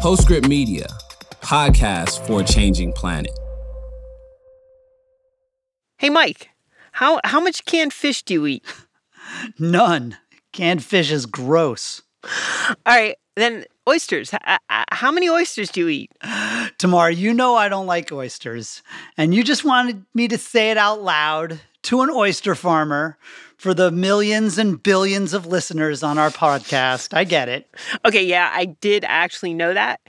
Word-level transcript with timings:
Postscript 0.00 0.46
Media, 0.46 0.86
podcast 1.40 2.24
for 2.24 2.40
a 2.40 2.44
changing 2.44 2.92
planet. 2.92 3.36
Hey, 5.98 6.08
Mike, 6.08 6.50
how, 6.92 7.20
how 7.24 7.40
much 7.40 7.64
canned 7.64 7.92
fish 7.92 8.22
do 8.22 8.34
you 8.34 8.46
eat? 8.46 8.64
None. 9.58 10.16
Canned 10.52 10.84
fish 10.84 11.10
is 11.10 11.26
gross. 11.26 12.02
All 12.22 12.74
right, 12.86 13.16
then 13.34 13.64
oysters. 13.88 14.32
How 14.68 15.10
many 15.10 15.28
oysters 15.28 15.68
do 15.68 15.80
you 15.80 15.88
eat? 15.88 16.12
Tamar, 16.78 17.10
you 17.10 17.34
know 17.34 17.56
I 17.56 17.68
don't 17.68 17.88
like 17.88 18.12
oysters, 18.12 18.84
and 19.16 19.34
you 19.34 19.42
just 19.42 19.64
wanted 19.64 20.04
me 20.14 20.28
to 20.28 20.38
say 20.38 20.70
it 20.70 20.76
out 20.76 21.02
loud 21.02 21.60
to 21.82 22.02
an 22.02 22.10
oyster 22.10 22.54
farmer 22.54 23.18
for 23.58 23.74
the 23.74 23.90
millions 23.90 24.56
and 24.56 24.82
billions 24.82 25.34
of 25.34 25.46
listeners 25.46 26.02
on 26.02 26.16
our 26.16 26.30
podcast. 26.30 27.14
I 27.14 27.24
get 27.24 27.48
it. 27.48 27.68
Okay, 28.04 28.24
yeah, 28.24 28.50
I 28.54 28.66
did 28.66 29.04
actually 29.06 29.52
know 29.52 29.74
that. 29.74 30.00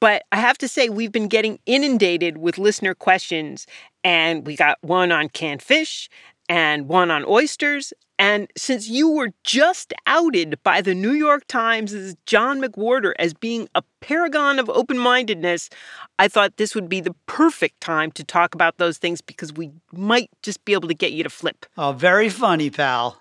But 0.00 0.22
I 0.30 0.36
have 0.36 0.58
to 0.58 0.68
say, 0.68 0.88
we've 0.88 1.10
been 1.12 1.28
getting 1.28 1.58
inundated 1.66 2.38
with 2.38 2.58
listener 2.58 2.94
questions, 2.94 3.66
and 4.04 4.46
we 4.46 4.54
got 4.56 4.78
one 4.80 5.10
on 5.10 5.28
canned 5.28 5.62
fish 5.62 6.08
and 6.48 6.88
one 6.88 7.10
on 7.10 7.24
oysters. 7.24 7.92
And 8.18 8.48
since 8.56 8.88
you 8.88 9.10
were 9.10 9.30
just 9.44 9.94
outed 10.06 10.58
by 10.64 10.80
the 10.80 10.94
New 10.94 11.12
York 11.12 11.46
Times' 11.46 12.16
John 12.26 12.60
McWhorter 12.60 13.12
as 13.18 13.32
being 13.32 13.68
a 13.74 13.82
paragon 14.00 14.58
of 14.58 14.68
open 14.70 14.98
mindedness, 14.98 15.70
I 16.18 16.26
thought 16.26 16.56
this 16.56 16.74
would 16.74 16.88
be 16.88 17.00
the 17.00 17.14
perfect 17.26 17.80
time 17.80 18.10
to 18.12 18.24
talk 18.24 18.54
about 18.54 18.78
those 18.78 18.98
things 18.98 19.20
because 19.20 19.52
we 19.52 19.70
might 19.92 20.30
just 20.42 20.64
be 20.64 20.72
able 20.72 20.88
to 20.88 20.94
get 20.94 21.12
you 21.12 21.22
to 21.22 21.30
flip. 21.30 21.66
Oh, 21.76 21.92
very 21.92 22.28
funny, 22.28 22.70
pal. 22.70 23.20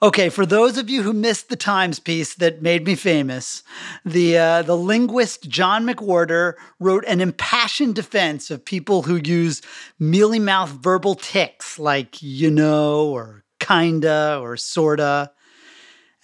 Okay, 0.00 0.28
for 0.28 0.46
those 0.46 0.78
of 0.78 0.88
you 0.88 1.02
who 1.02 1.12
missed 1.12 1.48
the 1.48 1.56
Times 1.56 1.98
piece 1.98 2.34
that 2.36 2.62
made 2.62 2.86
me 2.86 2.94
famous, 2.94 3.64
the 4.04 4.38
uh, 4.38 4.62
the 4.62 4.76
linguist 4.76 5.48
John 5.48 5.84
McWhorter 5.84 6.54
wrote 6.78 7.04
an 7.06 7.20
impassioned 7.20 7.96
defense 7.96 8.52
of 8.52 8.64
people 8.64 9.02
who 9.02 9.16
use 9.16 9.60
mealy 9.98 10.38
mouth 10.38 10.70
verbal 10.70 11.16
tics 11.16 11.78
like 11.78 12.22
you 12.22 12.50
know 12.50 13.08
or 13.08 13.42
kinda 13.68 14.38
or 14.40 14.56
sorta. 14.56 15.30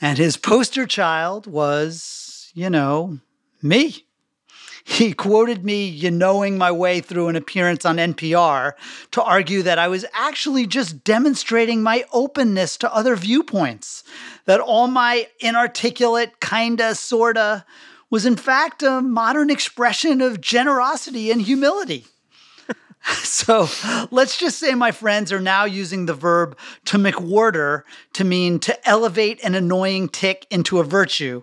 And 0.00 0.17
his 0.19 0.37
poster 0.37 0.87
child 0.87 1.47
was, 1.47 2.51
you 2.55 2.70
know, 2.70 3.19
me. 3.62 4.06
He 4.86 5.14
quoted 5.14 5.64
me, 5.64 5.86
you 5.86 6.11
knowing 6.11 6.59
my 6.59 6.70
way 6.70 7.01
through 7.01 7.28
an 7.28 7.36
appearance 7.36 7.86
on 7.86 7.97
NPR 7.97 8.73
to 9.12 9.23
argue 9.23 9.62
that 9.62 9.78
I 9.78 9.89
was 9.89 10.05
actually 10.12 10.67
just 10.67 11.05
demonstrating 11.05 11.83
my 11.83 12.05
openness 12.12 12.77
to 12.78 12.95
other 12.95 13.17
viewpoints, 13.17 14.05
that 14.45 14.61
all 14.61 14.86
my 14.86 15.27
inarticulate, 15.41 16.41
kinda, 16.41 16.95
sorta 16.95 17.64
was 18.11 18.27
in 18.27 18.36
fact 18.36 18.83
a 18.83 19.01
modern 19.01 19.48
expression 19.48 20.20
of 20.20 20.41
generosity 20.41 21.31
and 21.31 21.42
humility. 21.42 22.06
so 23.23 23.69
let's 24.11 24.37
just 24.37 24.59
say 24.59 24.75
my 24.75 24.91
friends 24.91 25.33
are 25.33 25.41
now 25.41 25.65
using 25.65 26.07
the 26.07 26.15
verb 26.15 26.57
to 26.87 26.99
McWhorter 26.99 27.83
to 28.15 28.25
mean 28.25 28.59
to 28.61 28.89
elevate 28.89 29.43
an 29.45 29.55
annoying 29.55 30.09
tic 30.09 30.47
into 30.51 30.79
a 30.79 30.85
virtue. 30.85 31.43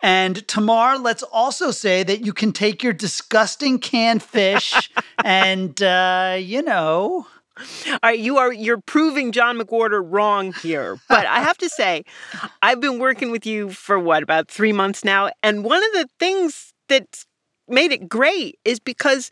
And 0.00 0.46
Tamar, 0.48 0.98
let's 0.98 1.22
also 1.22 1.70
say 1.70 2.02
that 2.02 2.24
you 2.24 2.32
can 2.32 2.52
take 2.52 2.82
your 2.82 2.92
disgusting 2.92 3.78
canned 3.78 4.22
fish 4.22 4.90
and, 5.24 5.80
uh, 5.82 6.36
you 6.38 6.62
know. 6.62 7.26
All 7.86 7.98
right, 8.02 8.18
you 8.18 8.38
are 8.38 8.50
you're 8.50 8.80
proving 8.80 9.32
John 9.32 9.58
McWhorter 9.58 10.02
wrong 10.02 10.54
here. 10.62 10.98
But 11.10 11.26
I 11.26 11.40
have 11.40 11.58
to 11.58 11.68
say, 11.68 12.04
I've 12.62 12.80
been 12.80 12.98
working 12.98 13.30
with 13.30 13.44
you 13.44 13.68
for 13.68 13.98
what 13.98 14.22
about 14.22 14.48
three 14.48 14.72
months 14.72 15.04
now, 15.04 15.28
and 15.42 15.62
one 15.62 15.84
of 15.84 15.92
the 15.92 16.08
things 16.18 16.72
that's 16.88 17.26
made 17.68 17.92
it 17.92 18.08
great 18.08 18.58
is 18.64 18.80
because 18.80 19.30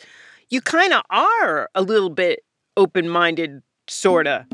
you 0.50 0.60
kind 0.60 0.92
of 0.92 1.02
are 1.10 1.68
a 1.74 1.82
little 1.82 2.10
bit 2.10 2.40
open-minded, 2.76 3.62
sorta. 3.88 4.46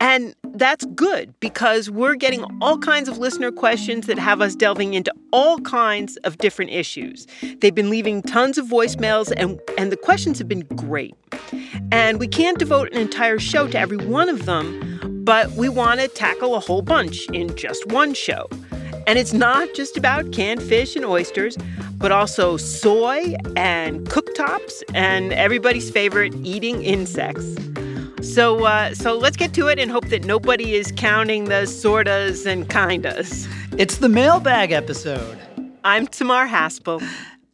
And 0.00 0.34
that's 0.54 0.84
good 0.86 1.38
because 1.38 1.88
we're 1.90 2.16
getting 2.16 2.44
all 2.60 2.78
kinds 2.78 3.08
of 3.08 3.18
listener 3.18 3.52
questions 3.52 4.06
that 4.06 4.18
have 4.18 4.40
us 4.40 4.56
delving 4.56 4.94
into 4.94 5.12
all 5.32 5.60
kinds 5.60 6.16
of 6.18 6.38
different 6.38 6.72
issues. 6.72 7.26
They've 7.60 7.74
been 7.74 7.90
leaving 7.90 8.22
tons 8.22 8.58
of 8.58 8.66
voicemails, 8.66 9.32
and, 9.36 9.60
and 9.76 9.92
the 9.92 9.96
questions 9.96 10.38
have 10.38 10.48
been 10.48 10.66
great. 10.74 11.14
And 11.92 12.18
we 12.18 12.26
can't 12.26 12.58
devote 12.58 12.92
an 12.92 12.98
entire 12.98 13.38
show 13.38 13.68
to 13.68 13.78
every 13.78 13.98
one 13.98 14.28
of 14.28 14.46
them, 14.46 15.22
but 15.24 15.52
we 15.52 15.68
want 15.68 16.00
to 16.00 16.08
tackle 16.08 16.54
a 16.56 16.60
whole 16.60 16.82
bunch 16.82 17.26
in 17.28 17.54
just 17.54 17.86
one 17.86 18.14
show. 18.14 18.48
And 19.08 19.18
it's 19.18 19.32
not 19.32 19.72
just 19.72 19.96
about 19.96 20.32
canned 20.32 20.62
fish 20.62 20.94
and 20.94 21.02
oysters, 21.02 21.56
but 21.96 22.12
also 22.12 22.58
soy 22.58 23.36
and 23.56 24.06
cooktops 24.06 24.82
and 24.92 25.32
everybody's 25.32 25.90
favorite 25.90 26.34
eating 26.44 26.82
insects. 26.82 27.56
So, 28.20 28.66
uh, 28.66 28.92
so 28.92 29.16
let's 29.16 29.38
get 29.38 29.54
to 29.54 29.68
it 29.68 29.78
and 29.78 29.90
hope 29.90 30.08
that 30.08 30.26
nobody 30.26 30.74
is 30.74 30.92
counting 30.94 31.44
the 31.44 31.64
sortas 31.64 32.44
and 32.44 32.68
kindas. 32.68 33.48
It's 33.78 33.96
the 33.96 34.10
mailbag 34.10 34.72
episode. 34.72 35.38
I'm 35.84 36.06
Tamar 36.06 36.46
Haspel. 36.46 37.02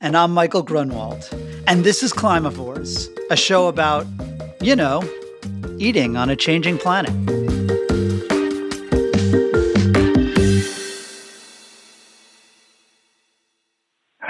And 0.01 0.17
I'm 0.17 0.33
Michael 0.33 0.65
Grunwald. 0.65 1.29
And 1.69 1.85
this 1.85 2.03
is 2.03 2.13
Climavores, 2.13 3.07
a 3.31 3.37
show 3.37 3.69
about, 3.69 4.09
you 4.61 4.75
know, 4.75 5.05
eating 5.79 6.17
on 6.17 6.31
a 6.31 6.35
changing 6.35 6.79
planet. 6.79 7.15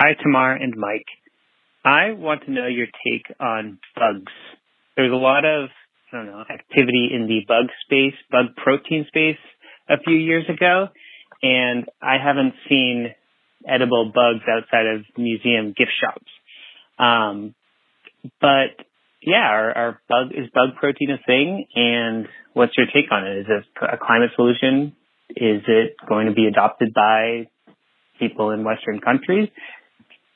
Hi, 0.04 0.12
Tamar 0.22 0.53
and 0.53 0.75
Mike. 0.76 1.06
I 1.82 2.12
want 2.12 2.44
to 2.44 2.50
know 2.50 2.66
your 2.66 2.84
take 2.84 3.25
on 3.41 3.78
bugs. 3.97 4.32
There's 4.98 5.10
a 5.10 5.16
lot 5.16 5.47
of 5.47 5.70
I 6.12 6.16
don't 6.19 6.26
know, 6.26 6.41
activity 6.42 7.09
in 7.10 7.26
the 7.26 7.41
bug 7.48 7.70
space, 7.87 8.12
bug 8.31 8.54
protein 8.54 9.06
space 9.09 9.38
a 9.88 9.94
few 10.04 10.19
years 10.19 10.44
ago. 10.50 10.88
And 11.42 11.87
I 12.03 12.16
haven't 12.22 12.53
seen 12.69 13.15
edible 13.66 14.12
bugs 14.15 14.44
outside 14.47 14.84
of 14.94 15.06
museum 15.16 15.69
gift 15.69 15.92
shops. 15.98 16.31
Um, 16.98 17.54
but 18.42 18.76
yeah, 19.22 19.48
are, 19.48 19.72
are 19.72 20.00
bug, 20.06 20.32
is 20.32 20.50
bug 20.53 20.76
protein 20.78 21.12
a 21.12 21.19
thing? 21.26 21.65
And 21.75 22.28
what's 22.53 22.76
your 22.76 22.88
take 22.92 23.10
on 23.10 23.26
it? 23.26 23.38
Is 23.38 23.47
it 23.48 23.65
a 23.81 23.97
climate 23.97 24.32
solution? 24.36 24.94
Is 25.31 25.62
it 25.66 25.97
going 26.06 26.26
to 26.26 26.34
be 26.34 26.44
adopted 26.44 26.92
by 26.92 27.48
people 28.19 28.50
in 28.50 28.65
Western 28.65 29.00
countries? 29.00 29.48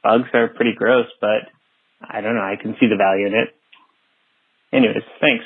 Bugs 0.09 0.31
are 0.33 0.49
pretty 0.49 0.73
gross, 0.73 1.05
but 1.21 1.51
I 2.01 2.23
don't 2.23 2.35
know. 2.35 2.41
I 2.41 2.57
can 2.57 2.75
see 2.81 2.87
the 2.87 2.97
value 2.97 3.27
in 3.27 3.35
it. 3.35 3.55
Anyways, 4.73 5.03
thanks. 5.21 5.45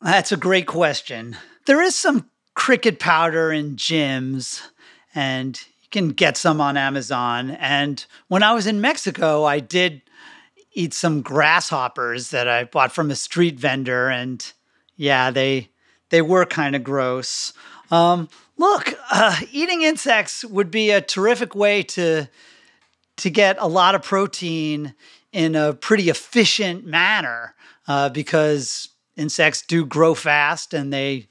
That's 0.00 0.32
a 0.32 0.38
great 0.38 0.66
question. 0.66 1.36
There 1.66 1.82
is 1.82 1.94
some 1.94 2.30
cricket 2.54 2.98
powder 2.98 3.52
in 3.52 3.76
gyms, 3.76 4.62
and 5.14 5.60
you 5.82 5.88
can 5.90 6.08
get 6.08 6.38
some 6.38 6.58
on 6.58 6.78
Amazon. 6.78 7.50
And 7.50 8.02
when 8.28 8.42
I 8.42 8.54
was 8.54 8.66
in 8.66 8.80
Mexico, 8.80 9.44
I 9.44 9.60
did 9.60 10.00
eat 10.72 10.94
some 10.94 11.20
grasshoppers 11.20 12.30
that 12.30 12.48
I 12.48 12.64
bought 12.64 12.92
from 12.92 13.10
a 13.10 13.14
street 13.14 13.60
vendor, 13.60 14.08
and 14.08 14.42
yeah, 14.96 15.30
they 15.30 15.68
they 16.08 16.22
were 16.22 16.46
kind 16.46 16.74
of 16.74 16.82
gross. 16.82 17.52
Um, 17.90 18.30
look, 18.56 18.94
uh, 19.10 19.38
eating 19.52 19.82
insects 19.82 20.46
would 20.46 20.70
be 20.70 20.92
a 20.92 21.02
terrific 21.02 21.54
way 21.54 21.82
to 21.82 22.28
to 23.18 23.30
get 23.30 23.56
a 23.58 23.66
lot 23.66 23.94
of 23.94 24.02
protein 24.02 24.94
in 25.32 25.54
a 25.54 25.74
pretty 25.74 26.08
efficient 26.08 26.86
manner 26.86 27.54
uh, 27.88 28.08
because 28.08 28.88
insects 29.16 29.62
do 29.62 29.84
grow 29.84 30.14
fast 30.14 30.74
and 30.74 30.92
they 30.92 31.28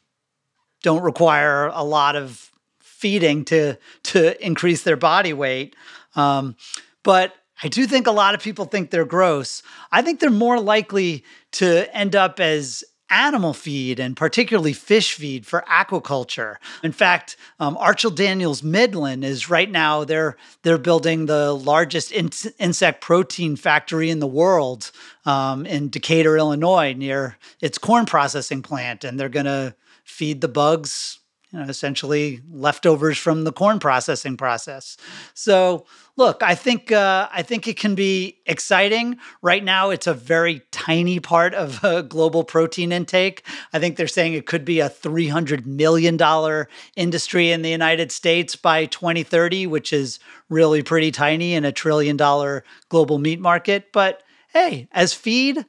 don't 0.82 1.04
require 1.04 1.68
a 1.68 1.84
lot 1.84 2.16
of 2.16 2.52
feeding 2.80 3.46
to 3.46 3.76
to 4.04 4.46
increase 4.46 4.84
their 4.84 4.98
body 4.98 5.34
weight. 5.34 5.76
Um, 6.16 6.56
but 7.04 7.34
I 7.64 7.68
do 7.68 7.88
think 7.88 8.08
a 8.08 8.12
lot 8.12 8.36
of 8.36 8.42
people 8.42 8.66
think 8.66 8.90
they're 8.90 9.06
gross. 9.06 9.64
I 9.92 10.02
think 10.02 10.20
they're 10.20 10.30
more 10.30 10.60
likely 10.60 11.24
to 11.54 11.96
end 11.96 12.16
up 12.16 12.40
as 12.40 12.84
animal 13.10 13.54
feed 13.54 14.00
and 14.00 14.18
particularly 14.18 14.74
fish 14.74 15.14
feed 15.14 15.46
for 15.46 15.64
aquaculture. 15.70 16.56
In 16.84 16.92
fact, 16.92 17.38
um, 17.60 17.78
Archer 17.78 18.10
Daniels 18.10 18.64
Midland 18.64 19.24
is 19.24 19.50
right 19.50 19.70
now 19.70 20.04
they're 20.04 20.38
they're 20.64 20.78
building 20.78 21.26
the 21.26 21.54
largest 21.54 22.12
in- 22.12 22.32
insect 22.60 23.02
protein 23.02 23.56
factory 23.56 24.10
in 24.10 24.20
the 24.20 24.28
world 24.28 24.92
um, 25.26 25.66
in 25.66 25.90
Decatur, 25.90 26.38
Illinois, 26.38 26.94
near 26.94 27.38
its 27.62 27.78
corn 27.78 28.06
processing 28.06 28.62
plant, 28.62 29.04
and 29.04 29.20
they're 29.20 29.30
going 29.30 29.46
to 29.46 29.76
feed 30.04 30.42
the 30.42 30.48
bugs 30.48 31.20
you 31.52 31.60
know, 31.60 31.66
essentially 31.66 32.42
leftovers 32.52 33.18
from 33.18 33.44
the 33.44 33.52
corn 33.54 33.80
processing 33.80 34.36
process. 34.36 34.98
So, 35.34 35.86
look, 36.18 36.42
I 36.42 36.56
think 36.56 36.92
uh, 36.92 37.28
I 37.32 37.42
think 37.42 37.68
it 37.68 37.78
can 37.78 37.96
be 37.96 38.40
exciting. 38.46 39.18
Right 39.42 39.64
now, 39.64 39.90
it's 39.90 40.08
a 40.08 40.14
very 40.14 40.62
tiny 40.72 41.20
part 41.20 41.54
of 41.54 41.84
uh, 41.84 42.02
global 42.02 42.44
protein 42.44 42.92
intake. 42.92 43.46
I 43.74 43.80
think 43.80 43.98
they're 43.98 44.08
saying 44.08 44.34
it 44.34 44.46
could 44.46 44.66
be 44.66 44.80
a 44.80 44.90
three 44.90 45.28
hundred 45.28 45.66
million 45.66 46.18
dollar 46.18 46.70
industry 46.96 47.52
in 47.52 47.62
the 47.62 47.70
United 47.70 48.12
States 48.12 48.56
by 48.56 48.86
2030, 48.86 49.68
which 49.68 49.92
is 49.92 50.20
really 50.50 50.84
pretty 50.84 51.12
tiny 51.12 51.54
in 51.54 51.66
a 51.66 51.72
trillion 51.72 52.18
dollar 52.18 52.64
global 52.90 53.18
meat 53.18 53.40
market. 53.40 53.92
But 53.92 54.24
hey, 54.54 54.88
as 54.92 55.14
feed, 55.14 55.66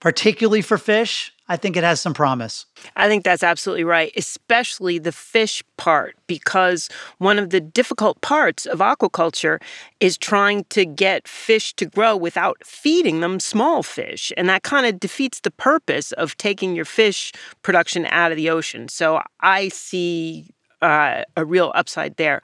particularly 0.00 0.62
for 0.62 0.78
fish, 0.78 1.32
I 1.48 1.56
think 1.56 1.76
it 1.76 1.84
has 1.84 2.00
some 2.00 2.14
promise. 2.14 2.66
I 2.96 3.08
think 3.08 3.22
that's 3.24 3.44
absolutely 3.44 3.84
right, 3.84 4.12
especially 4.16 4.98
the 4.98 5.12
fish 5.12 5.62
part, 5.76 6.16
because 6.26 6.88
one 7.18 7.38
of 7.38 7.50
the 7.50 7.60
difficult 7.60 8.20
parts 8.20 8.66
of 8.66 8.80
aquaculture 8.80 9.62
is 10.00 10.18
trying 10.18 10.64
to 10.70 10.84
get 10.84 11.28
fish 11.28 11.72
to 11.74 11.86
grow 11.86 12.16
without 12.16 12.58
feeding 12.64 13.20
them 13.20 13.38
small 13.38 13.82
fish. 13.82 14.32
And 14.36 14.48
that 14.48 14.64
kind 14.64 14.86
of 14.86 14.98
defeats 14.98 15.40
the 15.40 15.52
purpose 15.52 16.12
of 16.12 16.36
taking 16.36 16.74
your 16.74 16.84
fish 16.84 17.32
production 17.62 18.06
out 18.06 18.32
of 18.32 18.36
the 18.36 18.50
ocean. 18.50 18.88
So 18.88 19.20
I 19.40 19.68
see 19.68 20.50
uh, 20.82 21.22
a 21.36 21.44
real 21.44 21.70
upside 21.74 22.16
there 22.16 22.42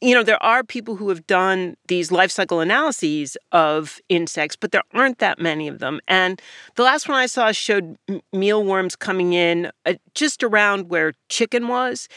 you 0.00 0.14
know, 0.14 0.22
there 0.22 0.42
are 0.42 0.62
people 0.62 0.96
who 0.96 1.08
have 1.08 1.26
done 1.26 1.76
these 1.88 2.12
life 2.12 2.30
cycle 2.30 2.60
analyses 2.60 3.36
of 3.52 3.98
insects, 4.08 4.54
but 4.54 4.70
there 4.70 4.82
aren't 4.92 5.18
that 5.18 5.38
many 5.38 5.68
of 5.68 5.78
them. 5.78 6.00
And 6.06 6.40
the 6.74 6.82
last 6.82 7.08
one 7.08 7.16
I 7.16 7.26
saw 7.26 7.50
showed 7.52 7.96
mealworms 8.32 8.94
coming 8.94 9.32
in 9.32 9.70
uh, 9.86 9.94
just 10.14 10.42
around 10.42 10.90
where 10.90 11.14
chicken 11.28 11.68
was, 11.68 12.08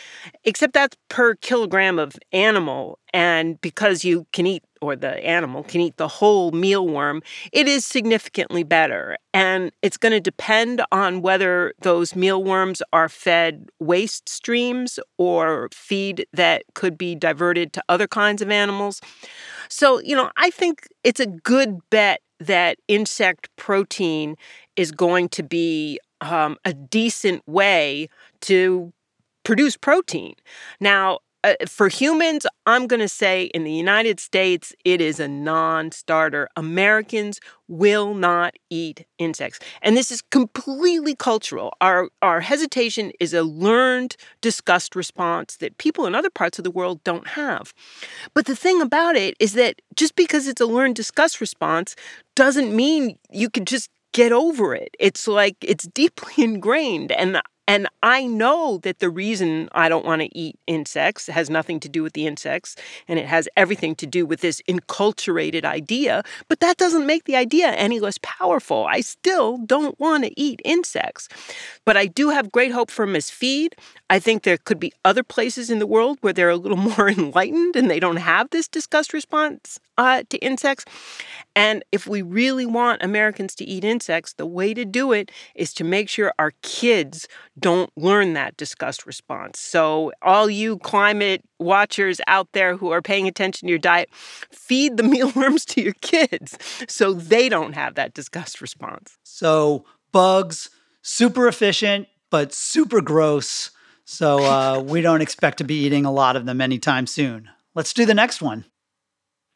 except 0.43 0.73
that's 0.73 0.97
per 1.07 1.35
kilogram 1.35 1.99
of 1.99 2.17
animal. 2.33 2.99
And 3.13 3.59
because 3.61 4.03
you 4.03 4.27
can 4.33 4.45
eat, 4.45 4.63
or 4.81 4.95
the 4.95 5.23
animal 5.25 5.63
can 5.63 5.81
eat 5.81 5.97
the 5.97 6.07
whole 6.07 6.51
mealworm, 6.51 7.21
it 7.51 7.67
is 7.67 7.85
significantly 7.85 8.63
better. 8.63 9.17
And 9.33 9.71
it's 9.81 9.97
going 9.97 10.11
to 10.11 10.19
depend 10.19 10.81
on 10.91 11.21
whether 11.21 11.73
those 11.81 12.15
mealworms 12.15 12.81
are 12.93 13.09
fed 13.09 13.69
waste 13.79 14.29
streams 14.29 14.99
or 15.17 15.69
feed 15.73 16.25
that 16.33 16.63
could 16.75 16.97
be 16.97 17.15
diverted 17.15 17.73
to 17.73 17.83
other 17.89 18.07
kinds 18.07 18.41
of 18.41 18.49
animals. 18.49 19.01
So, 19.69 19.99
you 19.99 20.15
know, 20.15 20.31
I 20.37 20.49
think 20.49 20.87
it's 21.03 21.19
a 21.19 21.27
good 21.27 21.79
bet 21.89 22.21
that 22.39 22.77
insect 22.87 23.49
protein 23.57 24.35
is 24.75 24.91
going 24.91 25.29
to 25.29 25.43
be 25.43 25.99
um, 26.21 26.57
a 26.65 26.73
decent 26.73 27.45
way 27.47 28.07
to 28.41 28.93
produce 29.43 29.75
protein. 29.77 30.35
Now, 30.79 31.19
uh, 31.43 31.53
for 31.67 31.87
humans, 31.87 32.45
I'm 32.65 32.85
going 32.85 32.99
to 32.99 33.07
say 33.07 33.45
in 33.45 33.63
the 33.63 33.71
United 33.71 34.19
States, 34.19 34.73
it 34.83 34.99
is 34.99 35.19
a 35.19 35.27
non 35.27 35.91
starter. 35.91 36.49
Americans 36.55 37.39
will 37.67 38.13
not 38.13 38.55
eat 38.69 39.05
insects. 39.17 39.59
And 39.81 39.95
this 39.95 40.11
is 40.11 40.21
completely 40.21 41.15
cultural. 41.15 41.73
Our, 41.79 42.09
our 42.21 42.41
hesitation 42.41 43.11
is 43.19 43.33
a 43.33 43.43
learned 43.43 44.17
disgust 44.41 44.95
response 44.95 45.57
that 45.57 45.77
people 45.77 46.05
in 46.05 46.15
other 46.15 46.29
parts 46.29 46.57
of 46.57 46.63
the 46.63 46.71
world 46.71 47.03
don't 47.03 47.27
have. 47.27 47.73
But 48.33 48.45
the 48.45 48.55
thing 48.55 48.81
about 48.81 49.15
it 49.15 49.35
is 49.39 49.53
that 49.53 49.81
just 49.95 50.15
because 50.15 50.47
it's 50.47 50.61
a 50.61 50.65
learned 50.65 50.95
disgust 50.95 51.39
response 51.39 51.95
doesn't 52.35 52.75
mean 52.75 53.17
you 53.31 53.49
can 53.49 53.65
just 53.65 53.89
get 54.13 54.31
over 54.31 54.75
it. 54.75 54.95
It's 54.99 55.27
like 55.27 55.55
it's 55.61 55.87
deeply 55.93 56.43
ingrained. 56.43 57.11
And 57.11 57.41
and 57.69 57.87
I 58.01 58.25
know 58.25 58.79
that 58.79 58.97
the 58.97 59.11
reason 59.11 59.69
I 59.73 59.89
don't 59.89 60.03
want 60.03 60.23
to 60.23 60.35
eat 60.35 60.57
insects 60.65 61.27
has 61.27 61.51
nothing 61.51 61.79
to 61.81 61.87
do 61.87 62.01
with 62.01 62.13
the 62.13 62.25
insects 62.25 62.75
and 63.07 63.19
it 63.19 63.27
has 63.27 63.47
everything 63.55 63.93
to 63.97 64.07
do 64.07 64.25
with 64.25 64.41
this 64.41 64.59
enculturated 64.67 65.65
idea, 65.65 66.23
but 66.47 66.61
that 66.61 66.77
doesn't 66.77 67.05
make 67.05 67.25
the 67.25 67.35
idea 67.35 67.67
any 67.73 67.99
less 67.99 68.17
powerful. 68.23 68.87
I 68.89 69.01
still 69.01 69.59
don't 69.59 69.99
want 69.99 70.23
to 70.23 70.31
eat 70.35 70.61
insects. 70.65 71.29
But 71.85 71.95
I 71.95 72.07
do 72.07 72.29
have 72.29 72.51
great 72.51 72.71
hope 72.71 72.89
for 72.89 73.05
Miss 73.05 73.29
Feed. 73.29 73.75
I 74.09 74.19
think 74.19 74.43
there 74.43 74.57
could 74.57 74.79
be 74.79 74.91
other 75.05 75.23
places 75.23 75.69
in 75.69 75.79
the 75.79 75.87
world 75.87 76.17
where 76.21 76.33
they're 76.33 76.49
a 76.49 76.55
little 76.55 76.77
more 76.97 77.09
enlightened 77.09 77.75
and 77.75 77.89
they 77.89 77.99
don't 77.99 78.17
have 78.17 78.49
this 78.49 78.67
disgust 78.67 79.13
response 79.13 79.79
uh, 79.97 80.23
to 80.29 80.37
insects. 80.39 80.85
And 81.55 81.83
if 81.91 82.07
we 82.07 82.21
really 82.21 82.65
want 82.65 83.03
Americans 83.03 83.53
to 83.55 83.65
eat 83.65 83.83
insects, 83.83 84.33
the 84.33 84.45
way 84.45 84.73
to 84.73 84.85
do 84.85 85.11
it 85.11 85.31
is 85.55 85.73
to 85.73 85.83
make 85.83 86.09
sure 86.09 86.33
our 86.39 86.53
kids 86.61 87.27
don't 87.59 87.91
learn 87.97 88.33
that 88.33 88.57
disgust 88.57 89.05
response. 89.05 89.59
So, 89.59 90.11
all 90.21 90.49
you 90.49 90.77
climate 90.79 91.43
watchers 91.59 92.21
out 92.27 92.47
there 92.53 92.77
who 92.77 92.91
are 92.91 93.01
paying 93.01 93.27
attention 93.27 93.67
to 93.67 93.69
your 93.69 93.79
diet, 93.79 94.09
feed 94.13 94.97
the 94.97 95.03
mealworms 95.15 95.65
to 95.65 95.81
your 95.81 95.95
kids 96.01 96.57
so 96.87 97.13
they 97.13 97.49
don't 97.49 97.73
have 97.73 97.95
that 97.95 98.13
disgust 98.13 98.61
response. 98.61 99.17
So, 99.23 99.85
bugs, 100.11 100.69
super 101.01 101.47
efficient, 101.47 102.07
but 102.29 102.53
super 102.53 103.01
gross. 103.01 103.71
So, 104.11 104.43
uh, 104.43 104.81
we 104.81 105.01
don't 105.01 105.21
expect 105.21 105.59
to 105.59 105.63
be 105.63 105.85
eating 105.85 106.03
a 106.03 106.11
lot 106.11 106.35
of 106.35 106.47
them 106.47 106.61
anytime 106.61 107.05
soon. 107.05 107.47
Let's 107.75 107.93
do 107.93 108.07
the 108.07 108.15
next 108.15 108.41
one. 108.41 108.65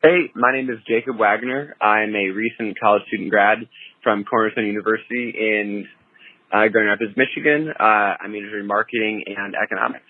Hey, 0.04 0.30
my 0.36 0.54
name 0.54 0.70
is 0.70 0.78
Jacob 0.88 1.18
Wagner. 1.18 1.76
I'm 1.82 2.16
a 2.16 2.30
recent 2.30 2.80
college 2.80 3.02
student 3.08 3.32
grad 3.32 3.68
from 4.04 4.24
Cornerstone 4.24 4.68
University 4.68 5.34
in 5.36 5.88
uh, 6.52 6.68
Grand 6.68 6.88
Rapids, 6.88 7.18
Michigan. 7.18 7.74
Uh, 7.80 8.14
I'm 8.22 8.32
majoring 8.32 8.62
in 8.62 8.68
marketing 8.68 9.24
and 9.26 9.56
economics. 9.56 10.06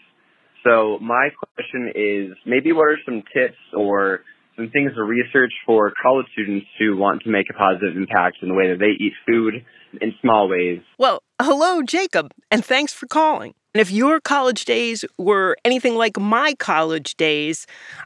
So 0.65 0.99
my 0.99 1.29
question 1.55 1.93
is 1.95 2.35
maybe 2.45 2.73
what 2.73 2.89
are 2.89 2.97
some 3.05 3.23
tips 3.33 3.57
or 3.73 4.25
some 4.57 4.69
things 4.71 4.91
to 4.95 5.03
research 5.03 5.53
for 5.65 5.93
college 6.01 6.27
students 6.33 6.67
who 6.77 6.97
want 6.97 7.21
to 7.23 7.29
make 7.29 7.45
a 7.49 7.53
positive 7.53 7.95
impact 7.95 8.39
in 8.41 8.49
the 8.49 8.55
way 8.55 8.71
that 8.71 8.79
they 8.79 8.91
eat 8.99 9.13
food 9.25 9.63
in 10.01 10.13
small 10.19 10.49
ways? 10.49 10.81
Well, 10.99 11.23
hello, 11.41 11.81
Jacob, 11.81 12.33
and 12.51 12.65
thanks 12.65 12.91
for 12.91 13.07
calling. 13.07 13.53
And 13.73 13.81
if 13.81 13.91
your 13.91 14.19
college 14.21 14.65
days 14.65 15.03
were 15.17 15.57
anything 15.65 15.95
like 15.95 16.19
my 16.19 16.53
college 16.59 17.15
days, 17.15 17.65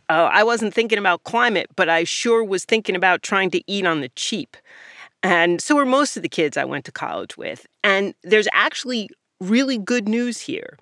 uh, 0.09 0.29
I 0.31 0.43
wasn't 0.43 0.73
thinking 0.73 0.97
about 0.97 1.23
climate, 1.23 1.67
but 1.75 1.89
I 1.89 2.05
sure 2.05 2.43
was 2.43 2.63
thinking 2.63 2.95
about 2.95 3.21
trying 3.21 3.49
to 3.51 3.61
eat 3.67 3.85
on 3.85 3.99
the 4.01 4.09
cheap. 4.09 4.55
And 5.23 5.61
so 5.61 5.75
were 5.75 5.85
most 5.85 6.15
of 6.15 6.23
the 6.23 6.29
kids 6.29 6.55
I 6.55 6.63
went 6.63 6.85
to 6.85 6.91
college 6.91 7.37
with. 7.37 7.65
And 7.83 8.13
there's 8.23 8.47
actually 8.53 9.09
really 9.41 9.77
good 9.77 10.07
news 10.07 10.39
here. 10.39 10.77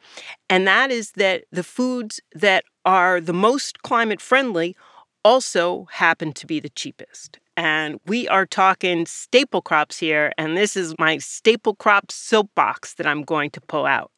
And 0.49 0.67
that 0.67 0.91
is 0.91 1.11
that 1.13 1.45
the 1.51 1.63
foods 1.63 2.19
that 2.33 2.63
are 2.85 3.19
the 3.19 3.33
most 3.33 3.81
climate 3.81 4.21
friendly 4.21 4.75
also 5.25 5.88
happen 5.92 6.31
to 6.31 6.45
be 6.45 6.62
the 6.62 6.69
cheapest. 6.69 7.39
And 7.57 8.00
we 8.06 8.27
are 8.27 8.45
talking 8.45 9.06
staple 9.07 9.62
crops 9.62 9.98
here. 9.98 10.31
And 10.38 10.56
this 10.56 10.77
is 10.77 10.94
my 11.00 11.18
staple 11.18 11.74
crop 11.74 12.12
soapbox 12.12 12.94
that 12.94 13.07
I'm 13.07 13.24
going 13.24 13.50
to 13.51 13.62
pull 13.62 13.86
out. 13.86 14.12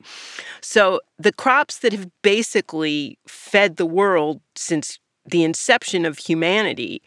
So, 0.61 0.99
the 1.17 1.31
crops 1.31 1.79
that 1.79 1.93
have 1.93 2.09
basically 2.21 3.17
fed 3.25 3.77
the 3.77 3.85
world 3.85 4.41
since 4.55 4.99
the 5.25 5.43
inception 5.43 6.05
of 6.05 6.17
humanity 6.17 7.01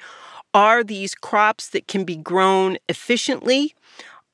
are 0.55 0.83
these 0.83 1.15
crops 1.15 1.69
that 1.69 1.87
can 1.87 2.05
be 2.05 2.17
grown 2.17 2.77
efficiently 2.89 3.75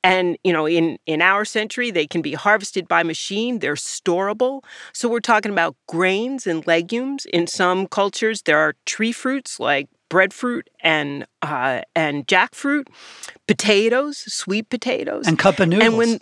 and 0.06 0.38
you 0.44 0.52
know 0.52 0.66
in 0.66 0.98
in 1.06 1.20
our 1.20 1.44
century 1.44 1.90
they 1.90 2.06
can 2.06 2.22
be 2.22 2.34
harvested 2.34 2.86
by 2.88 3.02
machine 3.02 3.58
they're 3.58 3.74
storable. 3.74 4.62
So 4.92 5.08
we're 5.08 5.20
talking 5.20 5.52
about 5.52 5.76
grains 5.86 6.46
and 6.46 6.66
legumes. 6.66 7.26
In 7.26 7.46
some 7.46 7.86
cultures 7.86 8.42
there 8.42 8.58
are 8.58 8.74
tree 8.84 9.12
fruits 9.12 9.58
like 9.58 9.88
breadfruit 10.08 10.70
and 10.80 11.26
uh, 11.42 11.82
and 11.94 12.26
jackfruit 12.26 12.86
potatoes 13.46 14.18
sweet 14.32 14.68
potatoes. 14.68 15.26
And 15.26 15.38
cup 15.38 15.60
of 15.60 15.68
noodles 15.68 15.88
and 15.88 15.98
when 15.98 16.20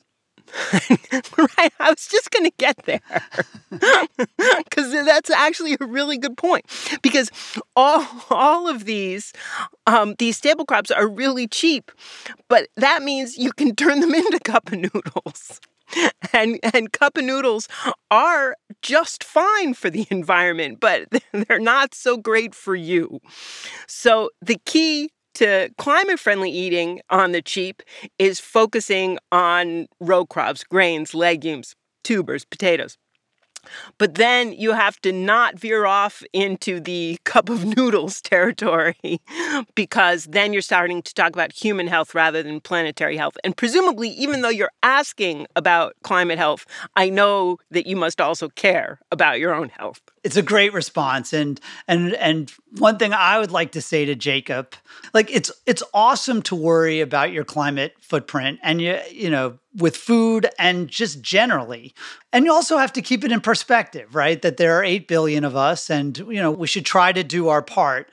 right. 1.38 1.72
I 1.80 1.90
was 1.90 2.06
just 2.06 2.30
going 2.30 2.44
to 2.44 2.52
get 2.58 2.76
there 2.84 3.00
because 3.70 4.92
that's 4.92 5.30
actually 5.30 5.76
a 5.80 5.86
really 5.86 6.18
good 6.18 6.36
point. 6.36 6.66
Because 7.02 7.30
all 7.76 8.06
all 8.30 8.68
of 8.68 8.84
these 8.84 9.32
um, 9.86 10.14
these 10.18 10.36
staple 10.36 10.64
crops 10.64 10.90
are 10.90 11.08
really 11.08 11.46
cheap, 11.46 11.90
but 12.48 12.68
that 12.76 13.02
means 13.02 13.38
you 13.38 13.52
can 13.52 13.74
turn 13.74 14.00
them 14.00 14.14
into 14.14 14.38
cup 14.40 14.70
of 14.72 14.78
noodles. 14.78 15.60
And 16.32 16.58
and 16.74 16.92
cup 16.92 17.16
of 17.16 17.24
noodles 17.24 17.68
are 18.10 18.56
just 18.82 19.22
fine 19.22 19.74
for 19.74 19.90
the 19.90 20.06
environment, 20.10 20.80
but 20.80 21.08
they're 21.32 21.60
not 21.60 21.94
so 21.94 22.16
great 22.16 22.54
for 22.54 22.74
you. 22.74 23.20
So 23.86 24.30
the 24.40 24.58
key 24.64 25.10
to 25.34 25.70
climate 25.78 26.20
friendly 26.20 26.50
eating 26.50 27.00
on 27.10 27.32
the 27.32 27.42
cheap 27.42 27.82
is 28.18 28.40
focusing 28.40 29.18
on 29.32 29.86
row 30.00 30.26
crops, 30.26 30.64
grains, 30.64 31.14
legumes, 31.14 31.74
tubers, 32.04 32.44
potatoes. 32.44 32.96
But 33.98 34.14
then 34.14 34.52
you 34.52 34.72
have 34.72 35.00
to 35.02 35.12
not 35.12 35.58
veer 35.58 35.86
off 35.86 36.22
into 36.32 36.80
the 36.80 37.18
cup 37.24 37.48
of 37.48 37.64
noodles 37.76 38.20
territory 38.20 39.20
because 39.74 40.24
then 40.26 40.52
you're 40.52 40.62
starting 40.62 41.02
to 41.02 41.14
talk 41.14 41.32
about 41.32 41.52
human 41.52 41.86
health 41.86 42.14
rather 42.14 42.42
than 42.42 42.60
planetary 42.60 43.16
health. 43.16 43.36
And 43.44 43.56
presumably, 43.56 44.08
even 44.10 44.42
though 44.42 44.48
you're 44.48 44.70
asking 44.82 45.46
about 45.56 45.94
climate 46.02 46.38
health, 46.38 46.66
I 46.96 47.10
know 47.10 47.58
that 47.70 47.86
you 47.86 47.96
must 47.96 48.20
also 48.20 48.48
care 48.50 49.00
about 49.10 49.38
your 49.40 49.54
own 49.54 49.68
health. 49.68 50.00
It's 50.22 50.36
a 50.36 50.42
great 50.42 50.72
response. 50.72 51.32
And 51.32 51.60
and 51.86 52.14
and 52.14 52.50
one 52.78 52.98
thing 52.98 53.12
I 53.12 53.38
would 53.38 53.50
like 53.50 53.72
to 53.72 53.82
say 53.82 54.04
to 54.04 54.14
Jacob, 54.14 54.74
like 55.12 55.30
it's 55.30 55.50
it's 55.66 55.82
awesome 55.92 56.42
to 56.42 56.54
worry 56.54 57.00
about 57.00 57.32
your 57.32 57.44
climate 57.44 57.94
footprint 58.00 58.58
and 58.62 58.80
you 58.80 58.98
you 59.10 59.30
know 59.30 59.58
with 59.76 59.96
food 59.96 60.48
and 60.58 60.88
just 60.88 61.20
generally. 61.20 61.94
And 62.32 62.44
you 62.44 62.52
also 62.52 62.78
have 62.78 62.92
to 62.94 63.02
keep 63.02 63.24
it 63.24 63.32
in 63.32 63.40
perspective, 63.40 64.14
right? 64.14 64.40
That 64.40 64.56
there 64.56 64.78
are 64.78 64.84
8 64.84 65.08
billion 65.08 65.44
of 65.44 65.56
us 65.56 65.90
and 65.90 66.16
you 66.18 66.40
know, 66.40 66.50
we 66.50 66.66
should 66.66 66.86
try 66.86 67.12
to 67.12 67.24
do 67.24 67.48
our 67.48 67.62
part. 67.62 68.10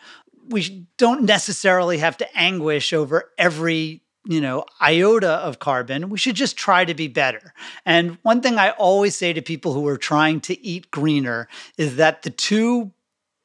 We 0.50 0.88
don't 0.98 1.24
necessarily 1.24 2.00
have 2.00 2.18
to 2.18 2.38
anguish 2.38 2.94
over 2.94 3.32
every 3.38 4.02
you 4.26 4.40
know, 4.40 4.66
iota 4.80 5.32
of 5.32 5.60
carbon. 5.60 6.10
We 6.10 6.18
should 6.18 6.36
just 6.36 6.56
try 6.56 6.86
to 6.86 6.94
be 6.94 7.08
better. 7.08 7.54
And 7.86 8.20
one 8.22 8.42
thing 8.42 8.58
I 8.58 8.70
always 8.72 9.16
say 9.18 9.34
to 9.34 9.42
people 9.42 9.74
who 9.74 9.88
are 9.88 9.98
trying 9.98 10.42
to 10.42 10.64
eat 10.64 10.92
greener 10.92 11.48
is 11.78 11.96
that 11.96 12.22
the 12.22 12.30
two 12.30 12.92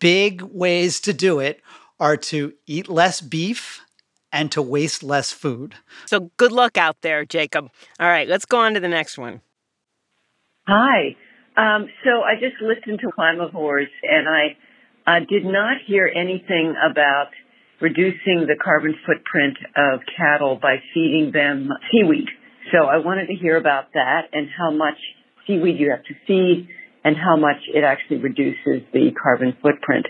big 0.01 0.43
ways 0.43 1.01
to 1.01 1.15
do 1.15 1.39
it 1.39 1.63
are 1.99 2.17
to 2.17 2.53
eat 2.67 2.89
less 2.89 3.23
beef 3.23 3.81
and 4.33 4.51
to 4.53 4.63
waste 4.63 5.03
less 5.03 5.33
food. 5.33 5.75
So 6.07 6.31
good 6.37 6.53
luck 6.53 6.77
out 6.77 6.97
there, 7.03 7.25
Jacob. 7.25 7.71
All 7.99 8.09
right, 8.09 8.29
let's 8.29 8.45
go 8.45 8.59
on 8.59 8.75
to 8.75 8.81
the 8.81 8.89
next 8.89 9.19
one. 9.19 9.41
Hi. 10.67 11.17
Um, 11.57 11.89
so 12.05 12.21
I 12.21 12.35
just 12.35 12.61
listened 12.61 13.01
to 13.01 13.09
Climavores 13.17 13.89
and 14.03 14.29
I 14.29 14.57
uh, 15.07 15.21
did 15.21 15.45
not 15.45 15.79
hear 15.87 16.11
anything 16.13 16.75
about 16.77 17.31
reducing 17.81 18.47
the 18.47 18.57
carbon 18.63 18.95
footprint 19.07 19.57
of 19.77 20.01
cattle 20.17 20.59
by 20.61 20.77
feeding 20.93 21.31
them 21.33 21.71
seaweed. 21.91 22.29
So 22.73 22.87
I 22.87 22.99
wanted 22.99 23.27
to 23.29 23.35
hear 23.35 23.57
about 23.57 23.93
that 23.95 24.29
and 24.33 24.49
how 24.51 24.71
much 24.71 24.99
seaweed 25.47 25.79
you 25.79 25.91
have 25.91 26.03
to 26.05 26.15
feed 26.27 26.69
and 27.05 27.17
how 27.17 27.37
much 27.37 27.63
it 27.73 27.85
actually 27.85 28.19
reduces 28.19 28.83
the 28.93 29.11
carbon 29.15 29.57
footprint. 29.63 30.07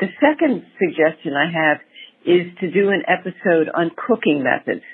The 0.00 0.08
second 0.20 0.66
suggestion 0.76 1.32
I 1.32 1.48
have 1.48 1.78
is 2.26 2.46
to 2.60 2.70
do 2.70 2.90
an 2.90 3.02
episode 3.06 3.68
on 3.74 3.90
cooking 3.96 4.42
methods. 4.42 4.84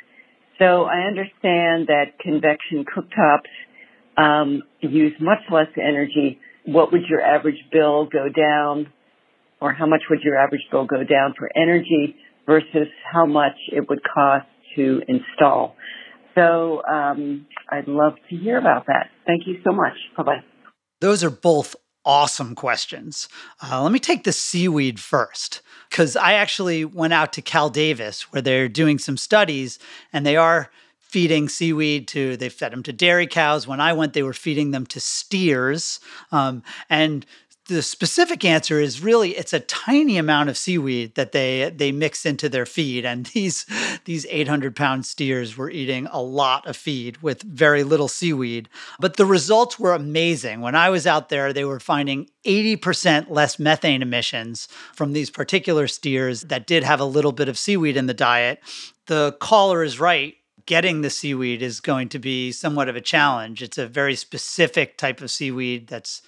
So 0.58 0.84
I 0.84 1.06
understand 1.06 1.88
that 1.88 2.18
convection 2.20 2.84
cooktops 2.84 4.22
um, 4.22 4.62
use 4.80 5.12
much 5.20 5.38
less 5.50 5.68
energy. 5.76 6.38
What 6.66 6.92
would 6.92 7.02
your 7.08 7.22
average 7.22 7.62
bill 7.72 8.06
go 8.06 8.28
down, 8.28 8.92
or 9.60 9.72
how 9.72 9.86
much 9.86 10.02
would 10.10 10.20
your 10.22 10.36
average 10.36 10.66
bill 10.70 10.84
go 10.84 11.02
down 11.04 11.34
for 11.38 11.50
energy 11.56 12.16
versus 12.46 12.88
how 13.10 13.24
much 13.24 13.56
it 13.72 13.88
would 13.88 14.00
cost 14.02 14.46
to 14.76 15.00
install? 15.08 15.76
So 16.34 16.82
um, 16.84 17.46
I'd 17.70 17.88
love 17.88 18.14
to 18.28 18.36
hear 18.36 18.58
about 18.58 18.86
that. 18.86 19.10
Thank 19.26 19.46
you 19.46 19.60
so 19.64 19.72
much. 19.72 19.94
Bye 20.16 20.22
bye. 20.22 20.44
Those 21.00 21.24
are 21.24 21.30
both 21.30 21.74
awesome 22.04 22.54
questions. 22.54 23.28
Uh, 23.62 23.82
let 23.82 23.92
me 23.92 23.98
take 23.98 24.24
the 24.24 24.32
seaweed 24.32 24.98
first, 24.98 25.60
because 25.88 26.16
I 26.16 26.32
actually 26.34 26.84
went 26.84 27.12
out 27.12 27.32
to 27.34 27.42
Cal 27.42 27.70
Davis 27.70 28.32
where 28.32 28.42
they're 28.42 28.68
doing 28.68 28.98
some 28.98 29.16
studies 29.16 29.78
and 30.12 30.24
they 30.24 30.36
are 30.36 30.70
feeding 30.98 31.48
seaweed 31.48 32.06
to, 32.08 32.36
they 32.36 32.48
fed 32.48 32.72
them 32.72 32.84
to 32.84 32.92
dairy 32.92 33.26
cows. 33.26 33.66
When 33.66 33.80
I 33.80 33.92
went, 33.92 34.12
they 34.12 34.22
were 34.22 34.32
feeding 34.32 34.70
them 34.70 34.86
to 34.86 35.00
steers. 35.00 35.98
Um, 36.30 36.62
and 36.88 37.26
the 37.70 37.82
specific 37.82 38.44
answer 38.44 38.80
is 38.80 39.00
really 39.00 39.36
it's 39.36 39.52
a 39.52 39.60
tiny 39.60 40.18
amount 40.18 40.48
of 40.48 40.58
seaweed 40.58 41.14
that 41.14 41.30
they 41.30 41.72
they 41.74 41.92
mix 41.92 42.26
into 42.26 42.48
their 42.48 42.66
feed. 42.66 43.04
And 43.06 43.26
these 43.26 43.64
these 44.04 44.26
800 44.28 44.74
pound 44.74 45.06
steers 45.06 45.56
were 45.56 45.70
eating 45.70 46.08
a 46.10 46.20
lot 46.20 46.66
of 46.66 46.76
feed 46.76 47.22
with 47.22 47.42
very 47.42 47.84
little 47.84 48.08
seaweed. 48.08 48.68
But 48.98 49.16
the 49.16 49.24
results 49.24 49.78
were 49.78 49.94
amazing. 49.94 50.60
When 50.60 50.74
i 50.74 50.90
was 50.90 51.06
out 51.06 51.28
there 51.28 51.52
they 51.52 51.64
were 51.64 51.80
finding 51.80 52.28
80% 52.44 53.30
less 53.30 53.58
methane 53.58 54.02
emissions 54.02 54.68
from 54.94 55.12
these 55.12 55.30
particular 55.30 55.86
steers 55.86 56.42
that 56.42 56.66
did 56.66 56.82
have 56.82 57.00
a 57.00 57.04
little 57.04 57.32
bit 57.32 57.48
of 57.48 57.58
seaweed 57.58 57.96
in 57.96 58.06
the 58.06 58.14
diet. 58.14 58.60
The 59.06 59.36
caller 59.40 59.84
is 59.84 60.00
right. 60.00 60.34
Getting 60.66 61.02
the 61.02 61.10
seaweed 61.10 61.62
is 61.62 61.80
going 61.80 62.08
to 62.10 62.18
be 62.18 62.52
somewhat 62.52 62.88
of 62.88 62.96
a 62.96 63.00
challenge. 63.00 63.62
It's 63.62 63.78
a 63.78 63.86
very 63.86 64.14
specific 64.14 64.98
type 64.98 65.20
of 65.20 65.30
seaweed 65.30 65.88
that's 65.88 66.22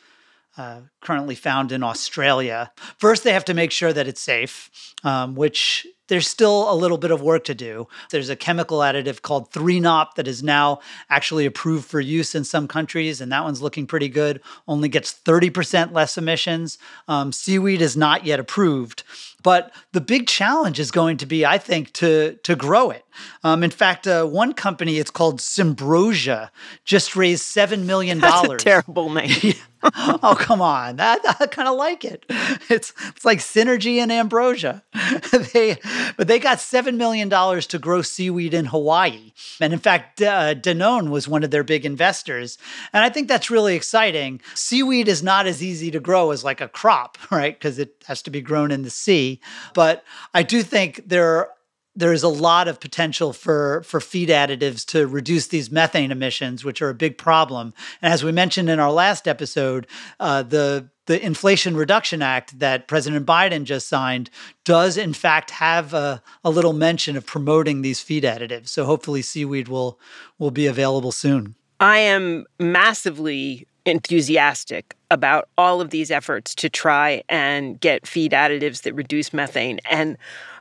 uh, 0.56 0.80
currently 1.00 1.34
found 1.34 1.72
in 1.72 1.82
Australia. 1.82 2.70
First, 2.98 3.24
they 3.24 3.32
have 3.32 3.44
to 3.46 3.54
make 3.54 3.70
sure 3.70 3.92
that 3.92 4.06
it's 4.06 4.20
safe, 4.20 4.70
um, 5.02 5.34
which 5.34 5.86
there's 6.08 6.28
still 6.28 6.70
a 6.70 6.74
little 6.74 6.98
bit 6.98 7.10
of 7.10 7.22
work 7.22 7.44
to 7.44 7.54
do. 7.54 7.88
There's 8.10 8.28
a 8.28 8.36
chemical 8.36 8.80
additive 8.80 9.22
called 9.22 9.50
3-NOP 9.50 10.16
that 10.16 10.28
is 10.28 10.42
now 10.42 10.80
actually 11.08 11.46
approved 11.46 11.86
for 11.86 12.00
use 12.00 12.34
in 12.34 12.44
some 12.44 12.68
countries, 12.68 13.20
and 13.20 13.32
that 13.32 13.44
one's 13.44 13.62
looking 13.62 13.86
pretty 13.86 14.08
good. 14.08 14.42
Only 14.68 14.90
gets 14.90 15.14
30% 15.14 15.92
less 15.92 16.18
emissions. 16.18 16.76
Um, 17.08 17.32
seaweed 17.32 17.80
is 17.80 17.96
not 17.96 18.26
yet 18.26 18.40
approved. 18.40 19.04
But 19.42 19.72
the 19.92 20.00
big 20.00 20.26
challenge 20.26 20.78
is 20.78 20.90
going 20.90 21.16
to 21.18 21.26
be, 21.26 21.44
I 21.44 21.58
think, 21.58 21.92
to 21.94 22.34
to 22.42 22.56
grow 22.56 22.90
it. 22.90 23.04
Um, 23.44 23.62
in 23.62 23.70
fact, 23.70 24.06
uh, 24.06 24.24
one 24.24 24.52
company, 24.54 24.98
it's 24.98 25.10
called 25.10 25.40
Symbrosia, 25.40 26.50
just 26.84 27.16
raised 27.16 27.42
seven 27.42 27.86
million 27.86 28.18
dollars. 28.18 28.62
Terrible 28.62 29.10
name. 29.10 29.54
oh 29.94 30.36
come 30.38 30.60
on, 30.60 30.96
that, 30.96 31.20
I 31.40 31.46
kind 31.46 31.68
of 31.68 31.76
like 31.76 32.04
it. 32.04 32.24
It's 32.70 32.92
it's 33.08 33.24
like 33.24 33.38
synergy 33.38 33.96
and 33.98 34.12
ambrosia. 34.12 34.82
they 35.52 35.76
but 36.16 36.28
they 36.28 36.38
got 36.38 36.60
seven 36.60 36.96
million 36.96 37.28
dollars 37.28 37.66
to 37.68 37.78
grow 37.78 38.02
seaweed 38.02 38.54
in 38.54 38.66
Hawaii, 38.66 39.32
and 39.60 39.72
in 39.72 39.78
fact, 39.80 40.22
uh, 40.22 40.54
Danone 40.54 41.10
was 41.10 41.28
one 41.28 41.42
of 41.42 41.50
their 41.50 41.64
big 41.64 41.84
investors. 41.84 42.58
And 42.92 43.04
I 43.04 43.08
think 43.08 43.28
that's 43.28 43.50
really 43.50 43.74
exciting. 43.74 44.40
Seaweed 44.54 45.08
is 45.08 45.22
not 45.22 45.46
as 45.46 45.62
easy 45.62 45.90
to 45.90 46.00
grow 46.00 46.30
as 46.30 46.44
like 46.44 46.60
a 46.60 46.68
crop, 46.68 47.18
right? 47.30 47.58
Because 47.58 47.78
it 47.78 48.02
has 48.06 48.22
to 48.22 48.30
be 48.30 48.40
grown 48.40 48.70
in 48.70 48.82
the 48.82 48.90
sea. 48.90 49.31
But 49.74 50.04
I 50.34 50.42
do 50.42 50.62
think 50.62 51.08
there 51.08 51.48
there 51.94 52.12
is 52.12 52.22
a 52.22 52.28
lot 52.28 52.68
of 52.68 52.80
potential 52.80 53.32
for 53.32 53.82
for 53.82 54.00
feed 54.00 54.28
additives 54.28 54.84
to 54.86 55.06
reduce 55.06 55.48
these 55.48 55.70
methane 55.70 56.10
emissions, 56.10 56.64
which 56.64 56.80
are 56.80 56.88
a 56.88 56.94
big 56.94 57.18
problem. 57.18 57.74
And 58.00 58.12
as 58.12 58.24
we 58.24 58.32
mentioned 58.32 58.70
in 58.70 58.80
our 58.80 58.92
last 58.92 59.28
episode, 59.28 59.86
uh, 60.18 60.42
the 60.42 60.88
the 61.06 61.24
Inflation 61.24 61.76
Reduction 61.76 62.22
Act 62.22 62.58
that 62.60 62.86
President 62.86 63.26
Biden 63.26 63.64
just 63.64 63.88
signed 63.88 64.30
does, 64.64 64.96
in 64.96 65.12
fact, 65.12 65.50
have 65.50 65.92
a, 65.92 66.22
a 66.44 66.50
little 66.50 66.72
mention 66.72 67.16
of 67.16 67.26
promoting 67.26 67.82
these 67.82 68.00
feed 68.00 68.22
additives. 68.22 68.68
So 68.68 68.84
hopefully, 68.84 69.22
seaweed 69.22 69.68
will 69.68 69.98
will 70.38 70.52
be 70.52 70.66
available 70.66 71.12
soon. 71.12 71.56
I 71.80 71.98
am 71.98 72.46
massively 72.60 73.66
enthusiastic 73.84 74.96
about 75.10 75.48
all 75.58 75.80
of 75.80 75.90
these 75.90 76.10
efforts 76.10 76.54
to 76.56 76.70
try 76.70 77.22
and 77.28 77.80
get 77.80 78.06
feed 78.06 78.32
additives 78.32 78.82
that 78.82 78.94
reduce 78.94 79.32
methane. 79.32 79.80
And 79.90 80.16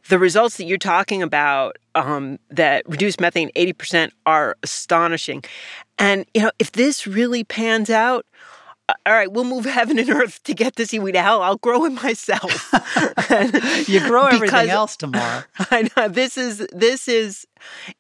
the 0.10 0.20
results 0.20 0.58
that 0.58 0.66
you're 0.66 0.78
talking 0.78 1.22
about 1.22 1.78
um, 1.96 2.40
that 2.50 2.88
reduce 2.88 3.20
methane 3.20 3.52
80% 3.56 4.12
are 4.26 4.58
astonishing. 4.64 5.44
And, 6.00 6.26
you 6.34 6.42
know, 6.42 6.52
if 6.60 6.72
this 6.72 7.06
really 7.06 7.44
pans 7.44 7.90
out, 7.90 8.26
all 9.06 9.14
right, 9.14 9.32
we'll 9.32 9.44
move 9.44 9.66
heaven 9.80 10.00
and 10.00 10.10
earth 10.10 10.44
to 10.44 10.54
get 10.54 10.76
the 10.76 10.86
seaweed. 10.86 11.16
Hell, 11.16 11.42
I'll 11.42 11.58
grow 11.58 11.86
it 11.86 11.92
myself. 11.92 12.74
you 13.88 14.00
grow 14.02 14.28
everything 14.28 14.70
else 14.70 14.98
tomorrow. 14.98 15.44
I 15.72 15.90
know 15.96 16.08
this 16.08 16.38
is 16.38 16.68
this 16.72 17.08
is 17.08 17.46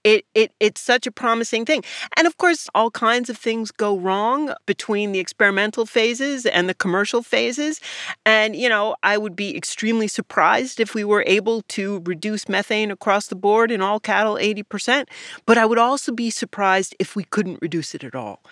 it 0.03 0.25
it 0.33 0.51
it's 0.59 0.81
such 0.81 1.07
a 1.07 1.11
promising 1.11 1.65
thing. 1.65 1.83
And 2.17 2.27
of 2.27 2.37
course, 2.37 2.69
all 2.75 2.91
kinds 2.91 3.29
of 3.29 3.37
things 3.37 3.71
go 3.71 3.97
wrong 3.97 4.53
between 4.65 5.11
the 5.11 5.19
experimental 5.19 5.85
phases 5.85 6.45
and 6.45 6.67
the 6.67 6.73
commercial 6.73 7.21
phases. 7.21 7.79
And 8.25 8.55
you 8.55 8.69
know, 8.69 8.95
I 9.03 9.17
would 9.17 9.35
be 9.35 9.55
extremely 9.55 10.07
surprised 10.07 10.79
if 10.79 10.95
we 10.95 11.03
were 11.03 11.23
able 11.27 11.61
to 11.69 12.01
reduce 12.05 12.49
methane 12.49 12.91
across 12.91 13.27
the 13.27 13.35
board 13.35 13.71
in 13.71 13.81
all 13.81 13.99
cattle 13.99 14.35
80%, 14.35 15.07
but 15.45 15.57
I 15.57 15.65
would 15.65 15.77
also 15.77 16.11
be 16.11 16.29
surprised 16.29 16.95
if 16.99 17.15
we 17.15 17.23
couldn't 17.23 17.59
reduce 17.61 17.95
it 17.95 18.03
at 18.03 18.15
all. 18.15 18.43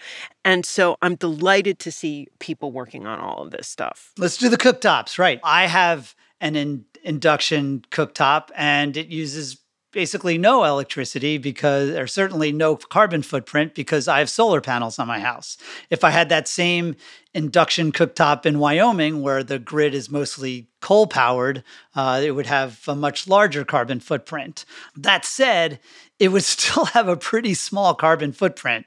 And 0.45 0.65
so 0.65 0.97
I'm 1.01 1.15
delighted 1.15 1.79
to 1.79 1.91
see 1.91 2.27
people 2.39 2.71
working 2.71 3.05
on 3.05 3.19
all 3.19 3.43
of 3.43 3.51
this 3.51 3.67
stuff. 3.67 4.13
Let's 4.17 4.37
do 4.37 4.49
the 4.49 4.57
cooktops, 4.57 5.19
right? 5.19 5.39
I 5.43 5.67
have 5.67 6.15
an 6.41 6.55
in- 6.55 6.85
induction 7.03 7.83
cooktop 7.91 8.49
and 8.55 8.95
it 8.97 9.07
uses 9.07 9.57
basically 9.91 10.37
no 10.37 10.63
electricity 10.63 11.37
because, 11.37 11.89
or 11.91 12.07
certainly 12.07 12.51
no 12.51 12.75
carbon 12.75 13.21
footprint 13.21 13.75
because 13.75 14.07
I 14.07 14.19
have 14.19 14.29
solar 14.29 14.61
panels 14.61 14.99
on 14.99 15.07
my 15.07 15.19
house. 15.19 15.57
If 15.89 16.03
I 16.03 16.11
had 16.11 16.29
that 16.29 16.47
same 16.47 16.95
induction 17.33 17.91
cooktop 17.91 18.45
in 18.45 18.59
Wyoming 18.59 19.21
where 19.21 19.43
the 19.43 19.59
grid 19.59 19.93
is 19.93 20.09
mostly 20.09 20.68
coal 20.81 21.07
powered, 21.07 21.63
uh, 21.95 22.21
it 22.23 22.31
would 22.31 22.45
have 22.45 22.81
a 22.87 22.95
much 22.95 23.27
larger 23.27 23.65
carbon 23.65 23.99
footprint. 23.99 24.65
That 24.95 25.25
said, 25.25 25.79
it 26.19 26.29
would 26.29 26.43
still 26.55 26.85
have 26.85 27.07
a 27.07 27.17
pretty 27.17 27.53
small 27.53 27.95
carbon 27.95 28.31
footprint 28.31 28.85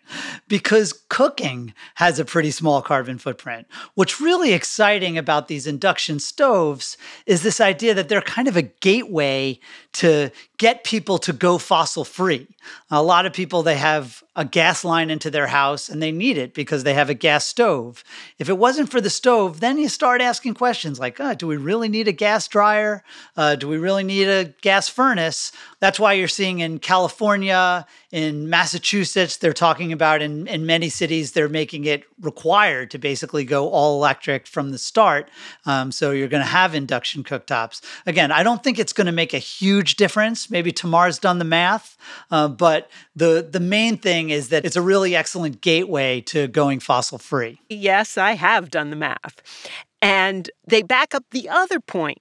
because 0.49 0.93
cooking 1.09 1.75
has 1.97 2.19
a 2.19 2.25
pretty 2.25 2.51
small 2.51 2.83
carbon 2.83 3.19
footprint. 3.19 3.67
What's 3.95 4.21
really 4.21 4.53
exciting 4.53 5.19
about 5.19 5.49
these 5.49 5.67
induction 5.67 6.21
stoves 6.21 6.97
is 7.27 7.43
this 7.43 7.61
idea 7.61 7.95
that 7.95 8.09
they're 8.09 8.23
kind 8.23 8.49
of 8.49 8.57
a 8.57 8.63
gateway 8.63 9.59
to 9.95 10.31
get 10.59 10.85
people 10.85 11.19
to 11.19 11.33
go 11.33 11.59
fossil 11.59 12.05
free. 12.05 12.47
A 12.91 13.03
lot 13.03 13.27
of 13.27 13.33
people, 13.33 13.63
they 13.63 13.77
have 13.77 14.23
a 14.35 14.45
gas 14.47 14.83
line 14.83 15.11
into 15.11 15.31
their 15.31 15.49
house 15.49 15.91
and 15.91 16.03
they 16.03 16.11
need 16.11 16.39
it 16.39 16.55
because 16.55 16.85
they 16.85 16.95
have 16.95 17.11
a 17.11 17.15
gas 17.15 17.47
stove. 17.47 18.03
If 18.39 18.49
it 18.49 18.57
wasn't 18.57 18.91
for 18.91 19.01
the 19.01 19.11
stove, 19.11 19.61
then 19.61 19.77
you 19.77 19.91
start 19.91 20.23
asking 20.23 20.55
questions 20.55 20.99
like, 20.99 21.21
oh, 21.21 21.35
do 21.35 21.47
we 21.47 21.59
really 21.59 21.89
need 21.89 22.09
a 22.09 22.13
gas 22.13 22.49
dryer? 22.49 23.05
Uh, 23.37 23.57
do 23.57 23.69
we 23.69 23.77
really 23.77 24.05
need 24.05 24.29
a 24.29 24.47
gas 24.63 24.89
furnace? 24.89 25.53
That's 25.81 26.01
why 26.01 26.15
you're 26.15 26.29
seeing 26.29 26.61
in 26.61 26.79
California, 26.79 27.87
in 28.11 28.49
Massachusetts, 28.49 29.37
they're 29.37 29.53
talking 29.53 29.93
about 29.93 30.23
in, 30.23 30.47
in 30.47 30.65
many 30.65 30.89
cities, 30.89 31.33
they're 31.33 31.49
making 31.49 31.85
it 31.85 32.05
required 32.21 32.91
to 32.93 32.99
basically 32.99 33.45
go 33.45 33.69
all 33.69 33.97
electric 33.97 34.47
from 34.47 34.71
the 34.71 34.79
start. 34.79 35.29
Um, 35.67 35.93
so 35.93 36.11
you're 36.11 36.29
going 36.29 36.43
to 36.43 36.49
have 36.49 36.75
induction 36.75 37.25
cooktops. 37.25 37.83
Again, 38.07 38.31
I 38.31 38.43
don't 38.43 38.63
think 38.63 38.79
it's 38.79 38.93
going 38.93 39.07
to 39.07 39.13
make 39.13 39.35
a 39.35 39.39
huge 39.39 39.97
difference. 39.97 40.51
Maybe 40.51 40.73
Tamar's 40.73 41.19
done 41.19 41.39
the 41.39 41.45
math, 41.45 41.97
uh, 42.31 42.49
but 42.49 42.91
the 43.17 43.47
the 43.51 43.61
main 43.61 43.99
thing 43.99 44.22
is 44.31 44.49
that 44.49 44.65
it's 44.65 44.77
a 44.77 44.83
really 44.83 45.15
excellent 45.15 45.61
gateway 45.61 46.21
to 46.23 46.49
going 46.49 46.81
fossil 46.81 47.19
free. 47.19 47.61
Yes, 47.69 48.17
I 48.19 48.33
have 48.33 48.71
done 48.71 48.91
the 48.91 48.97
math. 48.97 49.43
And 50.01 50.51
they 50.67 50.83
back 50.83 51.15
up 51.15 51.25
the 51.31 51.49
other 51.49 51.81
point 51.81 52.19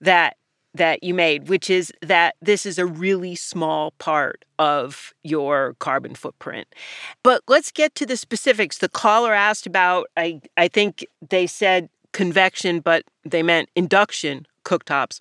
that 0.00 0.36
that 0.74 1.02
you 1.02 1.14
made, 1.14 1.48
which 1.48 1.70
is 1.70 1.92
that 2.02 2.36
this 2.40 2.66
is 2.66 2.78
a 2.78 2.86
really 2.86 3.34
small 3.34 3.92
part 3.92 4.44
of 4.58 5.12
your 5.22 5.74
carbon 5.80 6.14
footprint. 6.14 6.68
But 7.22 7.42
let's 7.48 7.72
get 7.72 7.94
to 7.96 8.06
the 8.06 8.16
specifics. 8.16 8.78
The 8.78 8.88
caller 8.88 9.32
asked 9.32 9.66
about, 9.66 10.08
I, 10.16 10.40
I 10.56 10.68
think 10.68 11.04
they 11.28 11.46
said 11.46 11.88
convection, 12.12 12.80
but 12.80 13.04
they 13.24 13.42
meant 13.42 13.70
induction 13.74 14.46
cooktops. 14.64 15.20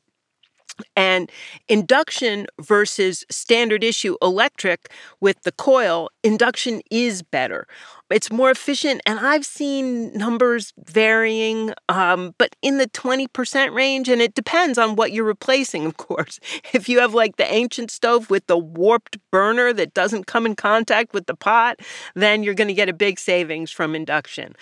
And 0.96 1.32
induction 1.68 2.48
versus 2.60 3.26
standard 3.30 3.84
issue 3.84 4.16
electric 4.22 4.92
with 5.20 5.42
the 5.44 5.52
coil, 5.52 6.10
induction 6.24 6.82
is 6.92 7.22
better. 7.22 7.68
It's 8.10 8.32
more 8.32 8.50
efficient, 8.50 9.02
and 9.06 9.20
I've 9.20 9.46
seen 9.46 10.14
numbers 10.14 10.74
varying, 10.86 11.74
um, 11.90 12.34
but 12.38 12.56
in 12.62 12.78
the 12.78 12.88
20% 12.88 13.74
range, 13.74 14.08
and 14.08 14.22
it 14.22 14.34
depends 14.34 14.78
on 14.78 14.96
what 14.96 15.12
you're 15.12 15.26
replacing, 15.26 15.86
of 15.86 15.98
course. 15.98 16.40
If 16.74 16.88
you 16.88 17.00
have 17.00 17.14
like 17.14 17.38
the 17.38 17.52
ancient 17.52 17.92
stove 17.92 18.30
with 18.30 18.46
the 18.48 18.58
warped 18.58 19.18
burner 19.32 19.74
that 19.74 19.94
doesn't 19.94 20.28
come 20.28 20.46
in 20.46 20.56
contact 20.56 21.14
with 21.14 21.26
the 21.26 21.36
pot, 21.36 21.80
then 22.16 22.44
you're 22.44 22.54
going 22.54 22.68
to 22.68 22.74
get 22.74 22.90
a 22.90 22.94
big 22.94 23.20
savings 23.20 23.72
from 23.72 23.96
induction. 23.96 24.56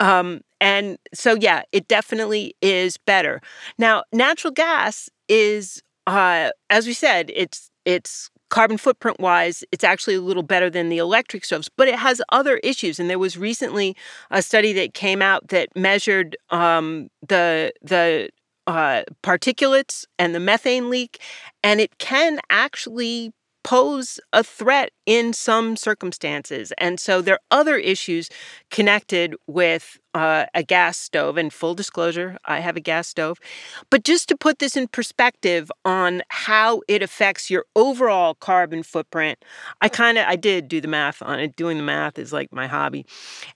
Um, 0.00 0.40
and 0.60 0.98
so, 1.14 1.34
yeah, 1.34 1.62
it 1.72 1.88
definitely 1.88 2.54
is 2.62 2.96
better. 2.96 3.40
Now, 3.78 4.04
natural 4.12 4.52
gas 4.52 5.08
is, 5.28 5.82
uh, 6.06 6.50
as 6.70 6.86
we 6.86 6.92
said, 6.92 7.30
it's 7.34 7.70
it's 7.84 8.30
carbon 8.50 8.78
footprint 8.78 9.18
wise, 9.20 9.64
it's 9.72 9.84
actually 9.84 10.14
a 10.14 10.20
little 10.20 10.42
better 10.42 10.70
than 10.70 10.88
the 10.88 10.98
electric 10.98 11.44
stoves, 11.44 11.68
but 11.76 11.88
it 11.88 11.96
has 11.96 12.20
other 12.30 12.58
issues. 12.58 12.98
And 12.98 13.10
there 13.10 13.18
was 13.18 13.36
recently 13.36 13.96
a 14.30 14.42
study 14.42 14.72
that 14.74 14.94
came 14.94 15.20
out 15.22 15.48
that 15.48 15.68
measured 15.76 16.36
um, 16.50 17.08
the 17.26 17.72
the 17.82 18.28
uh, 18.66 19.02
particulates 19.22 20.04
and 20.18 20.34
the 20.34 20.40
methane 20.40 20.90
leak, 20.90 21.20
and 21.62 21.80
it 21.80 21.98
can 21.98 22.40
actually 22.50 23.32
pose 23.66 24.20
a 24.32 24.44
threat 24.44 24.90
in 25.06 25.32
some 25.32 25.74
circumstances. 25.74 26.72
And 26.78 27.00
so 27.00 27.20
there 27.20 27.34
are 27.34 27.40
other 27.50 27.76
issues 27.76 28.30
connected 28.70 29.34
with 29.48 29.98
uh, 30.16 30.46
a 30.54 30.62
gas 30.62 30.96
stove. 30.96 31.36
And 31.36 31.52
full 31.52 31.74
disclosure, 31.74 32.38
I 32.46 32.60
have 32.60 32.76
a 32.76 32.80
gas 32.80 33.06
stove. 33.06 33.38
But 33.90 34.02
just 34.02 34.28
to 34.30 34.36
put 34.36 34.58
this 34.58 34.76
in 34.76 34.88
perspective 34.88 35.70
on 35.84 36.22
how 36.28 36.80
it 36.88 37.02
affects 37.02 37.50
your 37.50 37.66
overall 37.76 38.34
carbon 38.34 38.82
footprint, 38.82 39.44
I 39.82 39.88
kind 39.88 40.16
of 40.16 40.26
I 40.26 40.36
did 40.36 40.68
do 40.68 40.80
the 40.80 40.88
math 40.88 41.22
on 41.22 41.38
it. 41.38 41.54
Doing 41.56 41.76
the 41.76 41.82
math 41.82 42.18
is 42.18 42.32
like 42.32 42.50
my 42.52 42.66
hobby. 42.66 43.04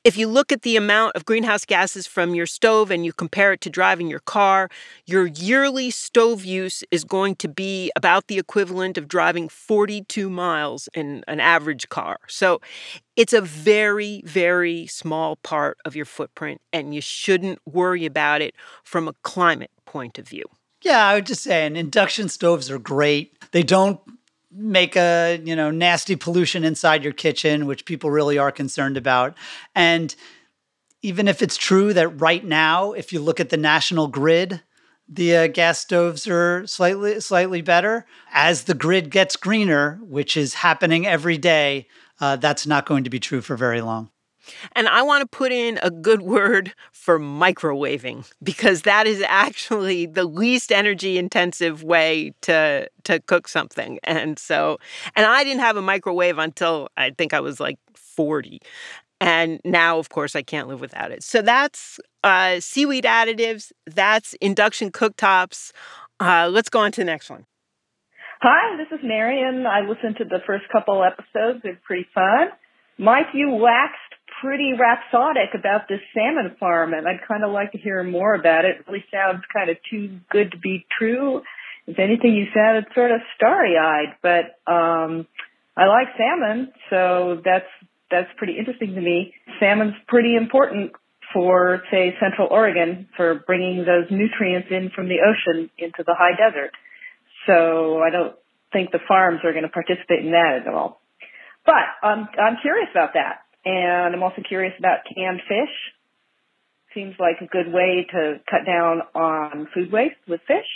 If 0.04 0.18
you 0.18 0.28
look 0.28 0.52
at 0.52 0.62
the 0.62 0.76
amount 0.76 1.16
of 1.16 1.24
greenhouse 1.24 1.64
gases 1.64 2.06
from 2.06 2.34
your 2.34 2.46
stove 2.46 2.90
and 2.90 3.04
you 3.06 3.12
compare 3.12 3.52
it 3.52 3.62
to 3.62 3.70
driving 3.70 4.08
your 4.08 4.20
car, 4.20 4.68
your 5.06 5.26
yearly 5.26 5.90
stove 5.90 6.44
use 6.44 6.84
is 6.90 7.04
going 7.04 7.36
to 7.36 7.48
be 7.48 7.90
about 7.96 8.26
the 8.26 8.38
equivalent 8.38 8.98
of 8.98 9.08
driving 9.08 9.48
42 9.48 10.28
miles 10.28 10.88
in 10.92 11.24
an 11.26 11.40
average 11.40 11.88
car. 11.88 12.18
So 12.28 12.60
it's 13.20 13.34
a 13.34 13.42
very, 13.42 14.22
very 14.24 14.86
small 14.86 15.36
part 15.36 15.76
of 15.84 15.94
your 15.94 16.06
footprint, 16.06 16.62
and 16.72 16.94
you 16.94 17.02
shouldn't 17.02 17.58
worry 17.66 18.06
about 18.06 18.40
it 18.40 18.54
from 18.82 19.08
a 19.08 19.12
climate 19.22 19.70
point 19.84 20.18
of 20.18 20.26
view. 20.26 20.44
Yeah, 20.80 21.06
I 21.06 21.16
would 21.16 21.26
just 21.26 21.42
say, 21.42 21.66
and 21.66 21.76
induction 21.76 22.30
stoves 22.30 22.70
are 22.70 22.78
great. 22.78 23.36
They 23.50 23.62
don't 23.62 24.00
make 24.50 24.96
a 24.96 25.38
you 25.44 25.54
know 25.54 25.70
nasty 25.70 26.16
pollution 26.16 26.64
inside 26.64 27.04
your 27.04 27.12
kitchen, 27.12 27.66
which 27.66 27.84
people 27.84 28.10
really 28.10 28.38
are 28.38 28.50
concerned 28.50 28.96
about. 28.96 29.36
And 29.74 30.14
even 31.02 31.28
if 31.28 31.42
it's 31.42 31.58
true 31.58 31.92
that 31.92 32.08
right 32.22 32.42
now, 32.42 32.92
if 32.92 33.12
you 33.12 33.20
look 33.20 33.38
at 33.38 33.50
the 33.50 33.58
national 33.58 34.06
grid, 34.08 34.62
the 35.06 35.36
uh, 35.36 35.46
gas 35.48 35.78
stoves 35.78 36.26
are 36.26 36.66
slightly 36.66 37.20
slightly 37.20 37.60
better. 37.60 38.06
As 38.32 38.64
the 38.64 38.72
grid 38.72 39.10
gets 39.10 39.36
greener, 39.36 40.00
which 40.02 40.38
is 40.38 40.54
happening 40.54 41.06
every 41.06 41.36
day, 41.36 41.86
uh, 42.20 42.36
that's 42.36 42.66
not 42.66 42.86
going 42.86 43.04
to 43.04 43.10
be 43.10 43.20
true 43.20 43.40
for 43.40 43.56
very 43.56 43.80
long. 43.80 44.10
And 44.72 44.88
I 44.88 45.02
want 45.02 45.22
to 45.22 45.26
put 45.26 45.52
in 45.52 45.78
a 45.82 45.90
good 45.90 46.22
word 46.22 46.74
for 46.92 47.18
microwaving 47.18 48.30
because 48.42 48.82
that 48.82 49.06
is 49.06 49.22
actually 49.26 50.06
the 50.06 50.24
least 50.24 50.72
energy 50.72 51.18
intensive 51.18 51.82
way 51.82 52.32
to 52.42 52.88
to 53.04 53.20
cook 53.20 53.48
something. 53.48 53.98
And 54.04 54.38
so 54.38 54.78
and 55.14 55.26
I 55.26 55.44
didn't 55.44 55.60
have 55.60 55.76
a 55.76 55.82
microwave 55.82 56.38
until 56.38 56.88
I 56.96 57.10
think 57.10 57.34
I 57.34 57.40
was 57.40 57.60
like 57.60 57.78
40. 57.94 58.60
And 59.20 59.60
now 59.64 59.98
of 59.98 60.08
course 60.08 60.34
I 60.34 60.42
can't 60.42 60.68
live 60.68 60.80
without 60.80 61.12
it. 61.12 61.22
So 61.22 61.42
that's 61.42 62.00
uh, 62.24 62.60
seaweed 62.60 63.04
additives, 63.04 63.72
that's 63.86 64.34
induction 64.34 64.90
cooktops. 64.90 65.72
Uh, 66.18 66.48
let's 66.50 66.68
go 66.68 66.80
on 66.80 66.92
to 66.92 67.00
the 67.00 67.06
next 67.06 67.30
one. 67.30 67.46
Hi, 68.42 68.78
this 68.78 68.88
is 68.90 69.04
Marion. 69.04 69.66
I 69.66 69.80
listened 69.80 70.16
to 70.16 70.24
the 70.24 70.38
first 70.46 70.64
couple 70.72 71.04
episodes. 71.04 71.60
They're 71.62 71.78
pretty 71.84 72.06
fun. 72.14 72.48
Mike, 72.96 73.26
you 73.34 73.50
waxed 73.50 74.00
pretty 74.40 74.72
rhapsodic 74.80 75.52
about 75.52 75.88
this 75.90 76.00
salmon 76.14 76.56
farm, 76.58 76.94
and 76.94 77.06
I'd 77.06 77.20
kind 77.28 77.44
of 77.44 77.52
like 77.52 77.72
to 77.72 77.78
hear 77.78 78.02
more 78.02 78.32
about 78.32 78.64
it. 78.64 78.76
It 78.80 78.86
really 78.88 79.04
sounds 79.12 79.42
kind 79.52 79.68
of 79.68 79.76
too 79.90 80.20
good 80.30 80.52
to 80.52 80.58
be 80.58 80.86
true. 80.98 81.42
If 81.86 81.98
anything, 81.98 82.32
you 82.32 82.46
sounded 82.54 82.86
sort 82.94 83.10
of 83.10 83.20
starry-eyed, 83.36 84.16
but 84.22 84.56
um, 84.66 85.26
I 85.76 85.84
like 85.84 86.08
salmon, 86.16 86.72
so 86.88 87.42
that's 87.44 87.68
that's 88.10 88.30
pretty 88.38 88.56
interesting 88.58 88.94
to 88.94 89.02
me. 89.02 89.34
Salmon's 89.60 90.00
pretty 90.08 90.34
important 90.34 90.92
for, 91.34 91.82
say, 91.90 92.16
Central 92.18 92.48
Oregon 92.50 93.06
for 93.18 93.44
bringing 93.46 93.84
those 93.84 94.10
nutrients 94.10 94.68
in 94.70 94.90
from 94.96 95.08
the 95.10 95.20
ocean 95.20 95.68
into 95.76 96.02
the 96.06 96.14
high 96.16 96.32
desert. 96.40 96.70
So 97.50 97.98
I 97.98 98.10
don't 98.10 98.36
think 98.72 98.92
the 98.92 99.02
farms 99.08 99.40
are 99.42 99.52
going 99.52 99.66
to 99.66 99.74
participate 99.74 100.22
in 100.22 100.30
that 100.30 100.62
at 100.66 100.72
all. 100.72 101.02
But 101.66 101.82
I'm 102.02 102.28
I'm 102.38 102.56
curious 102.62 102.88
about 102.92 103.14
that, 103.14 103.42
and 103.64 104.14
I'm 104.14 104.22
also 104.22 104.42
curious 104.46 104.72
about 104.78 105.00
canned 105.04 105.40
fish. 105.48 105.74
Seems 106.94 107.14
like 107.18 107.42
a 107.42 107.46
good 107.46 107.72
way 107.72 108.06
to 108.10 108.40
cut 108.50 108.64
down 108.66 109.02
on 109.14 109.68
food 109.74 109.92
waste 109.92 110.22
with 110.26 110.40
fish. 110.46 110.66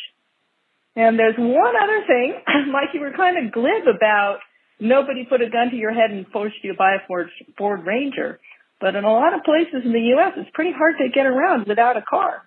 And 0.96 1.18
there's 1.18 1.34
one 1.38 1.74
other 1.74 2.06
thing, 2.06 2.34
Mike, 2.70 2.94
you 2.94 3.00
were 3.00 3.12
kind 3.16 3.34
of 3.44 3.52
glib 3.52 3.88
about 3.90 4.38
nobody 4.78 5.24
put 5.24 5.42
a 5.42 5.50
gun 5.50 5.70
to 5.70 5.76
your 5.76 5.92
head 5.92 6.10
and 6.10 6.26
forced 6.28 6.54
you 6.62 6.70
to 6.72 6.78
buy 6.78 6.94
a 6.94 7.06
Ford, 7.08 7.30
Ford 7.58 7.84
Ranger. 7.84 8.38
But 8.80 8.94
in 8.94 9.02
a 9.02 9.12
lot 9.12 9.34
of 9.34 9.42
places 9.42 9.82
in 9.84 9.92
the 9.92 10.14
U.S., 10.14 10.34
it's 10.36 10.50
pretty 10.54 10.70
hard 10.70 10.94
to 10.98 11.08
get 11.08 11.26
around 11.26 11.66
without 11.66 11.96
a 11.96 12.02
car. 12.02 12.42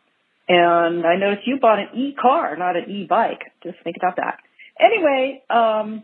And 0.49 1.05
I 1.05 1.17
noticed 1.17 1.45
you 1.45 1.59
bought 1.59 1.79
an 1.79 1.89
e-car, 1.93 2.55
not 2.55 2.77
an 2.77 2.89
e-bike. 2.89 3.51
Just 3.63 3.77
think 3.83 3.97
about 3.97 4.15
that. 4.15 4.39
Anyway, 4.79 5.43
um, 5.49 6.03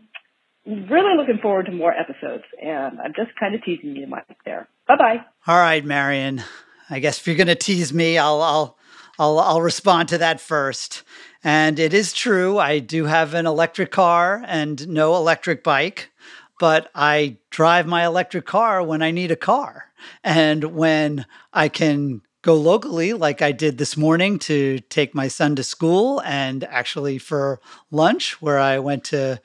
really 0.66 1.16
looking 1.16 1.38
forward 1.40 1.66
to 1.66 1.72
more 1.72 1.92
episodes, 1.92 2.44
and 2.60 3.00
I'm 3.00 3.14
just 3.14 3.30
kind 3.38 3.54
of 3.54 3.62
teasing 3.62 3.96
you, 3.96 4.06
Mike. 4.06 4.24
There. 4.44 4.68
Bye 4.86 4.96
bye. 4.96 5.16
All 5.46 5.56
right, 5.58 5.84
Marion. 5.84 6.42
I 6.90 6.98
guess 6.98 7.18
if 7.18 7.26
you're 7.26 7.36
going 7.36 7.46
to 7.46 7.54
tease 7.54 7.92
me, 7.92 8.18
I'll 8.18 8.42
I'll 8.42 8.78
I'll 9.18 9.38
I'll 9.38 9.62
respond 9.62 10.08
to 10.10 10.18
that 10.18 10.40
first. 10.40 11.02
And 11.44 11.78
it 11.78 11.92
is 11.92 12.14
true, 12.14 12.58
I 12.58 12.78
do 12.78 13.04
have 13.04 13.34
an 13.34 13.46
electric 13.46 13.90
car 13.90 14.42
and 14.46 14.88
no 14.88 15.14
electric 15.14 15.62
bike, 15.62 16.10
but 16.58 16.90
I 16.94 17.36
drive 17.50 17.86
my 17.86 18.06
electric 18.06 18.46
car 18.46 18.82
when 18.82 19.02
I 19.02 19.10
need 19.10 19.30
a 19.30 19.36
car 19.36 19.92
and 20.22 20.64
when 20.64 21.26
I 21.52 21.68
can 21.68 22.22
go 22.44 22.54
locally, 22.54 23.14
like 23.14 23.40
I 23.40 23.52
did 23.52 23.78
this 23.78 23.96
morning 23.96 24.38
to 24.40 24.78
take 24.90 25.14
my 25.14 25.28
son 25.28 25.56
to 25.56 25.64
school 25.64 26.20
and 26.26 26.62
actually 26.64 27.16
for 27.16 27.58
lunch, 27.90 28.40
where 28.42 28.58
I 28.58 28.78
went 28.78 29.02
to 29.04 29.40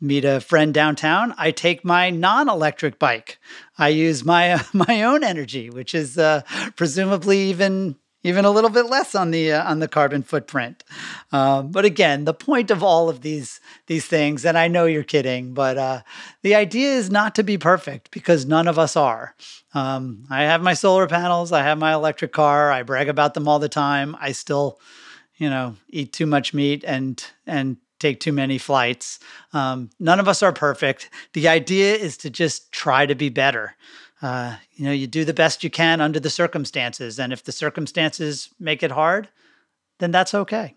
meet 0.00 0.24
a 0.24 0.40
friend 0.40 0.72
downtown, 0.72 1.34
I 1.36 1.50
take 1.50 1.84
my 1.84 2.10
non-electric 2.10 3.00
bike. 3.00 3.38
I 3.76 3.88
use 3.88 4.24
my 4.24 4.62
my 4.72 5.02
own 5.02 5.24
energy, 5.24 5.70
which 5.70 5.92
is 5.92 6.18
uh, 6.18 6.42
presumably 6.76 7.50
even 7.50 7.96
even 8.26 8.44
a 8.44 8.50
little 8.50 8.70
bit 8.70 8.86
less 8.86 9.14
on 9.14 9.30
the 9.30 9.52
uh, 9.52 9.70
on 9.70 9.78
the 9.78 9.88
carbon 9.88 10.22
footprint. 10.22 10.82
Um, 11.32 11.70
but 11.70 11.84
again, 11.84 12.24
the 12.24 12.34
point 12.34 12.70
of 12.70 12.82
all 12.82 13.08
of 13.08 13.20
these 13.20 13.60
these 13.86 14.06
things, 14.06 14.44
and 14.44 14.58
I 14.58 14.68
know 14.68 14.86
you're 14.86 15.04
kidding, 15.04 15.54
but 15.54 15.78
uh, 15.78 16.02
the 16.42 16.54
idea 16.54 16.90
is 16.90 17.10
not 17.10 17.34
to 17.36 17.44
be 17.44 17.56
perfect 17.56 18.10
because 18.10 18.44
none 18.44 18.66
of 18.66 18.78
us 18.78 18.96
are. 18.96 19.34
Um, 19.74 20.24
I 20.28 20.42
have 20.42 20.62
my 20.62 20.74
solar 20.74 21.06
panels, 21.06 21.52
I 21.52 21.62
have 21.62 21.78
my 21.78 21.94
electric 21.94 22.32
car, 22.32 22.72
I 22.72 22.82
brag 22.82 23.08
about 23.08 23.34
them 23.34 23.46
all 23.46 23.58
the 23.58 23.68
time. 23.68 24.16
I 24.20 24.32
still, 24.32 24.80
you 25.36 25.48
know, 25.48 25.76
eat 25.88 26.12
too 26.12 26.26
much 26.26 26.52
meat 26.52 26.84
and 26.84 27.24
and 27.46 27.76
take 27.98 28.20
too 28.20 28.32
many 28.32 28.58
flights. 28.58 29.20
Um, 29.52 29.90
none 30.00 30.20
of 30.20 30.28
us 30.28 30.42
are 30.42 30.52
perfect. 30.52 31.10
The 31.32 31.48
idea 31.48 31.94
is 31.94 32.16
to 32.18 32.30
just 32.30 32.72
try 32.72 33.06
to 33.06 33.14
be 33.14 33.28
better 33.28 33.74
uh, 34.26 34.56
you 34.74 34.84
know, 34.84 34.90
you 34.90 35.06
do 35.06 35.24
the 35.24 35.32
best 35.32 35.62
you 35.62 35.70
can 35.70 36.00
under 36.00 36.18
the 36.18 36.28
circumstances. 36.28 37.20
And 37.20 37.32
if 37.32 37.44
the 37.44 37.52
circumstances 37.52 38.50
make 38.58 38.82
it 38.82 38.90
hard, 38.90 39.28
then 40.00 40.10
that's 40.10 40.34
okay. 40.34 40.74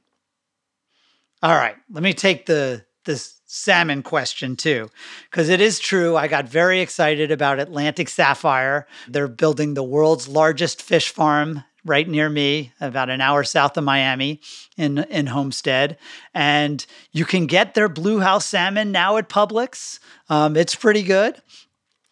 All 1.42 1.56
right, 1.56 1.76
let 1.90 2.04
me 2.04 2.14
take 2.14 2.46
the 2.46 2.86
this 3.06 3.42
salmon 3.48 4.04
question 4.04 4.56
too, 4.56 4.92
because 5.32 5.50
it 5.50 5.62
is 5.62 5.80
true. 5.80 6.16
I 6.16 6.28
got 6.28 6.48
very 6.48 6.80
excited 6.82 7.32
about 7.32 7.60
Atlantic 7.60 8.08
Sapphire. 8.10 8.86
They're 9.08 9.28
building 9.28 9.74
the 9.74 9.84
world's 9.84 10.28
largest 10.28 10.80
fish 10.80 11.10
farm 11.10 11.64
right 11.84 12.08
near 12.08 12.30
me, 12.30 12.72
about 12.80 13.10
an 13.10 13.22
hour 13.22 13.44
south 13.44 13.78
of 13.78 13.84
Miami 13.84 14.42
in, 14.78 15.00
in 15.00 15.26
Homestead. 15.26 15.98
And 16.36 16.86
you 17.14 17.26
can 17.26 17.48
get 17.48 17.74
their 17.74 17.90
Blue 17.90 18.20
House 18.20 18.46
salmon 18.46 18.92
now 18.92 19.18
at 19.18 19.28
Publix. 19.28 20.00
Um, 20.30 20.56
it's 20.56 20.76
pretty 20.76 21.02
good 21.02 21.42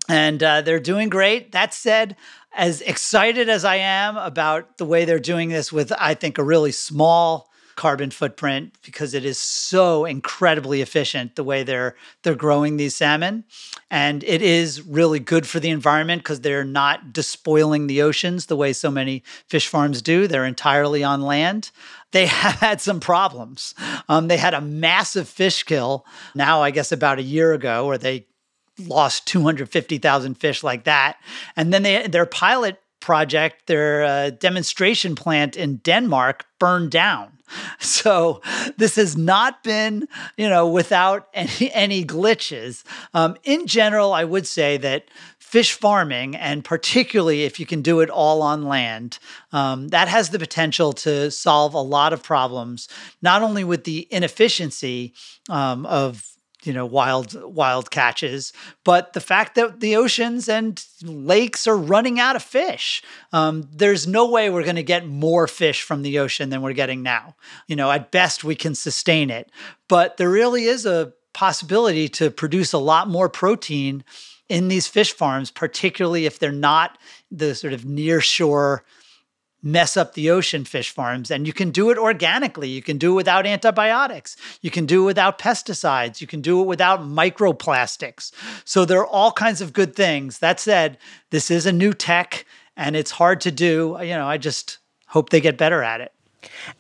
and 0.08 0.42
uh, 0.42 0.62
they're 0.62 0.80
doing 0.80 1.10
great. 1.10 1.52
That 1.52 1.74
said, 1.74 2.16
as 2.56 2.82
excited 2.82 3.50
as 3.50 3.66
I 3.66 3.76
am 3.76 4.18
about 4.18 4.78
the 4.78 4.86
way 4.86 5.06
they're 5.06 5.20
doing 5.20 5.50
this 5.50 5.72
with, 5.72 5.92
I 5.98 6.14
think, 6.14 6.38
a 6.38 6.44
really 6.44 6.72
small 6.72 7.50
carbon 7.78 8.10
footprint 8.10 8.74
because 8.84 9.14
it 9.14 9.24
is 9.24 9.38
so 9.38 10.04
incredibly 10.04 10.82
efficient 10.82 11.36
the 11.36 11.44
way 11.44 11.62
they're 11.64 11.96
they're 12.24 12.36
growing 12.36 12.76
these 12.76 12.96
salmon. 12.96 13.46
And 13.90 14.24
it 14.24 14.42
is 14.42 14.82
really 14.82 15.20
good 15.20 15.48
for 15.48 15.60
the 15.62 15.70
environment 15.70 16.24
because 16.24 16.42
they're 16.42 16.66
not 16.66 17.14
despoiling 17.14 17.88
the 17.88 18.02
oceans 18.02 18.48
the 18.48 18.58
way 18.58 18.74
so 18.74 18.92
many 18.92 19.24
fish 19.48 19.68
farms 19.68 20.02
do. 20.02 20.28
They're 20.28 20.44
entirely 20.44 21.04
on 21.04 21.22
land. 21.22 21.72
They 22.12 22.26
have 22.26 22.56
had 22.56 22.82
some 22.82 23.00
problems. 23.00 23.76
Um, 24.10 24.28
they 24.28 24.38
had 24.38 24.56
a 24.56 24.62
massive 24.62 25.30
fish 25.30 25.64
kill 25.64 26.06
now 26.34 26.62
i 26.64 26.72
guess 26.72 26.92
about 26.92 27.20
a 27.20 27.24
year 27.24 27.54
ago 27.54 27.86
where 27.86 27.98
they 27.98 28.26
lost 28.80 29.28
250,000 29.28 30.36
fish 30.36 30.64
like 30.64 30.84
that. 30.86 31.18
And 31.56 31.74
then 31.74 31.84
they, 31.84 32.08
their 32.08 32.26
pilot 32.26 32.82
project, 33.00 33.68
their 33.68 34.04
uh, 34.04 34.30
demonstration 34.32 35.16
plant 35.16 35.56
in 35.56 35.78
Denmark 35.78 36.46
burned 36.60 36.92
down. 36.92 37.32
So 37.80 38.42
this 38.76 38.98
has 38.98 39.16
not 39.16 39.64
been, 39.64 40.08
you 40.36 40.50
know, 40.50 40.68
without 40.68 41.30
any, 41.34 41.72
any 41.72 42.04
glitches. 42.04 42.84
Um, 43.14 43.38
in 43.44 43.68
general, 43.68 44.12
I 44.14 44.26
would 44.26 44.46
say 44.46 44.76
that 44.78 45.06
fish 45.40 45.72
farming, 45.72 46.36
and 46.36 46.66
particularly 46.66 47.46
if 47.46 47.58
you 47.58 47.66
can 47.66 47.82
do 47.82 48.02
it 48.02 48.10
all 48.10 48.42
on 48.42 48.64
land, 48.64 49.18
um, 49.54 49.88
that 49.90 50.10
has 50.10 50.30
the 50.30 50.40
potential 50.40 50.92
to 50.92 51.32
solve 51.32 51.74
a 51.74 51.80
lot 51.80 52.12
of 52.12 52.22
problems, 52.22 52.90
not 53.22 53.42
only 53.42 53.64
with 53.64 53.86
the 53.86 54.08
inefficiency 54.12 55.14
um, 55.50 55.86
of 55.86 56.37
you 56.68 56.74
know 56.74 56.86
wild 56.86 57.34
wild 57.56 57.90
catches 57.90 58.52
but 58.84 59.14
the 59.14 59.22
fact 59.22 59.56
that 59.56 59.80
the 59.80 59.96
oceans 59.96 60.50
and 60.50 60.86
lakes 61.02 61.66
are 61.66 61.78
running 61.78 62.20
out 62.20 62.36
of 62.36 62.44
fish 62.44 63.02
um, 63.32 63.68
there's 63.72 64.06
no 64.06 64.30
way 64.30 64.50
we're 64.50 64.64
going 64.64 64.76
to 64.76 64.84
get 64.84 65.08
more 65.08 65.48
fish 65.48 65.82
from 65.82 66.02
the 66.02 66.20
ocean 66.20 66.50
than 66.50 66.62
we're 66.62 66.74
getting 66.74 67.02
now. 67.02 67.36
You 67.68 67.76
know 67.76 67.90
at 67.90 68.12
best 68.12 68.44
we 68.44 68.56
can 68.56 68.76
sustain 68.76 69.30
it 69.30 69.50
but 69.88 70.18
there 70.18 70.30
really 70.30 70.66
is 70.66 70.86
a 70.86 71.14
possibility 71.34 72.10
to 72.10 72.30
produce 72.30 72.74
a 72.74 72.78
lot 72.78 73.08
more 73.08 73.30
protein 73.30 74.04
in 74.50 74.68
these 74.68 74.88
fish 74.88 75.14
farms 75.14 75.50
particularly 75.50 76.26
if 76.26 76.38
they're 76.38 76.52
not 76.52 76.98
the 77.32 77.56
sort 77.56 77.74
of 77.74 77.86
near 77.86 78.20
shore 78.20 78.84
mess 79.64 79.98
up 79.98 80.14
the 80.14 80.30
ocean 80.30 80.64
fish 80.64 80.92
farms. 80.92 81.32
And 81.32 81.48
you 81.48 81.54
can 81.54 81.72
do 81.72 81.90
it 81.90 81.98
organically. 81.98 82.70
You 82.70 82.82
can 82.82 82.98
do 82.98 83.14
it 83.14 83.16
without 83.16 83.46
antibiotics. 83.46 84.38
You 84.62 84.72
can 84.72 84.86
do 84.86 85.04
it 85.04 85.06
without 85.06 85.40
pesticides. 85.40 86.22
You 86.22 86.28
can 86.28 86.42
do 86.42 86.62
it 86.62 86.66
without 86.66 87.02
microplastics. 87.02 88.32
So 88.66 88.86
there 88.86 89.00
are 89.00 89.08
all 89.08 89.32
kinds 89.32 89.62
of 89.62 89.74
good 89.74 89.96
things. 89.96 90.40
That 90.40 90.60
said, 90.60 90.98
this 91.32 91.50
is 91.52 91.66
a 91.66 91.72
new 91.72 91.94
tech 91.94 92.46
and 92.76 92.96
it's 92.96 93.12
hard 93.12 93.42
to 93.42 93.52
do. 93.52 93.98
You 94.00 94.16
know, 94.16 94.28
I 94.28 94.38
just 94.38 94.78
hope 95.08 95.30
they 95.30 95.42
get 95.42 95.58
better 95.58 95.84
at 95.84 96.02
it. 96.02 96.14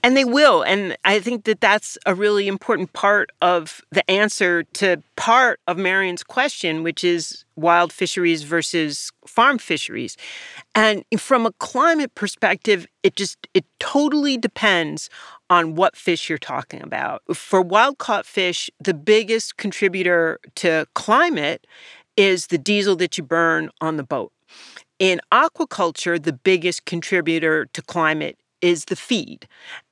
And 0.03 0.15
they 0.15 0.25
will. 0.25 0.61
And 0.63 0.97
I 1.03 1.19
think 1.19 1.45
that 1.45 1.61
that's 1.61 1.97
a 2.05 2.13
really 2.13 2.47
important 2.47 2.93
part 2.93 3.31
of 3.41 3.81
the 3.91 4.09
answer 4.09 4.63
to 4.73 5.01
part 5.15 5.59
of 5.67 5.77
Marion's 5.77 6.23
question, 6.23 6.83
which 6.83 7.03
is 7.03 7.45
wild 7.55 7.91
fisheries 7.91 8.43
versus 8.43 9.11
farm 9.25 9.57
fisheries. 9.57 10.17
And 10.75 11.03
from 11.17 11.45
a 11.45 11.51
climate 11.53 12.13
perspective, 12.15 12.87
it 13.03 13.15
just, 13.15 13.47
it 13.53 13.65
totally 13.79 14.37
depends 14.37 15.09
on 15.49 15.75
what 15.75 15.95
fish 15.95 16.29
you're 16.29 16.37
talking 16.37 16.81
about. 16.81 17.21
For 17.33 17.61
wild 17.61 17.97
caught 17.97 18.25
fish, 18.25 18.69
the 18.79 18.93
biggest 18.93 19.57
contributor 19.57 20.39
to 20.55 20.85
climate 20.93 21.65
is 22.15 22.47
the 22.47 22.57
diesel 22.57 22.95
that 22.97 23.17
you 23.17 23.23
burn 23.23 23.69
on 23.79 23.97
the 23.97 24.03
boat. 24.03 24.31
In 24.99 25.21
aquaculture, 25.31 26.21
the 26.21 26.33
biggest 26.33 26.85
contributor 26.85 27.65
to 27.73 27.81
climate 27.81 28.37
is 28.61 28.85
the 28.85 28.95
feed. 28.95 29.47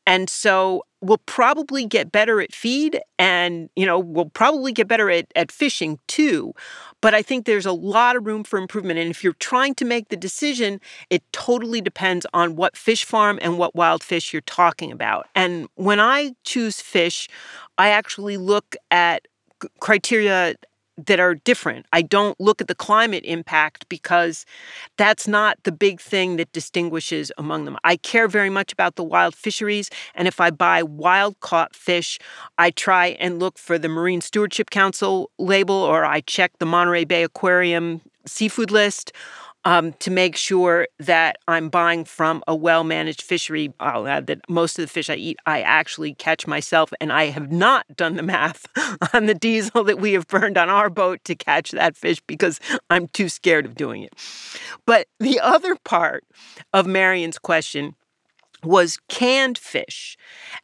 And 0.08 0.30
so 0.30 0.84
we'll 1.02 1.18
probably 1.18 1.86
get 1.86 2.12
better 2.12 2.40
at 2.40 2.54
feed 2.54 3.00
and, 3.18 3.70
you 3.76 3.86
know, 3.86 3.98
we'll 3.98 4.30
probably 4.30 4.72
get 4.72 4.88
better 4.88 5.10
at, 5.10 5.26
at 5.36 5.52
fishing 5.52 6.00
too. 6.08 6.54
But 7.02 7.16
I 7.16 7.22
think 7.22 7.46
there's 7.46 7.66
a 7.66 7.72
lot 7.72 8.16
of 8.16 8.26
room 8.26 8.44
for 8.44 8.60
improvement. 8.60 9.00
And 9.00 9.10
if 9.10 9.24
you're 9.24 9.34
trying 9.34 9.74
to 9.76 9.86
make 9.86 10.10
the 10.10 10.18
decision, 10.18 10.80
it 11.10 11.24
totally 11.32 11.82
depends 11.82 12.26
on 12.34 12.56
what 12.56 12.78
fish 12.78 13.04
farm 13.04 13.40
and 13.42 13.58
what 13.58 13.76
wild 13.76 14.04
fish 14.04 14.32
you're 14.32 14.42
talking 14.44 14.92
about. 14.92 15.28
And 15.34 15.68
when 15.76 16.00
I 16.00 16.34
choose 16.44 16.82
fish, 16.82 17.28
I 17.78 17.90
actually 17.90 18.38
look 18.38 18.76
at 18.92 19.28
criteria 19.80 20.56
that 20.98 21.20
are 21.20 21.36
different. 21.36 21.86
I 21.92 22.02
don't 22.02 22.40
look 22.40 22.62
at 22.62 22.68
the 22.68 22.76
climate 22.76 23.24
impact 23.26 23.88
because 23.90 24.46
that's 24.98 25.28
not 25.28 25.58
the 25.64 25.72
big 25.72 26.00
thing 26.00 26.38
that 26.38 26.52
distinguishes 26.52 27.32
among 27.38 27.66
them. 27.66 27.78
I 27.84 27.98
care 27.98 28.28
very 28.28 28.50
much 28.50 28.72
about 28.72 28.96
the 28.96 29.04
wild 29.04 29.36
fisheries, 29.36 29.90
and 30.14 30.28
if 30.28 30.40
I 30.40 30.52
buy 30.52 30.84
wild 30.84 31.40
caught 31.42 31.76
fish, 31.76 32.18
I 32.58 32.72
try 32.72 33.08
and 33.20 33.40
look 33.40 33.58
for 33.58 33.78
the 33.78 33.90
Marine 33.90 34.22
Stewardship 34.22 34.70
Council 34.70 35.32
label 35.38 35.76
or 35.76 36.06
I 36.06 36.22
check 36.22 36.54
the 36.60 36.66
Monterey 36.66 37.04
Bay 37.04 37.24
Aquarium 37.24 38.02
seafood 38.26 38.72
list 38.72 39.12
um, 39.66 39.94
to 39.94 40.12
make 40.12 40.36
sure 40.36 40.88
that 41.00 41.38
I'm 41.48 41.70
buying 41.70 42.06
from 42.06 42.44
a 42.48 42.56
well 42.56 42.84
managed 42.84 43.24
fishery. 43.24 43.74
I'll 43.80 44.08
add 44.08 44.28
that 44.28 44.48
most 44.48 44.78
of 44.78 44.84
the 44.84 44.88
fish 44.88 45.10
I 45.10 45.16
eat, 45.16 45.38
I 45.46 45.62
actually 45.62 46.14
catch 46.14 46.48
myself, 46.48 46.94
and 47.02 47.12
I 47.12 47.26
have 47.26 47.52
not 47.52 47.86
done 47.96 48.16
the 48.16 48.24
math 48.24 48.66
on 49.14 49.26
the 49.26 49.34
diesel 49.34 49.84
that 49.86 50.00
we 50.00 50.14
have 50.14 50.28
burned 50.28 50.58
on 50.58 50.70
our 50.70 50.90
boat 50.90 51.20
to 51.26 51.36
catch 51.36 51.72
that 51.72 51.98
fish 51.98 52.22
because 52.28 52.60
I'm 52.90 53.08
too 53.08 53.28
scared 53.28 53.66
of 53.66 53.76
doing 53.76 54.04
it. 54.04 54.14
But 54.86 55.08
the 55.20 55.40
other 55.40 55.76
part 55.76 56.24
of 56.72 56.86
Marion's 56.86 57.40
question 57.40 57.96
was 58.64 58.98
canned 59.10 59.58
fish. 59.58 60.16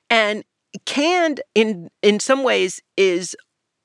And 0.10 0.44
canned 0.86 1.42
in 1.54 1.90
in 2.02 2.20
some 2.20 2.44
ways 2.44 2.82
is 2.96 3.36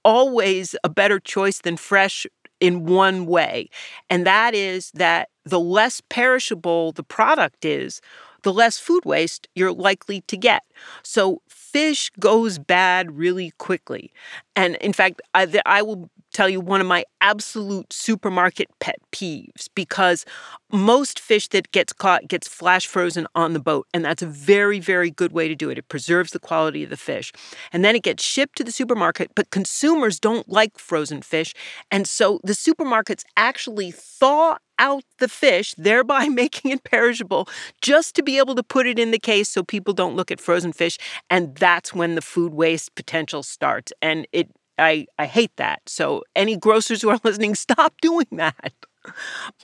always 0.04 0.76
a 0.84 0.88
better 0.88 1.18
choice 1.18 1.58
than 1.58 1.76
fresh 1.76 2.26
in 2.60 2.86
one 2.86 3.26
way, 3.26 3.68
and 4.10 4.26
that 4.26 4.54
is 4.54 4.90
that 4.92 5.28
the 5.44 5.60
less 5.60 6.00
perishable 6.08 6.92
the 6.92 7.02
product 7.02 7.64
is, 7.64 8.00
the 8.42 8.52
less 8.52 8.78
food 8.78 9.04
waste 9.04 9.48
you're 9.54 9.72
likely 9.72 10.20
to 10.22 10.36
get. 10.36 10.62
So 11.02 11.42
fish 11.48 12.10
goes 12.18 12.58
bad 12.58 13.16
really 13.16 13.52
quickly. 13.58 14.12
And 14.54 14.76
in 14.76 14.92
fact, 14.92 15.20
I, 15.34 15.60
I 15.66 15.82
will 15.82 16.10
tell 16.36 16.48
you 16.50 16.60
one 16.60 16.82
of 16.82 16.86
my 16.86 17.02
absolute 17.22 17.90
supermarket 17.90 18.68
pet 18.78 18.98
peeves 19.10 19.68
because 19.74 20.26
most 20.70 21.18
fish 21.18 21.48
that 21.48 21.72
gets 21.72 21.94
caught 21.94 22.28
gets 22.28 22.46
flash 22.46 22.86
frozen 22.86 23.26
on 23.34 23.54
the 23.54 23.58
boat 23.58 23.86
and 23.94 24.04
that's 24.04 24.20
a 24.20 24.26
very 24.26 24.78
very 24.78 25.10
good 25.10 25.32
way 25.32 25.48
to 25.48 25.54
do 25.54 25.70
it. 25.70 25.78
It 25.78 25.88
preserves 25.88 26.32
the 26.32 26.38
quality 26.38 26.84
of 26.84 26.90
the 26.90 26.96
fish. 26.96 27.32
And 27.72 27.82
then 27.84 27.96
it 27.96 28.02
gets 28.02 28.22
shipped 28.22 28.58
to 28.58 28.64
the 28.64 28.70
supermarket, 28.70 29.30
but 29.34 29.50
consumers 29.50 30.20
don't 30.20 30.46
like 30.46 30.78
frozen 30.78 31.22
fish, 31.22 31.54
and 31.90 32.06
so 32.06 32.40
the 32.44 32.52
supermarkets 32.52 33.22
actually 33.36 33.90
thaw 33.90 34.58
out 34.78 35.04
the 35.18 35.28
fish, 35.28 35.74
thereby 35.78 36.28
making 36.42 36.70
it 36.70 36.84
perishable, 36.84 37.48
just 37.80 38.14
to 38.16 38.22
be 38.22 38.36
able 38.38 38.54
to 38.54 38.62
put 38.62 38.86
it 38.86 38.98
in 38.98 39.10
the 39.10 39.18
case 39.18 39.48
so 39.48 39.62
people 39.62 39.94
don't 39.94 40.16
look 40.16 40.30
at 40.30 40.40
frozen 40.40 40.72
fish. 40.72 40.98
And 41.30 41.54
that's 41.56 41.94
when 41.94 42.14
the 42.14 42.22
food 42.22 42.52
waste 42.52 42.94
potential 42.94 43.42
starts. 43.42 43.92
And 44.02 44.26
it 44.32 44.50
I, 44.78 45.06
I 45.18 45.26
hate 45.26 45.56
that. 45.56 45.82
So 45.86 46.22
any 46.34 46.56
grocers 46.56 47.02
who 47.02 47.10
are 47.10 47.20
listening, 47.24 47.54
stop 47.54 47.94
doing 48.00 48.26
that. 48.32 48.72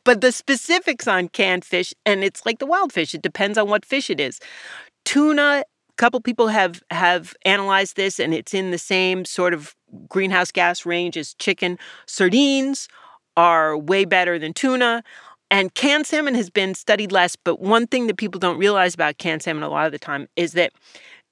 But 0.05 0.21
the 0.21 0.33
specifics 0.33 1.09
on 1.09 1.29
canned 1.29 1.65
fish, 1.65 1.93
and 2.07 2.23
it's 2.23 2.47
like 2.47 2.59
the 2.59 2.67
wild 2.67 2.93
fish, 2.93 3.15
it 3.15 3.23
depends 3.23 3.59
on 3.59 3.69
what 3.69 3.85
fish 3.85 4.09
it 4.09 4.21
is. 4.21 4.39
Tuna, 5.05 5.65
a 5.65 5.93
couple 5.97 6.21
people 6.21 6.49
have 6.49 6.83
have 6.91 7.35
analyzed 7.45 7.97
this, 7.97 8.21
and 8.21 8.33
it's 8.33 8.55
in 8.55 8.71
the 8.71 8.79
same 8.79 9.25
sort 9.25 9.53
of 9.53 9.75
greenhouse 10.09 10.53
gas 10.53 10.87
range 10.87 11.17
as 11.17 11.35
chicken. 11.35 11.79
Sardines 12.07 12.89
are 13.37 13.77
way 13.77 14.05
better 14.05 14.39
than 14.39 14.53
tuna. 14.53 15.03
And 15.51 15.75
canned 15.75 16.07
salmon 16.07 16.35
has 16.35 16.49
been 16.49 16.75
studied 16.75 17.13
less, 17.13 17.37
but 17.37 17.61
one 17.61 17.87
thing 17.87 18.07
that 18.07 18.17
people 18.17 18.39
don't 18.39 18.57
realize 18.57 18.95
about 18.95 19.19
canned 19.19 19.43
salmon 19.43 19.63
a 19.63 19.69
lot 19.69 19.85
of 19.85 19.93
the 19.93 19.99
time 19.99 20.29
is 20.35 20.53
that 20.53 20.73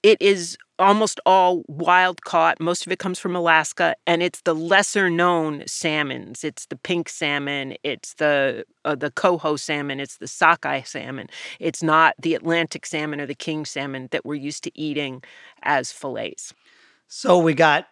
it 0.03 0.21
is 0.21 0.59
almost 0.81 1.21
all 1.27 1.63
wild 1.69 2.23
caught. 2.25 2.59
Most 2.59 2.87
of 2.87 2.93
it 2.93 2.99
comes 2.99 3.19
from 3.19 3.37
Alaska, 3.37 3.95
and 4.07 4.23
it's 4.23 4.41
the 4.41 4.55
lesser 4.55 5.11
known 5.11 5.63
salmons. 5.67 6.43
It's 6.43 6.67
the 6.67 6.77
pink 6.77 7.09
salmon, 7.09 7.77
it's 7.85 8.15
the 8.15 8.65
uh, 8.85 8.95
the 8.95 9.11
coho 9.11 9.57
salmon, 9.57 10.01
it's 10.01 10.17
the 10.17 10.27
sockeye 10.27 10.83
salmon. 10.83 11.29
It's 11.61 11.83
not 11.83 12.15
the 12.19 12.35
Atlantic 12.35 12.87
salmon 12.87 13.21
or 13.21 13.27
the 13.27 13.35
king 13.35 13.65
salmon 13.65 14.09
that 14.11 14.25
we're 14.25 14.35
used 14.35 14.65
to 14.65 14.79
eating 14.79 15.23
as 15.63 15.93
fillets. 15.93 16.55
So 17.07 17.39
we 17.39 17.55
got 17.55 17.87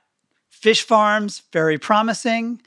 fish 0.49 0.83
farms, 0.83 1.43
very 1.53 1.79
promising. 1.79 2.61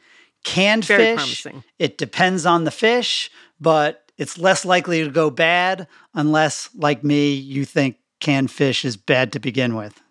Canned 0.43 0.85
very 0.85 1.03
fish, 1.03 1.43
promising. 1.43 1.63
it 1.77 1.97
depends 1.97 2.45
on 2.47 2.63
the 2.63 2.71
fish, 2.71 3.29
but 3.59 4.11
it's 4.17 4.37
less 4.37 4.65
likely 4.65 5.03
to 5.03 5.09
go 5.09 5.29
bad 5.29 5.87
unless, 6.15 6.69
like 6.75 7.03
me, 7.03 7.33
you 7.33 7.63
think 7.63 7.97
canned 8.19 8.49
fish 8.49 8.85
is 8.85 8.97
bad 8.97 9.33
to 9.33 9.39
begin 9.39 9.75
with. 9.75 10.01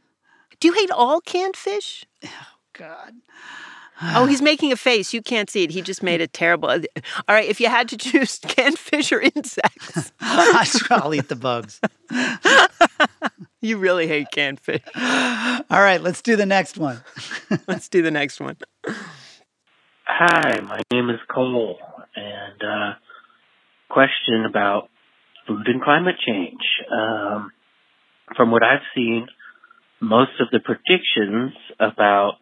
Do 0.60 0.68
you 0.68 0.74
hate 0.74 0.90
all 0.90 1.20
canned 1.22 1.56
fish? 1.56 2.04
Oh, 2.22 2.28
God. 2.74 3.14
Oh, 4.02 4.26
he's 4.26 4.42
making 4.50 4.72
a 4.72 4.76
face. 4.76 5.14
You 5.14 5.22
can't 5.22 5.48
see 5.48 5.64
it. 5.64 5.70
He 5.70 5.80
just 5.80 6.02
made 6.02 6.20
a 6.20 6.26
terrible. 6.26 6.68
All 6.68 6.80
right, 7.28 7.48
if 7.48 7.60
you 7.60 7.68
had 7.68 7.88
to 7.88 7.96
choose 7.96 8.38
canned 8.46 8.78
fish 8.78 9.10
or 9.10 9.20
insects, 9.20 10.12
I'll 10.20 11.14
eat 11.14 11.28
the 11.28 11.36
bugs. 11.36 11.80
you 13.60 13.78
really 13.78 14.06
hate 14.06 14.30
canned 14.32 14.60
fish. 14.60 14.82
All 14.94 15.64
right, 15.70 16.00
let's 16.00 16.20
do 16.20 16.36
the 16.36 16.46
next 16.46 16.76
one. 16.76 17.00
Let's 17.66 17.88
do 17.88 18.02
the 18.02 18.10
next 18.10 18.40
one. 18.40 18.56
Hi, 20.04 20.60
my 20.60 20.82
name 20.92 21.08
is 21.08 21.20
Cole, 21.34 21.78
and 22.14 22.62
uh, 22.62 22.92
question 23.88 24.44
about 24.44 24.90
food 25.46 25.66
and 25.68 25.80
climate 25.80 26.16
change. 26.26 26.60
Um, 26.92 27.52
from 28.36 28.50
what 28.50 28.62
I've 28.62 28.82
seen, 28.94 29.26
most 30.00 30.32
of 30.40 30.48
the 30.50 30.60
predictions 30.60 31.52
about 31.78 32.34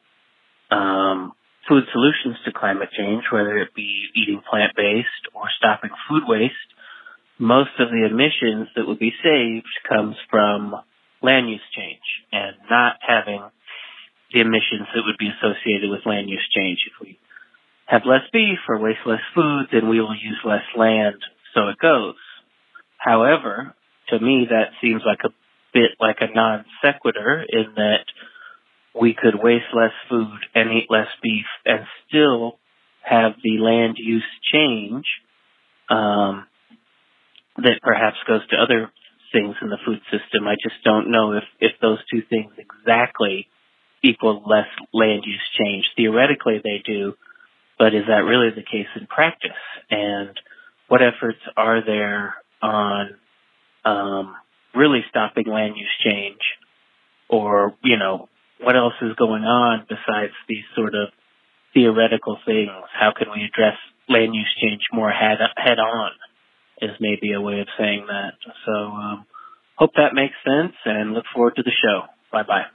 um, 0.71 1.33
food 1.69 1.85
solutions 1.93 2.37
to 2.45 2.53
climate 2.53 2.89
change, 2.97 3.25
whether 3.33 3.59
it 3.59 3.75
be 3.75 4.07
eating 4.15 4.41
plant 4.49 4.73
based 4.77 5.35
or 5.35 5.45
stopping 5.59 5.91
food 6.09 6.23
waste, 6.27 6.55
most 7.39 7.71
of 7.79 7.91
the 7.91 8.07
emissions 8.07 8.69
that 8.75 8.87
would 8.87 8.99
be 8.99 9.13
saved 9.23 9.69
comes 9.89 10.17
from 10.31 10.75
land 11.23 11.49
use 11.49 11.63
change 11.77 12.03
and 12.33 12.57
not 12.71 12.97
having 13.07 13.43
the 14.33 14.41
emissions 14.41 14.87
that 14.95 15.03
would 15.05 15.19
be 15.19 15.31
associated 15.31 15.91
with 15.91 16.07
land 16.07 16.29
use 16.29 16.47
change. 16.55 16.79
If 16.87 17.01
we 17.01 17.19
have 17.87 18.03
less 18.05 18.27
beef 18.33 18.59
or 18.69 18.79
waste 18.79 19.07
less 19.07 19.25
food, 19.35 19.67
then 19.73 19.89
we 19.89 20.01
will 20.01 20.15
use 20.15 20.39
less 20.45 20.67
land, 20.77 21.17
so 21.55 21.69
it 21.69 21.79
goes. 21.79 22.17
However, 22.99 23.75
to 24.11 24.19
me, 24.19 24.47
that 24.51 24.77
seems 24.83 25.03
like 25.07 25.21
a 25.25 25.33
bit 25.73 25.93
like 26.01 26.17
a 26.21 26.35
non 26.35 26.65
sequitur 26.85 27.45
in 27.49 27.75
that 27.77 28.05
we 28.99 29.15
could 29.15 29.35
waste 29.43 29.75
less 29.75 29.93
food 30.09 30.39
and 30.55 30.73
eat 30.73 30.87
less 30.91 31.09
beef 31.23 31.47
and 31.65 31.87
still 32.09 32.59
have 33.03 33.33
the 33.43 33.59
land 33.63 33.97
use 33.99 34.25
change 34.53 35.05
um, 35.89 36.47
that 37.57 37.81
perhaps 37.83 38.17
goes 38.27 38.47
to 38.49 38.57
other 38.57 38.91
things 39.33 39.55
in 39.63 39.69
the 39.69 39.79
food 39.85 40.01
system. 40.11 40.47
I 40.47 40.55
just 40.63 40.83
don't 40.85 41.11
know 41.11 41.33
if, 41.33 41.45
if 41.61 41.73
those 41.81 41.99
two 42.11 42.23
things 42.29 42.53
exactly 42.59 43.49
equal 44.03 44.43
less 44.47 44.69
land 44.93 45.23
use 45.27 45.43
change. 45.59 45.85
Theoretically, 45.97 46.61
they 46.63 46.83
do, 46.85 47.15
but 47.79 47.95
is 47.95 48.05
that 48.09 48.25
really 48.25 48.51
the 48.51 48.63
case 48.63 48.89
in 48.99 49.07
practice? 49.07 49.51
And 49.91 50.39
what 50.89 51.03
efforts 51.03 51.41
are 51.57 51.85
there 51.85 52.35
on 52.63 53.11
um, 53.85 54.35
really 54.79 55.01
stopping 55.11 55.47
land 55.47 55.75
use 55.77 55.91
change? 56.05 56.41
Or, 57.29 57.75
you 57.83 57.99
know, 57.99 58.29
what 58.61 58.77
else 58.77 58.95
is 59.03 59.15
going 59.17 59.43
on 59.43 59.87
besides 59.89 60.33
these 60.49 60.65
sort 60.75 60.95
of 60.95 61.09
theoretical 61.75 62.39
things? 62.47 62.71
How 62.93 63.13
can 63.17 63.29
we 63.31 63.45
address 63.45 63.77
land 64.09 64.35
use 64.35 64.51
change 64.63 64.83
more 64.93 65.11
head, 65.11 65.39
head 65.57 65.79
on 65.79 66.13
is 66.81 66.91
maybe 67.01 67.33
a 67.33 67.41
way 67.41 67.61
of 67.61 67.69
saying 67.79 68.07
that. 68.09 68.35
So, 68.65 68.73
um, 68.73 69.27
hope 69.77 69.93
that 69.97 70.15
makes 70.15 70.35
sense 70.47 70.75
and 70.85 71.13
look 71.13 71.25
forward 71.35 71.57
to 71.57 71.63
the 71.63 71.73
show. 71.73 72.03
Bye 72.33 72.45
bye. 72.45 72.67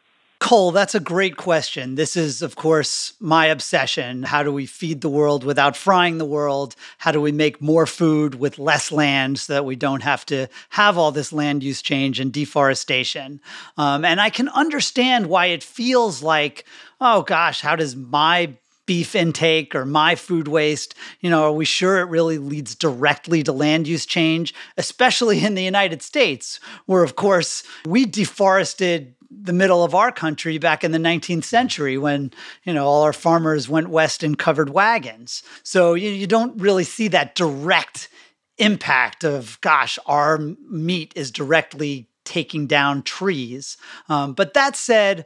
Cole, 0.44 0.72
that's 0.72 0.94
a 0.94 1.00
great 1.00 1.38
question. 1.38 1.96
This 1.96 2.18
is, 2.18 2.42
of 2.42 2.58
course, 2.58 3.14
my 3.22 3.46
obsession. 3.46 4.24
How 4.24 4.44
do 4.44 4.52
we 4.52 4.66
feed 4.66 5.00
the 5.00 5.08
world 5.08 5.46
without 5.46 5.78
frying 5.78 6.18
the 6.18 6.26
world? 6.26 6.76
How 6.98 7.14
do 7.14 7.22
we 7.22 7.32
make 7.32 7.62
more 7.62 7.86
food 7.86 8.36
with 8.36 8.60
less 8.60 8.92
land 8.92 9.40
so 9.40 9.54
that 9.54 9.64
we 9.64 9.78
don't 9.78 10.04
have 10.04 10.26
to 10.26 10.50
have 10.72 10.98
all 10.98 11.14
this 11.14 11.32
land 11.32 11.64
use 11.64 11.82
change 11.82 12.20
and 12.20 12.30
deforestation? 12.30 13.40
Um, 13.78 14.04
and 14.04 14.20
I 14.20 14.30
can 14.30 14.50
understand 14.50 15.28
why 15.28 15.46
it 15.46 15.64
feels 15.64 16.22
like, 16.22 16.66
oh 17.00 17.22
gosh, 17.22 17.62
how 17.62 17.78
does 17.78 17.96
my 17.96 18.54
beef 18.86 19.16
intake 19.16 19.74
or 19.74 19.86
my 19.86 20.14
food 20.14 20.50
waste, 20.50 20.94
you 21.22 21.30
know, 21.30 21.44
are 21.44 21.54
we 21.54 21.64
sure 21.64 22.00
it 22.00 22.10
really 22.10 22.38
leads 22.38 22.76
directly 22.76 23.44
to 23.44 23.54
land 23.54 23.88
use 23.88 24.06
change, 24.06 24.54
especially 24.78 25.42
in 25.42 25.56
the 25.56 25.64
United 25.64 26.02
States, 26.02 26.60
where, 26.86 27.02
of 27.02 27.16
course, 27.16 27.64
we 27.86 28.06
deforested 28.06 29.16
the 29.42 29.54
middle 29.54 29.84
of 29.84 29.96
our 29.96 30.12
country 30.12 30.58
back 30.58 30.84
in 30.84 30.92
the 30.92 30.98
19th 30.98 31.44
century 31.44 31.98
when 31.98 32.32
you 32.64 32.74
know 32.74 32.86
all 32.86 33.04
our 33.04 33.14
farmers 33.14 33.70
went 33.70 33.90
west 33.90 34.24
in 34.24 34.36
covered 34.36 34.70
wagons. 34.70 35.44
So 35.64 35.94
you, 35.94 36.10
you 36.10 36.28
don't 36.28 36.60
really 36.60 36.84
see 36.84 37.08
that 37.10 37.36
direct 37.36 38.10
impact 38.58 39.24
of 39.24 39.60
gosh 39.62 39.98
our 40.06 40.38
meat 40.70 41.14
is 41.16 41.32
directly 41.32 42.08
taking 42.24 42.68
down 42.68 43.04
trees. 43.04 43.78
Um, 44.10 44.34
but 44.34 44.54
that 44.54 44.76
said 44.76 45.26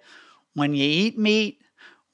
when 0.53 0.73
you 0.73 0.85
eat 0.85 1.17
meat 1.17 1.61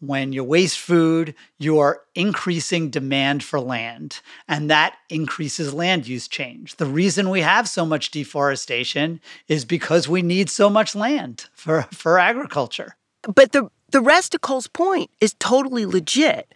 when 0.07 0.33
you 0.33 0.43
waste 0.43 0.79
food, 0.79 1.33
you 1.59 1.79
are 1.79 2.01
increasing 2.15 2.89
demand 2.89 3.43
for 3.43 3.59
land, 3.59 4.19
and 4.47 4.69
that 4.69 4.97
increases 5.09 5.73
land 5.73 6.07
use 6.07 6.27
change. 6.27 6.75
The 6.75 6.85
reason 6.85 7.29
we 7.29 7.41
have 7.41 7.67
so 7.69 7.85
much 7.85 8.11
deforestation 8.11 9.21
is 9.47 9.65
because 9.65 10.07
we 10.09 10.21
need 10.21 10.49
so 10.49 10.69
much 10.69 10.95
land 10.95 11.45
for, 11.53 11.83
for 11.91 12.19
agriculture. 12.19 12.95
But 13.23 13.51
the 13.53 13.69
the 13.91 14.01
rest 14.01 14.33
of 14.33 14.41
Cole's 14.41 14.67
point 14.67 15.11
is 15.21 15.35
totally 15.35 15.85
legit 15.85 16.53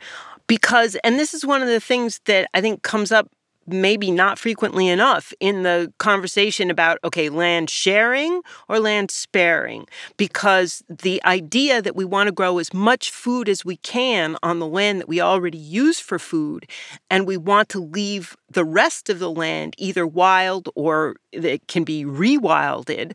because 0.47 0.95
and 1.03 1.19
this 1.19 1.36
is 1.36 1.45
one 1.45 1.62
of 1.62 1.67
the 1.67 1.79
things 1.79 2.19
that 2.25 2.49
I 2.53 2.62
think 2.62 2.81
comes 2.81 3.12
up 3.12 3.29
maybe 3.67 4.12
not 4.12 4.39
frequently 4.39 4.88
enough 4.88 5.34
in 5.39 5.63
the 5.63 5.93
conversation 5.97 6.71
about 6.71 6.99
okay 7.03 7.30
land 7.30 7.69
sharing 7.69 8.41
or 8.67 8.80
land 8.80 9.12
sparing? 9.12 9.88
Because 10.17 10.84
the 10.89 11.23
idea 11.25 11.82
that 11.82 11.95
we 11.95 12.06
want 12.06 12.27
to 12.27 12.32
grow 12.32 12.58
as 12.58 12.73
much 12.73 13.12
food 13.12 13.49
as 13.49 13.65
we 13.65 13.77
can 13.77 14.38
on 14.41 14.60
the 14.60 14.67
land 14.67 14.99
that 15.01 15.10
we 15.10 15.21
already 15.21 15.58
use 15.58 15.99
for 15.99 16.17
food 16.19 16.69
and 17.10 17.27
we 17.27 17.38
want 17.38 17.69
to 17.69 17.80
leave 17.80 18.36
the 18.49 18.65
rest 18.65 19.10
of 19.10 19.19
the 19.19 19.32
land 19.32 19.75
either 19.77 20.08
wild 20.08 20.69
or 20.75 21.15
it 21.32 21.67
can 21.67 21.84
be 21.84 22.06
rewilded 22.06 23.13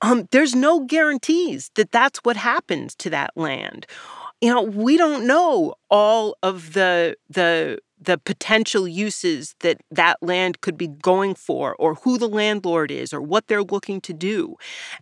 um, 0.00 0.28
there's 0.30 0.54
no 0.54 0.80
guarantees 0.80 1.70
that 1.74 1.90
that's 1.90 2.20
what 2.20 2.36
happens 2.36 2.94
to 2.96 3.10
that 3.10 3.36
land. 3.36 3.86
You 4.40 4.54
know 4.54 4.62
we 4.62 4.96
don't 4.96 5.26
know 5.26 5.74
all 5.90 6.36
of 6.42 6.72
the 6.74 7.16
the 7.28 7.80
the 8.00 8.18
potential 8.18 8.86
uses 8.86 9.54
that 9.60 9.80
that 9.90 10.22
land 10.22 10.60
could 10.60 10.76
be 10.76 10.86
going 10.86 11.34
for 11.34 11.74
or 11.76 11.96
who 11.96 12.18
the 12.18 12.28
landlord 12.28 12.90
is 12.90 13.12
or 13.12 13.20
what 13.20 13.48
they're 13.48 13.62
looking 13.62 14.00
to 14.02 14.12
do. 14.12 14.56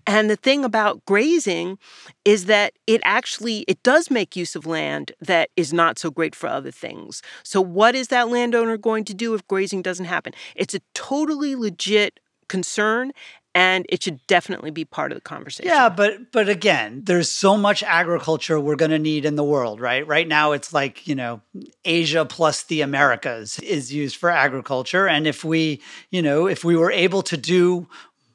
And 0.06 0.30
the 0.30 0.36
thing 0.36 0.64
about 0.64 1.04
grazing 1.04 1.78
is 2.24 2.46
that 2.46 2.72
it 2.86 3.00
actually 3.04 3.60
it 3.68 3.82
does 3.82 4.10
make 4.10 4.36
use 4.36 4.56
of 4.56 4.66
land 4.66 5.12
that 5.20 5.50
is 5.56 5.72
not 5.72 5.98
so 5.98 6.10
great 6.10 6.34
for 6.34 6.48
other 6.48 6.70
things. 6.70 7.22
So 7.42 7.60
what 7.60 7.94
is 7.94 8.08
that 8.08 8.28
landowner 8.28 8.76
going 8.76 9.04
to 9.04 9.14
do 9.14 9.34
if 9.34 9.46
grazing 9.46 9.82
doesn't 9.82 10.06
happen? 10.06 10.32
It's 10.54 10.74
a 10.74 10.80
totally 10.94 11.54
legit 11.54 12.20
concern 12.48 13.12
and 13.56 13.86
it 13.88 14.02
should 14.02 14.24
definitely 14.26 14.70
be 14.70 14.84
part 14.84 15.12
of 15.12 15.16
the 15.16 15.22
conversation. 15.22 15.72
Yeah, 15.72 15.88
but 15.88 16.30
but 16.30 16.46
again, 16.50 17.00
there's 17.04 17.30
so 17.30 17.56
much 17.56 17.82
agriculture 17.82 18.60
we're 18.60 18.76
going 18.76 18.90
to 18.90 18.98
need 18.98 19.24
in 19.24 19.36
the 19.36 19.42
world, 19.42 19.80
right? 19.80 20.06
Right 20.06 20.28
now 20.28 20.52
it's 20.52 20.74
like, 20.74 21.06
you 21.06 21.14
know, 21.14 21.40
Asia 21.82 22.26
plus 22.26 22.64
the 22.64 22.82
Americas 22.82 23.58
is 23.60 23.90
used 23.90 24.16
for 24.16 24.28
agriculture 24.28 25.08
and 25.08 25.26
if 25.26 25.42
we, 25.42 25.80
you 26.10 26.20
know, 26.20 26.46
if 26.46 26.64
we 26.64 26.76
were 26.76 26.92
able 26.92 27.22
to 27.22 27.38
do 27.38 27.88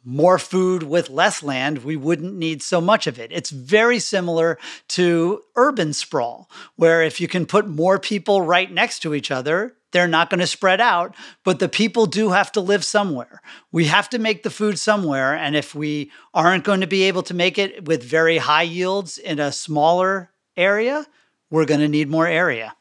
more 0.03 0.39
food 0.39 0.83
with 0.83 1.09
less 1.09 1.43
land, 1.43 1.83
we 1.83 1.95
wouldn't 1.95 2.35
need 2.35 2.61
so 2.61 2.81
much 2.81 3.07
of 3.07 3.19
it. 3.19 3.31
It's 3.31 3.49
very 3.49 3.99
similar 3.99 4.57
to 4.89 5.41
urban 5.55 5.93
sprawl, 5.93 6.49
where 6.75 7.03
if 7.03 7.21
you 7.21 7.27
can 7.27 7.45
put 7.45 7.67
more 7.67 7.99
people 7.99 8.41
right 8.41 8.71
next 8.71 8.99
to 8.99 9.13
each 9.13 9.31
other, 9.31 9.75
they're 9.91 10.07
not 10.07 10.29
going 10.29 10.39
to 10.39 10.47
spread 10.47 10.79
out, 10.79 11.15
but 11.43 11.59
the 11.59 11.69
people 11.69 12.05
do 12.05 12.29
have 12.29 12.51
to 12.53 12.61
live 12.61 12.83
somewhere. 12.83 13.41
We 13.71 13.85
have 13.85 14.09
to 14.09 14.19
make 14.19 14.43
the 14.43 14.49
food 14.49 14.79
somewhere. 14.79 15.35
And 15.35 15.55
if 15.55 15.75
we 15.75 16.11
aren't 16.33 16.63
going 16.63 16.81
to 16.81 16.87
be 16.87 17.03
able 17.03 17.23
to 17.23 17.33
make 17.33 17.57
it 17.57 17.85
with 17.85 18.03
very 18.03 18.37
high 18.37 18.63
yields 18.63 19.17
in 19.17 19.39
a 19.39 19.51
smaller 19.51 20.31
area, 20.55 21.05
we're 21.49 21.65
going 21.65 21.81
to 21.81 21.89
need 21.89 22.09
more 22.09 22.27
area. 22.27 22.73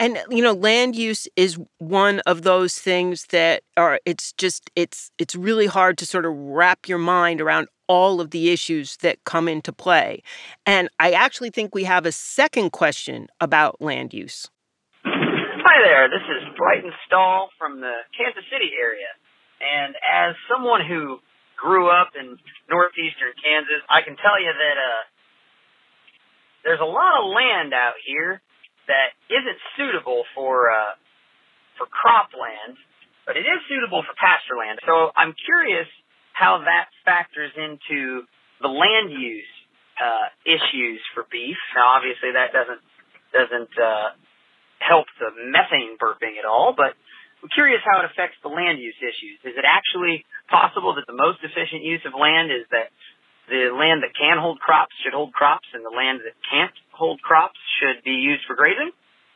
And 0.00 0.18
you 0.30 0.42
know, 0.42 0.52
land 0.52 0.94
use 0.94 1.26
is 1.34 1.58
one 1.78 2.20
of 2.20 2.42
those 2.42 2.78
things 2.78 3.26
that 3.26 3.62
are 3.76 3.98
it's 4.04 4.32
just 4.32 4.70
it's 4.76 5.10
it's 5.18 5.34
really 5.34 5.66
hard 5.66 5.98
to 5.98 6.06
sort 6.06 6.24
of 6.24 6.32
wrap 6.34 6.88
your 6.88 6.98
mind 6.98 7.40
around 7.40 7.68
all 7.88 8.20
of 8.20 8.30
the 8.30 8.50
issues 8.50 8.96
that 8.98 9.24
come 9.24 9.48
into 9.48 9.72
play. 9.72 10.22
And 10.66 10.88
I 11.00 11.12
actually 11.12 11.50
think 11.50 11.74
we 11.74 11.84
have 11.84 12.06
a 12.06 12.12
second 12.12 12.70
question 12.70 13.26
about 13.40 13.80
land 13.80 14.14
use. 14.14 14.46
Hi 15.04 15.76
there, 15.82 16.08
this 16.08 16.22
is 16.22 16.56
Brighton 16.56 16.92
Stahl 17.06 17.48
from 17.58 17.80
the 17.80 17.92
Kansas 18.16 18.44
City 18.52 18.70
area. 18.78 19.10
And 19.58 19.96
as 19.98 20.36
someone 20.46 20.82
who 20.86 21.18
grew 21.56 21.90
up 21.90 22.14
in 22.14 22.38
northeastern 22.70 23.34
Kansas, 23.42 23.82
I 23.90 24.02
can 24.06 24.14
tell 24.14 24.38
you 24.38 24.52
that 24.54 24.76
uh, 24.78 25.02
there's 26.62 26.80
a 26.80 26.86
lot 26.86 27.18
of 27.18 27.34
land 27.34 27.74
out 27.74 27.98
here 28.06 28.40
that 28.88 29.14
isn't 29.28 29.60
suitable 29.76 30.24
for 30.34 30.72
uh, 30.72 30.96
for 31.76 31.86
cropland, 31.86 32.74
but 33.28 33.36
it 33.36 33.46
is 33.46 33.60
suitable 33.68 34.02
for 34.02 34.16
pasture 34.18 34.58
land. 34.58 34.80
So 34.82 35.12
I'm 35.14 35.36
curious 35.36 35.86
how 36.32 36.64
that 36.64 36.90
factors 37.04 37.52
into 37.54 38.24
the 38.60 38.72
land 38.72 39.14
use 39.14 39.52
uh, 40.00 40.32
issues 40.42 40.98
for 41.14 41.28
beef. 41.30 41.58
Now, 41.76 41.94
obviously, 41.94 42.34
that 42.34 42.50
doesn't 42.50 42.82
doesn't 43.30 43.74
uh, 43.76 44.16
help 44.80 45.06
the 45.20 45.30
methane 45.52 46.00
burping 46.00 46.40
at 46.40 46.48
all, 46.48 46.72
but 46.72 46.96
I'm 47.42 47.50
curious 47.54 47.84
how 47.86 48.02
it 48.02 48.06
affects 48.10 48.40
the 48.42 48.50
land 48.50 48.82
use 48.82 48.98
issues. 48.98 49.38
Is 49.46 49.54
it 49.54 49.66
actually 49.68 50.24
possible 50.50 50.96
that 50.98 51.06
the 51.06 51.14
most 51.14 51.38
efficient 51.44 51.84
use 51.86 52.02
of 52.02 52.16
land 52.16 52.50
is 52.50 52.66
that 52.74 52.90
the 53.48 53.70
land 53.74 54.02
that 54.02 54.14
can 54.18 54.38
hold 54.38 54.60
crops 54.60 54.94
should 55.02 55.12
hold 55.12 55.32
crops 55.32 55.68
and 55.74 55.84
the 55.84 55.90
land 55.90 56.20
that 56.24 56.34
can't 56.50 56.72
hold 56.92 57.20
crops 57.22 57.58
should 57.80 58.02
be 58.04 58.12
used 58.12 58.44
for 58.46 58.54
grazing? 58.54 58.90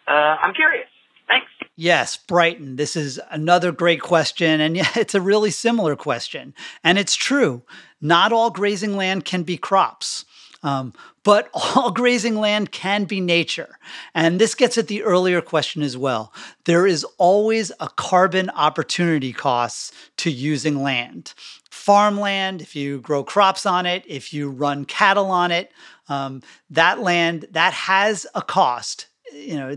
Uh, 0.06 0.36
I'm 0.42 0.54
curious. 0.54 0.88
Thanks. 1.28 1.46
Yes, 1.76 2.16
Brighton. 2.16 2.76
This 2.76 2.96
is 2.96 3.20
another 3.30 3.72
great 3.72 4.00
question. 4.00 4.60
And 4.60 4.76
yeah, 4.78 4.90
it's 4.96 5.14
a 5.14 5.20
really 5.20 5.50
similar 5.50 5.96
question. 5.96 6.54
And 6.84 6.98
it's 6.98 7.14
true. 7.14 7.62
Not 8.00 8.32
all 8.32 8.50
grazing 8.50 8.96
land 8.96 9.24
can 9.24 9.42
be 9.42 9.56
crops. 9.56 10.24
Um, 10.62 10.92
but 11.24 11.50
all 11.54 11.90
grazing 11.90 12.36
land 12.36 12.72
can 12.72 13.04
be 13.04 13.20
nature. 13.20 13.78
And 14.14 14.40
this 14.40 14.54
gets 14.54 14.78
at 14.78 14.88
the 14.88 15.02
earlier 15.02 15.40
question 15.40 15.82
as 15.82 15.96
well. 15.96 16.32
There 16.64 16.86
is 16.86 17.04
always 17.18 17.72
a 17.80 17.88
carbon 17.88 18.50
opportunity 18.50 19.32
cost 19.32 19.92
to 20.18 20.30
using 20.30 20.82
land. 20.82 21.34
Farmland, 21.70 22.62
if 22.62 22.76
you 22.76 23.00
grow 23.00 23.24
crops 23.24 23.66
on 23.66 23.86
it, 23.86 24.04
if 24.06 24.32
you 24.32 24.50
run 24.50 24.84
cattle 24.84 25.30
on 25.30 25.50
it, 25.50 25.72
um, 26.08 26.42
that 26.70 27.00
land 27.00 27.46
that 27.50 27.72
has 27.72 28.26
a 28.34 28.42
cost. 28.42 29.08
You 29.32 29.56
know, 29.56 29.76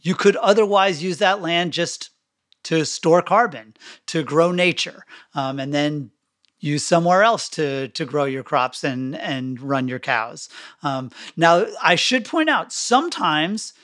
you 0.00 0.14
could 0.14 0.36
otherwise 0.36 1.02
use 1.02 1.18
that 1.18 1.42
land 1.42 1.72
just 1.72 2.10
to 2.64 2.84
store 2.84 3.22
carbon, 3.22 3.74
to 4.06 4.22
grow 4.22 4.50
nature, 4.50 5.04
um, 5.34 5.60
and 5.60 5.72
then 5.72 6.10
use 6.64 6.84
somewhere 6.84 7.22
else 7.22 7.48
to 7.50 7.88
to 7.88 8.04
grow 8.04 8.24
your 8.24 8.42
crops 8.42 8.82
and 8.82 9.14
and 9.16 9.60
run 9.60 9.86
your 9.86 9.98
cows. 9.98 10.48
Um, 10.82 11.10
now, 11.36 11.66
I 11.82 11.94
should 11.94 12.24
point 12.24 12.48
out 12.48 12.72
sometimes 12.72 13.74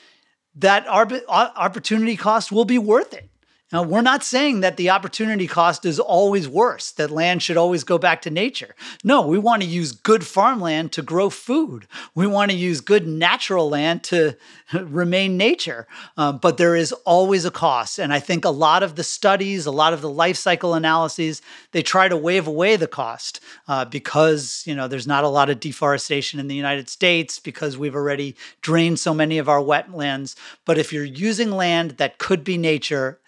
that 0.54 0.86
opportunity 0.88 2.16
cost 2.16 2.50
will 2.50 2.64
be 2.64 2.78
worth 2.78 3.12
it. 3.12 3.28
Now, 3.72 3.84
we're 3.84 4.02
not 4.02 4.24
saying 4.24 4.60
that 4.60 4.76
the 4.76 4.90
opportunity 4.90 5.46
cost 5.46 5.84
is 5.84 6.00
always 6.00 6.48
worse, 6.48 6.90
that 6.92 7.10
land 7.10 7.40
should 7.40 7.56
always 7.56 7.84
go 7.84 7.98
back 7.98 8.20
to 8.22 8.30
nature. 8.30 8.74
No, 9.04 9.24
we 9.24 9.38
want 9.38 9.62
to 9.62 9.68
use 9.68 9.92
good 9.92 10.26
farmland 10.26 10.90
to 10.92 11.02
grow 11.02 11.30
food. 11.30 11.86
We 12.12 12.26
want 12.26 12.50
to 12.50 12.56
use 12.56 12.80
good 12.80 13.06
natural 13.06 13.70
land 13.70 14.02
to 14.04 14.36
remain 14.72 15.36
nature. 15.36 15.86
Um, 16.16 16.38
but 16.38 16.56
there 16.56 16.74
is 16.74 16.90
always 17.04 17.44
a 17.44 17.50
cost. 17.52 18.00
And 18.00 18.12
I 18.12 18.18
think 18.18 18.44
a 18.44 18.50
lot 18.50 18.82
of 18.82 18.96
the 18.96 19.04
studies, 19.04 19.66
a 19.66 19.70
lot 19.70 19.92
of 19.92 20.00
the 20.00 20.10
life 20.10 20.36
cycle 20.36 20.74
analyses, 20.74 21.40
they 21.70 21.82
try 21.82 22.08
to 22.08 22.16
wave 22.16 22.48
away 22.48 22.74
the 22.74 22.88
cost 22.88 23.38
uh, 23.68 23.84
because, 23.84 24.64
you 24.66 24.74
know, 24.74 24.88
there's 24.88 25.06
not 25.06 25.22
a 25.22 25.28
lot 25.28 25.48
of 25.48 25.60
deforestation 25.60 26.40
in 26.40 26.48
the 26.48 26.56
United 26.56 26.88
States 26.88 27.38
because 27.38 27.78
we've 27.78 27.94
already 27.94 28.34
drained 28.62 28.98
so 28.98 29.14
many 29.14 29.38
of 29.38 29.48
our 29.48 29.60
wetlands. 29.60 30.34
But 30.64 30.76
if 30.76 30.92
you're 30.92 31.04
using 31.04 31.52
land 31.52 31.92
that 31.92 32.18
could 32.18 32.42
be 32.42 32.58
nature, 32.58 33.20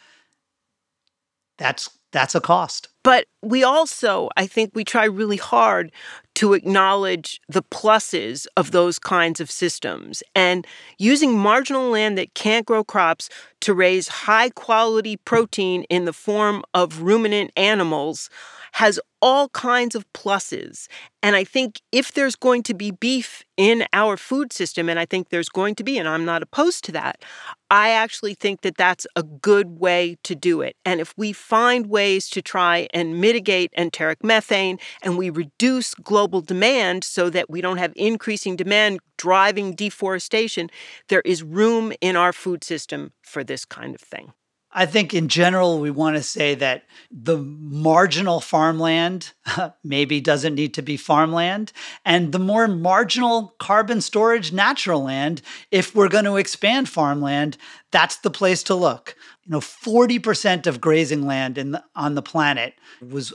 that's 1.62 1.88
that's 2.12 2.34
a 2.34 2.40
cost. 2.40 2.88
But 3.02 3.26
we 3.40 3.64
also, 3.64 4.28
I 4.36 4.46
think 4.46 4.72
we 4.74 4.84
try 4.84 5.04
really 5.04 5.38
hard 5.38 5.90
to 6.34 6.52
acknowledge 6.52 7.40
the 7.48 7.62
pluses 7.62 8.46
of 8.56 8.70
those 8.70 8.98
kinds 8.98 9.40
of 9.40 9.50
systems 9.50 10.22
and 10.34 10.66
using 10.98 11.38
marginal 11.38 11.90
land 11.90 12.18
that 12.18 12.34
can't 12.34 12.66
grow 12.66 12.84
crops 12.84 13.30
to 13.60 13.72
raise 13.72 14.08
high 14.08 14.50
quality 14.50 15.16
protein 15.16 15.84
in 15.84 16.04
the 16.04 16.12
form 16.12 16.62
of 16.74 17.00
ruminant 17.00 17.50
animals 17.56 18.28
has 18.72 18.98
all 19.20 19.48
kinds 19.50 19.94
of 19.94 20.10
pluses. 20.12 20.88
And 21.22 21.36
I 21.36 21.44
think 21.44 21.80
if 21.92 22.12
there's 22.12 22.34
going 22.34 22.62
to 22.64 22.74
be 22.74 22.90
beef 22.90 23.44
in 23.56 23.86
our 23.92 24.16
food 24.16 24.52
system, 24.52 24.88
and 24.88 24.98
I 24.98 25.06
think 25.06 25.28
there's 25.28 25.48
going 25.48 25.74
to 25.76 25.84
be, 25.84 25.98
and 25.98 26.08
I'm 26.08 26.24
not 26.24 26.42
opposed 26.42 26.84
to 26.84 26.92
that, 26.92 27.22
I 27.70 27.90
actually 27.90 28.34
think 28.34 28.62
that 28.62 28.76
that's 28.76 29.06
a 29.14 29.22
good 29.22 29.78
way 29.78 30.16
to 30.24 30.34
do 30.34 30.62
it. 30.62 30.76
And 30.84 31.00
if 31.00 31.14
we 31.16 31.32
find 31.32 31.86
ways 31.86 32.28
to 32.30 32.42
try 32.42 32.88
and 32.92 33.20
mitigate 33.20 33.72
enteric 33.76 34.24
methane 34.24 34.78
and 35.02 35.16
we 35.16 35.30
reduce 35.30 35.94
global 35.94 36.40
demand 36.40 37.04
so 37.04 37.30
that 37.30 37.48
we 37.48 37.60
don't 37.60 37.78
have 37.78 37.92
increasing 37.94 38.56
demand 38.56 39.00
driving 39.16 39.74
deforestation, 39.74 40.68
there 41.08 41.22
is 41.24 41.42
room 41.42 41.92
in 42.00 42.16
our 42.16 42.32
food 42.32 42.64
system 42.64 43.12
for 43.22 43.44
this 43.44 43.64
kind 43.64 43.94
of 43.94 44.00
thing. 44.00 44.32
I 44.74 44.86
think 44.86 45.12
in 45.12 45.28
general, 45.28 45.80
we 45.80 45.90
want 45.90 46.16
to 46.16 46.22
say 46.22 46.54
that 46.54 46.84
the 47.10 47.36
marginal 47.36 48.40
farmland 48.40 49.32
maybe 49.84 50.20
doesn't 50.20 50.54
need 50.54 50.72
to 50.74 50.82
be 50.82 50.96
farmland. 50.96 51.72
And 52.06 52.32
the 52.32 52.38
more 52.38 52.66
marginal 52.66 53.54
carbon 53.58 54.00
storage 54.00 54.52
natural 54.52 55.04
land, 55.04 55.42
if 55.70 55.94
we're 55.94 56.08
going 56.08 56.24
to 56.24 56.36
expand 56.36 56.88
farmland, 56.88 57.58
that's 57.90 58.16
the 58.16 58.30
place 58.30 58.62
to 58.64 58.74
look. 58.74 59.14
You 59.44 59.52
know, 59.52 59.60
40% 59.60 60.66
of 60.66 60.80
grazing 60.80 61.26
land 61.26 61.58
in 61.58 61.72
the, 61.72 61.84
on 61.94 62.14
the 62.14 62.22
planet 62.22 62.74
was 63.06 63.34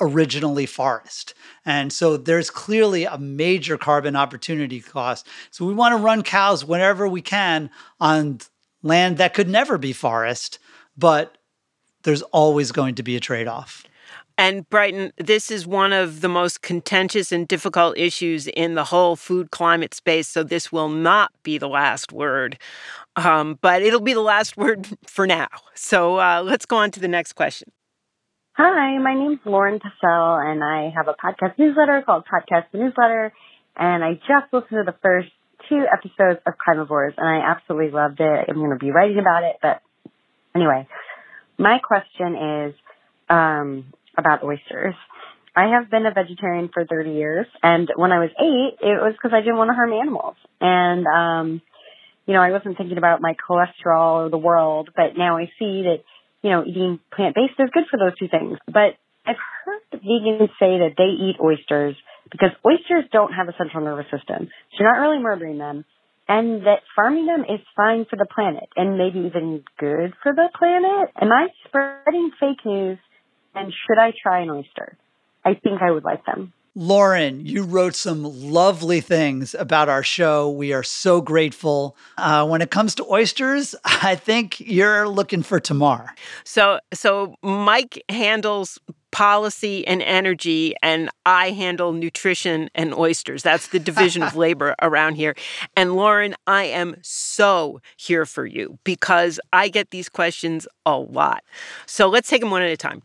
originally 0.00 0.66
forest. 0.66 1.34
And 1.64 1.92
so 1.92 2.16
there's 2.16 2.50
clearly 2.50 3.04
a 3.04 3.18
major 3.18 3.78
carbon 3.78 4.16
opportunity 4.16 4.80
cost. 4.80 5.26
So 5.50 5.64
we 5.64 5.74
want 5.74 5.92
to 5.92 6.02
run 6.02 6.22
cows 6.22 6.64
whenever 6.64 7.06
we 7.06 7.22
can 7.22 7.70
on 8.00 8.40
land 8.84 9.16
that 9.16 9.34
could 9.34 9.48
never 9.48 9.78
be 9.78 9.92
forest, 9.92 10.60
but 10.96 11.36
there's 12.04 12.22
always 12.22 12.70
going 12.70 12.94
to 12.94 13.02
be 13.02 13.16
a 13.16 13.20
trade 13.20 13.48
off. 13.48 13.84
And 14.36 14.68
Brighton, 14.68 15.12
this 15.16 15.50
is 15.50 15.66
one 15.66 15.92
of 15.92 16.20
the 16.20 16.28
most 16.28 16.60
contentious 16.60 17.30
and 17.30 17.46
difficult 17.46 17.96
issues 17.96 18.48
in 18.48 18.74
the 18.74 18.84
whole 18.84 19.14
food 19.16 19.50
climate 19.52 19.94
space. 19.94 20.28
So 20.28 20.42
this 20.42 20.72
will 20.72 20.88
not 20.88 21.30
be 21.44 21.56
the 21.56 21.68
last 21.68 22.12
word, 22.12 22.58
um, 23.16 23.58
but 23.60 23.82
it'll 23.82 24.00
be 24.00 24.12
the 24.12 24.20
last 24.20 24.56
word 24.56 24.88
for 25.06 25.26
now. 25.26 25.48
So 25.74 26.18
uh, 26.18 26.42
let's 26.44 26.66
go 26.66 26.76
on 26.76 26.90
to 26.92 27.00
the 27.00 27.08
next 27.08 27.34
question. 27.34 27.70
Hi, 28.56 28.98
my 28.98 29.14
name's 29.14 29.40
Lauren 29.44 29.80
Passell, 29.80 30.38
and 30.38 30.62
I 30.62 30.90
have 30.94 31.08
a 31.08 31.14
podcast 31.14 31.58
newsletter 31.58 32.02
called 32.06 32.24
Podcast 32.24 32.66
the 32.70 32.78
Newsletter. 32.78 33.32
And 33.76 34.04
I 34.04 34.14
just 34.14 34.52
listened 34.52 34.78
to 34.78 34.84
the 34.84 34.94
first 35.02 35.30
two 35.68 35.84
episodes 35.92 36.40
of 36.46 36.54
Climavores, 36.58 37.14
and 37.16 37.28
I 37.28 37.50
absolutely 37.50 37.90
loved 37.90 38.20
it. 38.20 38.46
I'm 38.48 38.56
going 38.56 38.70
to 38.70 38.76
be 38.76 38.90
writing 38.90 39.18
about 39.18 39.44
it, 39.44 39.56
but 39.60 39.80
Anyway, 40.54 40.86
my 41.58 41.78
question 41.78 42.36
is 42.36 42.74
um, 43.28 43.92
about 44.16 44.44
oysters. 44.44 44.94
I 45.56 45.68
have 45.68 45.90
been 45.90 46.06
a 46.06 46.12
vegetarian 46.12 46.70
for 46.72 46.84
30 46.84 47.10
years, 47.10 47.46
and 47.62 47.90
when 47.96 48.12
I 48.12 48.18
was 48.18 48.30
eight, 48.40 48.86
it 48.86 49.00
was 49.00 49.14
because 49.14 49.32
I 49.34 49.40
didn't 49.40 49.56
want 49.56 49.70
to 49.70 49.74
harm 49.74 49.92
animals. 49.92 50.36
And, 50.60 51.06
um, 51.06 51.62
you 52.26 52.34
know, 52.34 52.40
I 52.40 52.50
wasn't 52.50 52.76
thinking 52.76 52.98
about 52.98 53.20
my 53.20 53.34
cholesterol 53.34 54.26
or 54.26 54.30
the 54.30 54.38
world, 54.38 54.90
but 54.96 55.16
now 55.16 55.36
I 55.36 55.46
see 55.58 55.82
that, 55.82 55.98
you 56.42 56.50
know, 56.50 56.64
eating 56.64 56.98
plant-based 57.14 57.54
is 57.58 57.70
good 57.72 57.84
for 57.90 57.98
those 57.98 58.16
two 58.18 58.28
things. 58.28 58.58
But 58.66 58.96
I've 59.26 59.36
heard 59.64 60.00
vegans 60.02 60.50
say 60.58 60.78
that 60.78 60.94
they 60.98 61.04
eat 61.04 61.36
oysters 61.40 61.96
because 62.30 62.50
oysters 62.66 63.04
don't 63.12 63.32
have 63.32 63.48
a 63.48 63.54
central 63.56 63.84
nervous 63.84 64.06
system. 64.10 64.48
So 64.72 64.76
you're 64.80 64.92
not 64.92 65.06
really 65.06 65.22
murdering 65.22 65.58
them. 65.58 65.84
And 66.26 66.62
that 66.66 66.80
farming 66.96 67.26
them 67.26 67.42
is 67.42 67.60
fine 67.76 68.06
for 68.08 68.16
the 68.16 68.24
planet 68.24 68.68
and 68.76 68.96
maybe 68.96 69.20
even 69.26 69.62
good 69.78 70.14
for 70.22 70.32
the 70.32 70.48
planet. 70.58 71.10
Am 71.20 71.30
I 71.30 71.48
spreading 71.66 72.30
fake 72.40 72.64
news? 72.64 72.98
And 73.54 73.72
should 73.72 73.98
I 73.98 74.12
try 74.22 74.40
an 74.40 74.50
oyster? 74.50 74.96
I 75.44 75.54
think 75.54 75.82
I 75.82 75.90
would 75.90 76.04
like 76.04 76.24
them. 76.24 76.52
Lauren, 76.76 77.46
you 77.46 77.62
wrote 77.62 77.94
some 77.94 78.24
lovely 78.24 79.00
things 79.00 79.54
about 79.54 79.88
our 79.88 80.02
show. 80.02 80.50
We 80.50 80.72
are 80.72 80.82
so 80.82 81.20
grateful. 81.20 81.96
Uh, 82.18 82.44
when 82.48 82.62
it 82.62 82.72
comes 82.72 82.96
to 82.96 83.04
oysters, 83.04 83.76
I 83.84 84.16
think 84.16 84.58
you're 84.58 85.08
looking 85.08 85.44
for 85.44 85.60
Tamar. 85.60 86.14
So, 86.42 86.80
so 86.92 87.36
Mike 87.42 88.02
handles 88.08 88.80
policy 89.14 89.86
and 89.86 90.02
energy, 90.02 90.74
and 90.82 91.08
I 91.24 91.50
handle 91.50 91.92
nutrition 91.92 92.68
and 92.74 92.92
oysters. 92.92 93.44
That's 93.44 93.68
the 93.68 93.78
division 93.78 94.24
of 94.24 94.34
labor 94.44 94.74
around 94.82 95.14
here. 95.14 95.36
And 95.76 95.94
Lauren, 95.94 96.34
I 96.48 96.64
am 96.64 96.96
so 97.00 97.80
here 97.96 98.26
for 98.26 98.44
you 98.44 98.80
because 98.82 99.38
I 99.52 99.68
get 99.68 99.92
these 99.92 100.08
questions 100.08 100.66
a 100.84 100.98
lot. 100.98 101.44
So 101.86 102.08
let's 102.08 102.28
take 102.28 102.40
them 102.40 102.50
one 102.50 102.62
at 102.62 102.70
a 102.70 102.76
time. 102.76 103.02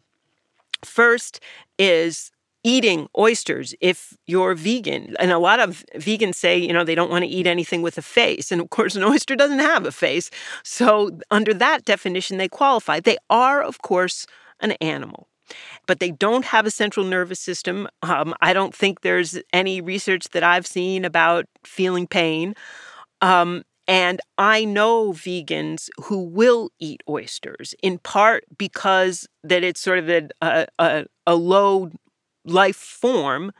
First 0.83 1.41
is 1.77 2.31
eating 2.63 3.07
oysters 3.15 3.75
if 3.79 4.17
you're 4.25 4.55
vegan. 4.55 5.15
And 5.19 5.31
a 5.31 5.37
lot 5.37 5.59
of 5.59 5.85
vegans 5.95 6.35
say, 6.35 6.57
you 6.57 6.73
know, 6.73 6.83
they 6.83 6.95
don't 6.95 7.11
want 7.11 7.23
to 7.23 7.29
eat 7.29 7.45
anything 7.45 7.83
with 7.83 7.99
a 7.99 8.01
face. 8.01 8.51
And 8.51 8.59
of 8.59 8.71
course, 8.71 8.95
an 8.95 9.03
oyster 9.03 9.35
doesn't 9.35 9.59
have 9.59 9.85
a 9.85 9.91
face. 9.91 10.31
So, 10.63 11.19
under 11.29 11.53
that 11.53 11.85
definition, 11.85 12.37
they 12.37 12.49
qualify. 12.49 12.99
They 12.99 13.17
are, 13.29 13.61
of 13.61 13.81
course, 13.83 14.25
an 14.59 14.71
animal. 14.81 15.28
But 15.87 15.99
they 15.99 16.11
don't 16.11 16.45
have 16.45 16.65
a 16.65 16.71
central 16.71 17.05
nervous 17.05 17.39
system. 17.39 17.87
Um, 18.01 18.33
I 18.41 18.53
don't 18.53 18.73
think 18.75 19.01
there's 19.01 19.39
any 19.53 19.81
research 19.81 20.29
that 20.29 20.43
I've 20.43 20.67
seen 20.67 21.05
about 21.05 21.45
feeling 21.63 22.07
pain. 22.07 22.55
Um, 23.21 23.63
and 23.87 24.21
I 24.37 24.65
know 24.65 25.13
vegans 25.13 25.89
who 26.03 26.23
will 26.23 26.69
eat 26.79 27.01
oysters, 27.09 27.73
in 27.81 27.97
part 27.97 28.43
because 28.55 29.27
that 29.43 29.63
it's 29.63 29.81
sort 29.81 29.97
of 29.97 30.09
a, 30.09 30.67
a, 30.77 31.05
a 31.25 31.35
low 31.35 31.89
life 32.45 32.75
form, 32.75 33.51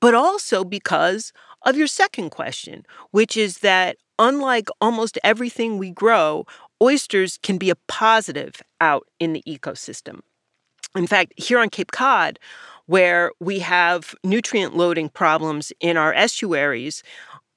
but 0.00 0.14
also 0.14 0.64
because 0.64 1.32
of 1.66 1.76
your 1.76 1.86
second 1.86 2.30
question, 2.30 2.86
which 3.10 3.36
is 3.36 3.58
that 3.58 3.98
unlike 4.18 4.68
almost 4.80 5.18
everything 5.22 5.76
we 5.76 5.90
grow, 5.90 6.46
oysters 6.82 7.38
can 7.42 7.58
be 7.58 7.70
a 7.70 7.76
positive 7.86 8.62
out 8.80 9.06
in 9.18 9.32
the 9.32 9.42
ecosystem. 9.46 10.20
In 10.96 11.06
fact, 11.06 11.34
here 11.36 11.58
on 11.58 11.68
Cape 11.68 11.92
Cod, 11.92 12.38
where 12.86 13.32
we 13.40 13.58
have 13.58 14.14
nutrient 14.24 14.76
loading 14.76 15.08
problems 15.08 15.72
in 15.80 15.96
our 15.96 16.14
estuaries, 16.14 17.02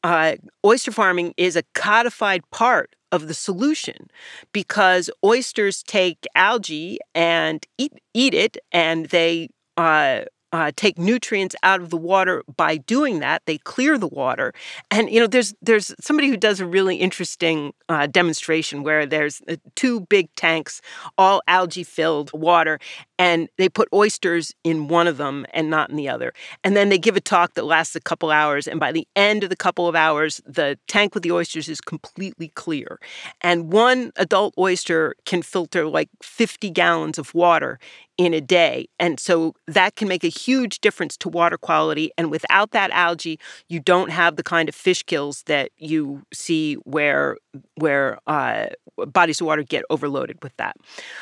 uh, 0.04 0.36
oyster 0.66 0.92
farming 0.92 1.34
is 1.38 1.56
a 1.56 1.64
codified 1.74 2.42
part 2.52 2.96
of 3.12 3.28
the 3.28 3.34
solution 3.34 4.10
because 4.52 5.10
oysters 5.24 5.84
take 5.84 6.26
algae 6.36 7.00
and 7.16 7.66
eat, 7.78 7.94
eat 8.14 8.34
it 8.34 8.58
and 8.72 9.08
they 9.08 9.50
uh, 9.78 10.22
uh, 10.52 10.72
take 10.76 10.98
nutrients 10.98 11.56
out 11.64 11.82
of 11.82 11.90
the 11.90 11.98
water 11.98 12.44
by 12.56 12.78
doing 12.78 13.20
that. 13.20 13.44
They 13.46 13.58
clear 13.58 13.98
the 13.98 14.08
water, 14.08 14.54
and 14.90 15.10
you 15.10 15.20
know 15.20 15.28
there's 15.28 15.54
there's 15.62 15.94
somebody 16.00 16.30
who 16.30 16.38
does 16.38 16.60
a 16.60 16.66
really 16.66 16.98
interesting 16.98 17.74
uh, 17.88 18.08
demonstration 18.08 18.84
where 18.84 19.06
there's 19.06 19.42
uh, 19.48 19.56
two 19.76 20.02
big 20.02 20.34
tanks, 20.36 20.82
all 21.18 21.42
algae 21.48 21.84
filled 21.84 22.32
water, 22.34 22.80
and 23.20 23.50
they 23.58 23.68
put 23.68 23.90
oysters 23.94 24.54
in 24.64 24.88
one 24.88 25.06
of 25.06 25.18
them 25.18 25.46
and 25.54 25.70
not 25.70 25.90
in 25.90 25.98
the 25.98 26.08
other. 26.08 26.34
And 26.64 26.76
then 26.76 26.90
they 26.90 26.98
give 26.98 27.18
a 27.18 27.22
talk 27.22 27.54
that 27.56 27.66
lasts 27.66 27.96
a 27.96 28.00
couple 28.00 28.32
hours. 28.32 28.66
And 28.66 28.80
by 28.80 28.94
the 28.94 29.08
end 29.16 29.44
of 29.44 29.50
the 29.50 29.58
couple 29.58 29.88
of 29.88 29.96
hours, 29.96 30.42
the 30.46 30.80
tank 30.88 31.14
with 31.14 31.24
the 31.24 31.32
oysters 31.34 31.68
is 31.68 31.82
completely 31.82 32.48
clear. 32.56 32.98
And 33.42 33.74
one 33.74 34.14
adult 34.16 34.54
oyster 34.58 35.16
can 35.26 35.42
filter 35.42 35.86
like 35.88 36.10
50 36.24 36.70
gallons 36.70 37.20
of 37.20 37.36
water 37.36 37.78
in 38.20 38.34
a 38.34 38.42
day. 38.42 38.90
And 39.00 39.18
so 39.18 39.56
that 39.66 39.96
can 39.96 40.10
make 40.10 40.26
a 40.26 40.28
huge 40.28 40.82
difference 40.82 41.16
to 41.18 41.30
water 41.30 41.58
quality. 41.58 42.12
And 42.18 42.30
without 42.30 42.72
that 42.72 42.92
algae, 42.92 43.40
you 43.70 43.80
don't 43.80 44.12
have 44.12 44.36
the 44.36 44.44
kind 44.44 44.68
of 44.68 44.76
fish 44.76 45.04
kills 45.04 45.44
that 45.44 45.72
you 45.78 46.24
see 46.34 46.76
where 46.84 47.38
where 47.76 48.20
uh, 48.28 48.66
bodies 49.08 49.40
of 49.40 49.48
water 49.48 49.64
get 49.64 49.86
overloaded 49.90 50.44
with 50.44 50.56
that. 50.58 50.76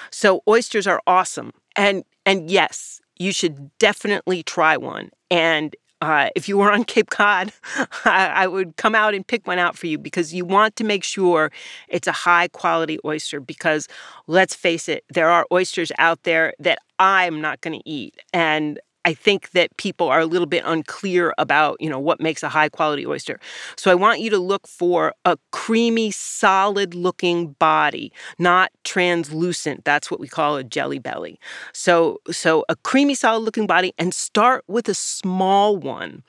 So 0.10 0.42
oysters 0.48 0.88
are 0.88 1.00
awesome. 1.06 1.52
And 1.76 2.04
and 2.26 2.50
yes, 2.50 3.00
you 3.20 3.32
should 3.32 3.78
definitely 3.78 4.42
try 4.42 4.76
one. 4.76 5.12
And 5.30 5.76
uh, 6.02 6.30
if 6.36 6.48
you 6.48 6.58
were 6.58 6.72
on 6.72 6.84
Cape 6.84 7.10
Cod, 7.10 7.52
I, 8.06 8.28
I, 8.28 8.48
would 8.48 8.76
come 8.78 8.94
out 8.94 9.16
and 9.16 9.26
pick 9.26 9.48
one 9.48 9.58
out 9.58 9.76
for 9.76 9.88
you 9.88 9.98
because 9.98 10.34
you 10.34 10.46
want 10.46 10.76
to 10.76 10.84
make 10.84 11.04
sure 11.04 11.52
it's 11.88 12.08
a 12.08 12.12
high 12.12 12.48
quality 12.50 13.00
oyster. 13.04 13.40
Because 13.40 13.88
let's 14.28 14.54
face 14.54 14.88
it, 14.88 15.04
there 15.10 15.30
are 15.30 15.48
oysters 15.52 15.92
out 15.98 16.24
there 16.24 16.54
that 16.60 16.80
I'm 17.00 17.42
not 17.42 17.62
going 17.62 17.80
to 17.80 17.90
eat. 17.90 18.16
And 18.32 18.80
I 19.08 19.14
think 19.14 19.52
that 19.52 19.70
people 19.78 20.10
are 20.10 20.20
a 20.20 20.26
little 20.26 20.46
bit 20.46 20.64
unclear 20.66 21.34
about, 21.38 21.78
you 21.80 21.90
know, 21.90 21.98
what 21.98 22.20
makes 22.20 22.44
a 22.44 22.50
high 22.50 22.68
quality 22.68 23.06
oyster. 23.06 23.40
So 23.78 23.90
I 23.90 23.96
want 23.96 24.20
you 24.20 24.30
to 24.32 24.38
look 24.38 24.68
for 24.68 25.14
a 25.24 25.38
creamy, 25.54 26.12
solid 26.12 26.94
looking 26.94 27.54
body, 27.54 28.12
not 28.38 28.70
translucent. 28.84 29.86
That's 29.86 30.12
what 30.12 30.20
we 30.20 30.28
call 30.28 30.58
a 30.58 30.64
jelly 30.64 31.00
belly. 31.00 31.40
So 31.72 32.20
so 32.30 32.66
a 32.68 32.76
creamy, 32.76 33.16
solid 33.16 33.46
looking 33.46 33.66
body 33.66 33.94
and 33.98 34.14
start 34.14 34.66
with 34.68 34.90
a 34.90 34.94
small 34.94 35.78
one 35.78 36.22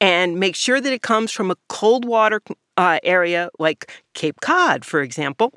and 0.00 0.38
make 0.38 0.54
sure 0.54 0.80
that 0.80 0.92
it 0.92 1.02
comes 1.02 1.32
from 1.32 1.50
a 1.50 1.56
cold 1.68 2.04
water 2.04 2.40
uh, 2.76 3.00
area 3.02 3.50
like 3.58 3.90
Cape 4.14 4.40
Cod, 4.40 4.84
for 4.84 5.02
example 5.02 5.52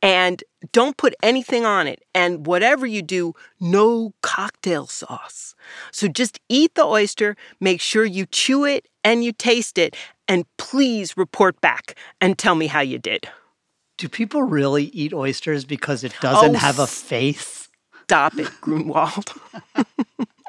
and 0.00 0.42
don't 0.70 0.96
put 0.96 1.14
anything 1.22 1.64
on 1.64 1.86
it. 1.86 2.02
And 2.14 2.46
whatever 2.46 2.86
you 2.86 3.02
do, 3.02 3.34
no 3.60 4.14
cocktail 4.22 4.86
sauce. 4.86 5.54
So 5.90 6.08
just 6.08 6.40
eat 6.48 6.74
the 6.74 6.84
oyster, 6.84 7.36
make 7.60 7.80
sure 7.80 8.04
you 8.04 8.26
chew 8.26 8.64
it 8.64 8.86
and 9.02 9.24
you 9.24 9.32
taste 9.32 9.78
it, 9.78 9.96
and 10.28 10.44
please 10.58 11.16
report 11.16 11.60
back 11.60 11.96
and 12.20 12.38
tell 12.38 12.54
me 12.54 12.68
how 12.68 12.80
you 12.80 12.98
did. 12.98 13.28
Do 13.98 14.08
people 14.08 14.42
really 14.42 14.84
eat 14.84 15.12
oysters 15.12 15.64
because 15.64 16.04
it 16.04 16.14
doesn't 16.20 16.56
oh, 16.56 16.58
have 16.58 16.78
a 16.78 16.86
face? 16.86 17.68
Stop 18.04 18.38
it, 18.38 18.50
Grunwald. 18.60 19.32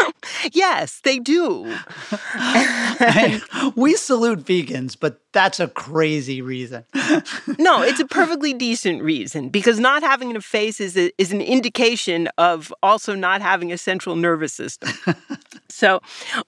yes, 0.52 1.00
they 1.04 1.18
do. 1.18 1.64
we 3.76 3.94
salute 3.96 4.44
vegans, 4.44 4.96
but 4.98 5.20
that's 5.32 5.60
a 5.60 5.68
crazy 5.68 6.42
reason. 6.42 6.84
no, 7.58 7.82
it's 7.82 8.00
a 8.00 8.06
perfectly 8.06 8.52
decent 8.52 9.02
reason 9.02 9.48
because 9.48 9.78
not 9.78 10.02
having 10.02 10.34
a 10.36 10.40
face 10.40 10.80
is 10.80 10.96
a, 10.96 11.10
is 11.18 11.32
an 11.32 11.40
indication 11.40 12.28
of 12.38 12.72
also 12.82 13.14
not 13.14 13.42
having 13.42 13.72
a 13.72 13.78
central 13.78 14.16
nervous 14.16 14.52
system. 14.52 14.92
so, 15.68 16.00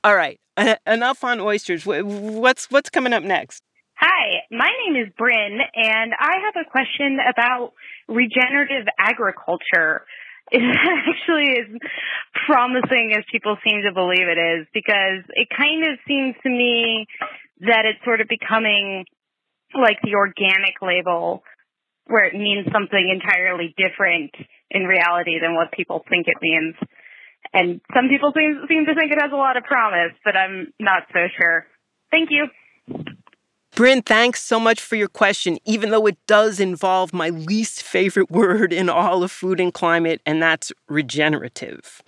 all 0.02 0.16
right, 0.16 0.40
enough 0.86 1.24
on 1.24 1.40
oysters. 1.40 1.84
What's 1.86 2.70
what's 2.70 2.90
coming 2.90 3.12
up 3.12 3.22
next? 3.22 3.62
Hi, 3.96 4.42
my 4.50 4.70
name 4.86 5.02
is 5.02 5.12
Bryn, 5.16 5.60
and 5.74 6.12
I 6.18 6.34
have 6.44 6.66
a 6.66 6.68
question 6.68 7.18
about 7.30 7.72
regenerative 8.08 8.86
agriculture 8.98 10.04
it 10.50 10.62
actually 10.62 11.48
is 11.56 11.80
promising 12.46 13.14
as 13.16 13.24
people 13.32 13.56
seem 13.64 13.82
to 13.82 13.92
believe 13.92 14.28
it 14.28 14.38
is 14.38 14.66
because 14.74 15.24
it 15.32 15.48
kind 15.56 15.84
of 15.84 15.98
seems 16.06 16.34
to 16.42 16.50
me 16.50 17.06
that 17.60 17.84
it's 17.86 18.04
sort 18.04 18.20
of 18.20 18.28
becoming 18.28 19.04
like 19.74 19.98
the 20.02 20.14
organic 20.14 20.80
label 20.82 21.42
where 22.06 22.24
it 22.24 22.34
means 22.34 22.66
something 22.72 23.08
entirely 23.08 23.74
different 23.76 24.30
in 24.70 24.84
reality 24.84 25.40
than 25.40 25.54
what 25.54 25.72
people 25.72 26.04
think 26.08 26.26
it 26.28 26.36
means. 26.42 26.74
And 27.52 27.80
some 27.94 28.08
people 28.08 28.32
seem, 28.36 28.60
seem 28.68 28.84
to 28.86 28.94
think 28.94 29.12
it 29.12 29.20
has 29.20 29.32
a 29.32 29.36
lot 29.36 29.56
of 29.56 29.64
promise, 29.64 30.12
but 30.24 30.36
I'm 30.36 30.72
not 30.78 31.04
so 31.12 31.20
sure. 31.38 31.66
Thank 32.10 32.28
you. 32.30 32.46
Bryn, 33.74 34.02
thanks 34.02 34.40
so 34.42 34.60
much 34.60 34.80
for 34.80 34.94
your 34.94 35.08
question, 35.08 35.58
even 35.64 35.90
though 35.90 36.06
it 36.06 36.16
does 36.28 36.60
involve 36.60 37.12
my 37.12 37.30
least 37.30 37.82
favorite 37.82 38.30
word 38.30 38.72
in 38.72 38.88
all 38.88 39.22
of 39.22 39.32
food 39.32 39.60
and 39.60 39.74
climate, 39.74 40.20
and 40.24 40.40
that's 40.42 40.72
regenerative. 40.88 42.00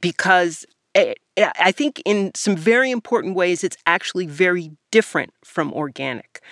Because 0.00 0.66
it, 0.94 1.18
I 1.38 1.72
think 1.72 2.02
in 2.04 2.32
some 2.34 2.56
very 2.56 2.90
important 2.90 3.34
ways, 3.36 3.64
it's 3.64 3.76
actually 3.86 4.26
very 4.26 4.72
different 4.90 5.32
from 5.44 5.72
organic. 5.72 6.42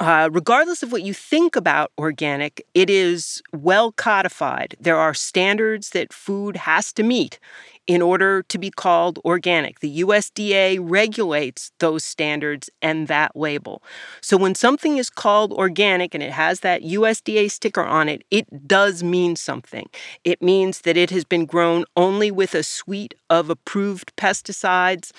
Uh, 0.00 0.28
regardless 0.32 0.82
of 0.82 0.90
what 0.90 1.02
you 1.02 1.14
think 1.14 1.54
about 1.54 1.92
organic, 1.96 2.66
it 2.74 2.90
is 2.90 3.40
well 3.52 3.92
codified. 3.92 4.74
There 4.80 4.96
are 4.96 5.14
standards 5.14 5.90
that 5.90 6.12
food 6.12 6.56
has 6.56 6.92
to 6.94 7.04
meet 7.04 7.38
in 7.86 8.02
order 8.02 8.42
to 8.42 8.58
be 8.58 8.70
called 8.70 9.20
organic. 9.24 9.80
The 9.80 10.00
USDA 10.00 10.78
regulates 10.80 11.70
those 11.78 12.04
standards 12.04 12.70
and 12.82 13.06
that 13.06 13.36
label. 13.36 13.82
So 14.20 14.36
when 14.36 14.56
something 14.56 14.96
is 14.96 15.10
called 15.10 15.52
organic 15.52 16.12
and 16.12 16.22
it 16.22 16.32
has 16.32 16.60
that 16.60 16.82
USDA 16.82 17.50
sticker 17.50 17.84
on 17.84 18.08
it, 18.08 18.24
it 18.32 18.66
does 18.66 19.04
mean 19.04 19.36
something. 19.36 19.88
It 20.24 20.42
means 20.42 20.80
that 20.80 20.96
it 20.96 21.10
has 21.10 21.24
been 21.24 21.46
grown 21.46 21.84
only 21.96 22.32
with 22.32 22.54
a 22.54 22.64
suite 22.64 23.14
of 23.30 23.48
approved 23.48 24.16
pesticides. 24.16 25.12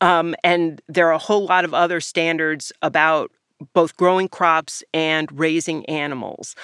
Um, 0.00 0.34
and 0.42 0.80
there 0.88 1.08
are 1.08 1.12
a 1.12 1.18
whole 1.18 1.46
lot 1.46 1.64
of 1.64 1.74
other 1.74 2.00
standards 2.00 2.72
about 2.82 3.30
both 3.72 3.96
growing 3.96 4.28
crops 4.28 4.82
and 4.92 5.28
raising 5.38 5.84
animals. 5.86 6.54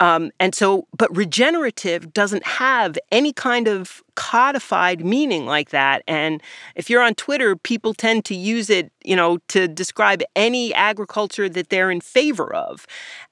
Um, 0.00 0.30
and 0.38 0.54
so, 0.54 0.86
but 0.96 1.14
regenerative 1.16 2.12
doesn't 2.12 2.46
have 2.46 2.96
any 3.10 3.32
kind 3.32 3.66
of 3.66 4.02
codified 4.14 5.04
meaning 5.04 5.44
like 5.44 5.70
that. 5.70 6.02
And 6.06 6.40
if 6.76 6.88
you're 6.88 7.02
on 7.02 7.14
Twitter, 7.14 7.56
people 7.56 7.94
tend 7.94 8.24
to 8.26 8.34
use 8.34 8.70
it, 8.70 8.92
you 9.04 9.16
know, 9.16 9.38
to 9.48 9.66
describe 9.66 10.22
any 10.36 10.72
agriculture 10.72 11.48
that 11.48 11.70
they're 11.70 11.90
in 11.90 12.00
favor 12.00 12.54
of. 12.54 12.86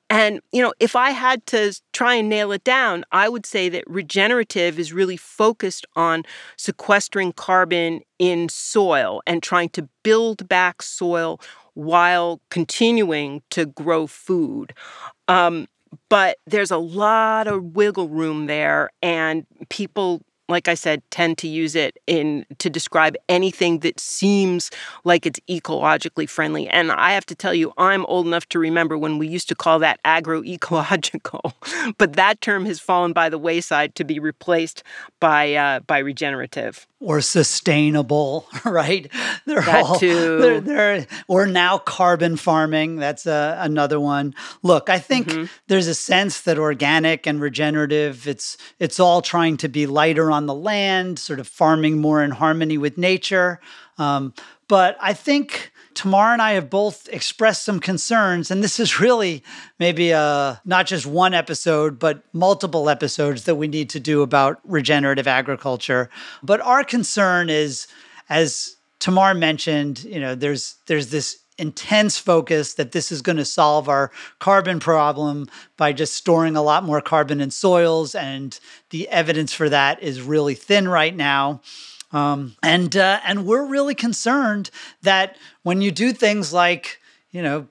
And, 0.09 0.41
you 0.53 0.63
know, 0.63 0.73
if 0.79 0.95
I 0.95 1.11
had 1.11 1.47
to 1.47 1.73
try 1.93 2.15
and 2.15 2.29
nail 2.29 2.53
it 2.53 2.63
down, 2.63 3.05
I 3.11 3.29
would 3.29 3.45
say 3.45 3.69
that 3.71 3.85
regenerative 3.89 4.79
is 4.79 4.93
really 4.93 5.17
focused 5.17 5.85
on 5.97 6.25
sequestering 6.57 7.33
carbon 7.33 8.03
in 8.19 8.49
soil 8.49 9.21
and 9.27 9.43
trying 9.43 9.69
to 9.71 9.89
build 10.05 10.49
back 10.49 10.83
soil 10.83 11.41
while 11.77 12.41
continuing 12.51 13.43
to 13.51 13.67
grow 13.67 14.07
food. 14.07 14.73
Um, 15.29 15.69
but 16.11 16.39
there's 16.47 16.71
a 16.73 16.79
lot 16.79 17.47
of 17.47 17.77
wiggle 17.77 18.09
room 18.09 18.47
there, 18.47 18.91
and 19.03 19.47
people 19.71 20.23
like 20.49 20.69
I 20.69 20.75
said, 20.75 21.03
tend 21.11 21.39
to 21.39 21.49
use 21.49 21.75
it 21.75 21.99
in 22.07 22.47
to 22.59 22.71
describe 22.71 23.17
anything 23.29 23.81
that 23.81 23.99
seems 23.99 24.71
like 25.05 25.27
it's 25.27 25.41
ecologically 25.49 26.29
friendly. 26.29 26.69
And 26.69 26.93
I 26.93 27.13
have 27.13 27.27
to 27.27 27.35
tell 27.35 27.55
you, 27.55 27.73
I'm 27.77 28.07
old 28.07 28.27
enough 28.27 28.49
to 28.51 28.59
remember 28.59 28.97
when 28.97 29.19
we 29.19 29.27
used 29.27 29.49
to 29.49 29.55
call 29.55 29.79
that 29.81 30.03
agroecological, 30.05 31.53
but 31.99 32.15
that 32.15 32.41
term 32.41 32.65
has 32.67 32.81
fallen 32.81 33.13
by 33.13 33.29
the 33.29 33.39
wayside 33.39 33.95
to 33.97 34.05
be 34.05 34.19
replaced 34.19 34.83
by 35.21 35.55
uh, 35.55 35.81
by 35.81 35.99
regenerative 35.99 36.87
or 37.01 37.21
sustainable, 37.21 38.47
right? 38.65 39.11
They're 39.45 39.61
that 39.63 39.85
all 39.85 39.99
too. 39.99 40.39
They're, 40.39 40.61
they're, 40.61 41.07
or 41.29 41.47
now 41.47 41.79
carbon 41.79 42.37
farming. 42.37 42.97
That's 42.97 43.27
a, 43.27 43.59
another 43.61 44.01
one. 44.01 44.35
Look, 44.63 44.89
I 44.89 44.99
think 44.99 45.29
mm-hmm. 45.29 45.45
there's 45.69 45.89
a 45.89 45.95
sense 45.95 46.41
that 46.43 46.59
organic 46.59 47.27
and 47.27 47.41
regenerative, 47.41 48.27
it's 48.27 48.57
it's 48.79 48.99
all 48.99 49.23
trying 49.23 49.57
to 49.59 49.69
be 49.69 49.87
lighter 49.87 50.31
on 50.31 50.36
the 50.45 50.55
land, 50.55 51.19
sort 51.19 51.41
of 51.41 51.49
farming 51.49 51.99
more 51.99 52.23
in 52.23 52.33
harmony 52.33 52.77
with 52.77 52.99
nature. 52.99 53.59
Um, 53.97 54.35
but 54.69 54.99
I 55.01 55.15
think 55.15 55.73
Tamar 55.95 56.35
and 56.35 56.43
I 56.43 56.53
have 56.53 56.69
both 56.69 57.09
expressed 57.09 57.63
some 57.63 57.81
concerns, 57.81 58.51
and 58.51 58.63
this 58.63 58.79
is 58.79 59.01
really 59.01 59.43
maybe 59.79 60.11
a, 60.11 60.21
uh, 60.21 60.57
not 60.67 60.87
just 60.87 61.07
one 61.07 61.33
episode, 61.33 61.99
but 61.99 62.23
multiple 62.35 62.91
episodes 62.91 63.45
that 63.45 63.55
we 63.55 63.67
need 63.67 63.89
to 63.91 64.01
do 64.01 64.21
about 64.21 64.61
regenerative 64.65 65.27
agriculture. 65.27 66.11
But 66.43 66.61
our 66.61 66.85
concern 66.85 67.49
is, 67.49 67.87
as 68.29 68.77
Tamar 68.99 69.33
mentioned, 69.33 70.05
you 70.05 70.21
know, 70.21 70.35
there's 70.35 70.77
there's 70.87 71.11
this 71.11 71.39
intense 71.59 72.19
focus 72.19 72.75
that 72.75 72.93
this 72.93 73.11
is 73.11 73.23
going 73.23 73.37
to 73.37 73.45
solve 73.45 73.89
our 73.89 74.11
carbon 74.39 74.81
problem 74.81 75.49
by 75.77 75.93
just 75.93 76.15
storing 76.15 76.57
a 76.57 76.63
lot 76.63 76.85
more 76.85 77.01
carbon 77.01 77.41
in 77.41 77.51
soils, 77.51 78.15
and 78.15 78.59
the 78.91 79.09
evidence 79.09 79.53
for 79.53 79.69
that 79.69 80.03
is 80.03 80.23
really 80.23 80.55
thin 80.55 80.89
right 80.89 81.15
now. 81.15 81.61
Um, 82.13 82.57
and 82.63 82.97
uh, 82.97 83.21
and 83.25 83.47
we're 83.47 83.67
really 83.67 83.95
concerned 83.95 84.71
that 85.03 85.37
when 85.63 85.81
you 85.83 85.91
do 85.91 86.13
things 86.13 86.53
like 86.53 87.01
you 87.31 87.43
know 87.43 87.69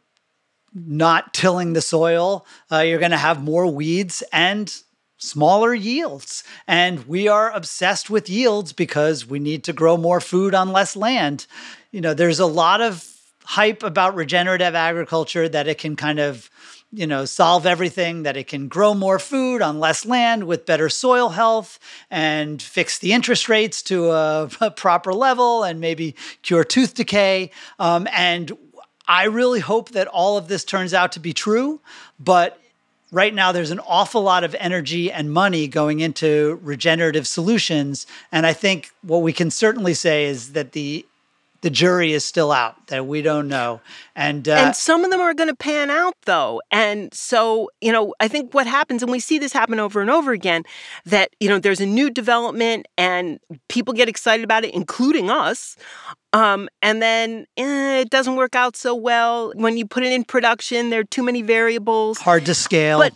not 0.74 1.34
tilling 1.34 1.74
the 1.74 1.82
soil, 1.82 2.46
uh, 2.72 2.80
you're 2.80 3.00
going 3.00 3.12
to 3.12 3.18
have 3.18 3.42
more 3.42 3.68
weeds 3.68 4.22
and 4.34 4.76
smaller 5.18 5.74
yields. 5.74 6.44
And 6.68 7.08
we 7.08 7.28
are 7.28 7.52
obsessed 7.52 8.10
with 8.10 8.30
yields 8.30 8.74
because 8.74 9.26
we 9.26 9.40
need 9.40 9.64
to 9.64 9.74
grow 9.74 9.96
more 9.96 10.20
food 10.20 10.54
on 10.54 10.74
less 10.74 10.96
land. 10.96 11.48
You 11.92 12.02
know, 12.02 12.14
there's 12.14 12.40
a 12.40 12.46
lot 12.46 12.82
of 12.82 13.15
hype 13.46 13.84
about 13.84 14.16
regenerative 14.16 14.76
agriculture 14.76 15.48
that 15.50 15.68
it 15.68 15.78
can 15.78 15.96
kind 15.96 16.20
of 16.20 16.50
you 16.92 17.06
know, 17.06 17.26
solve 17.26 17.66
everything, 17.66 18.24
that 18.24 18.38
it 18.38 18.48
can 18.48 18.68
grow 18.68 18.94
more 18.94 19.20
food 19.20 19.62
on 19.62 19.80
less 19.80 20.06
land 20.06 20.46
with 20.46 20.66
better 20.66 20.88
soil 20.90 21.30
health 21.30 21.78
and 22.10 22.62
fix 22.62 23.00
the 23.00 23.12
interest 23.12 23.50
rates 23.50 23.82
to 23.84 24.12
a, 24.12 24.50
a 24.62 24.72
proper 24.72 25.14
level 25.14 25.64
and 25.64 25.80
maybe 25.80 26.16
cure 26.42 26.64
tooth 26.64 26.94
decay. 26.94 27.52
Um, 27.80 28.08
and 28.12 28.52
I 29.08 29.26
really 29.26 29.60
hope 29.60 29.90
that 29.90 30.08
all 30.08 30.38
of 30.38 30.48
this 30.48 30.64
turns 30.64 30.94
out 30.94 31.12
to 31.14 31.20
be 31.20 31.34
true. 31.34 31.82
But 32.20 32.60
right 33.12 33.34
now, 33.34 33.52
there's 33.52 33.72
an 33.72 33.80
awful 33.80 34.22
lot 34.22 34.44
of 34.44 34.56
energy 34.56 35.12
and 35.12 35.32
money 35.32 35.68
going 35.68 36.00
into 36.00 36.60
regenerative 36.64 37.28
solutions. 37.28 38.08
And 38.32 38.46
I 38.46 38.54
think 38.54 38.92
what 39.02 39.22
we 39.22 39.34
can 39.34 39.52
certainly 39.52 39.94
say 39.94 40.26
is 40.26 40.54
that 40.54 40.72
the 40.72 41.06
the 41.66 41.72
jury 41.72 42.14
is 42.14 42.24
still 42.24 42.52
out 42.52 42.76
that 42.90 43.08
we 43.08 43.24
don't 43.24 43.48
know. 43.48 43.82
And 44.16 44.48
uh, 44.48 44.52
and 44.54 44.76
some 44.76 45.04
of 45.04 45.10
them 45.10 45.20
are 45.20 45.34
going 45.34 45.50
to 45.50 45.56
pan 45.56 45.90
out 45.90 46.14
though. 46.26 46.62
And 46.70 47.12
so 47.12 47.72
you 47.82 47.92
know 47.92 48.14
i 48.20 48.28
think 48.28 48.54
what 48.54 48.68
happens 48.68 49.02
and 49.02 49.12
we 49.12 49.20
see 49.20 49.40
this 49.40 49.52
happen 49.52 49.80
over 49.80 50.00
and 50.00 50.12
over 50.12 50.32
again 50.32 50.62
that 51.06 51.36
you 51.40 51.50
know 51.50 51.58
there's 51.58 51.82
a 51.82 51.86
new 51.88 52.12
development 52.12 52.88
and 53.00 53.40
people 53.68 53.96
get 53.96 54.08
excited 54.08 54.44
about 54.44 54.64
it 54.64 54.76
including 54.76 55.32
us. 55.32 55.76
Um, 56.34 56.70
and 56.84 57.02
then 57.02 57.48
eh, 57.58 58.02
it 58.02 58.12
doesn't 58.12 58.36
work 58.36 58.54
out 58.54 58.76
so 58.76 58.94
well. 58.94 59.52
When 59.56 59.76
you 59.76 59.88
put 59.88 60.04
it 60.04 60.12
in 60.12 60.24
production 60.24 60.92
there 60.92 61.00
are 61.00 61.04
too 61.16 61.24
many 61.24 61.42
variables. 61.42 62.20
Hard 62.20 62.46
to 62.46 62.54
scale. 62.54 63.00
But 63.00 63.14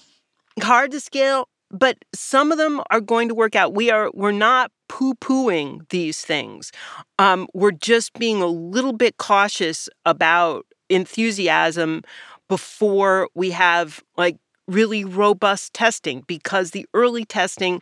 hard 0.64 0.90
to 0.90 1.00
scale 1.00 1.48
but 1.70 1.98
some 2.16 2.52
of 2.52 2.58
them 2.58 2.82
are 2.90 3.00
going 3.00 3.28
to 3.28 3.36
work 3.36 3.56
out. 3.56 3.76
We 3.76 3.92
are 3.92 4.10
we're 4.12 4.32
not 4.32 4.72
poo-pooing 4.90 5.88
these 5.90 6.22
things. 6.22 6.74
Um, 7.18 7.48
we're 7.54 7.72
just 7.72 8.14
being 8.14 8.42
a 8.42 8.48
little 8.48 8.92
bit 8.94 9.16
cautious 9.18 9.88
about 10.06 10.66
enthusiasm 10.90 12.04
before 12.50 13.30
we 13.36 13.52
have 13.52 14.04
like 14.18 14.38
really 14.68 15.06
robust 15.06 15.74
testing 15.74 16.24
because 16.28 16.72
the 16.72 16.86
early 16.94 17.24
testing 17.24 17.82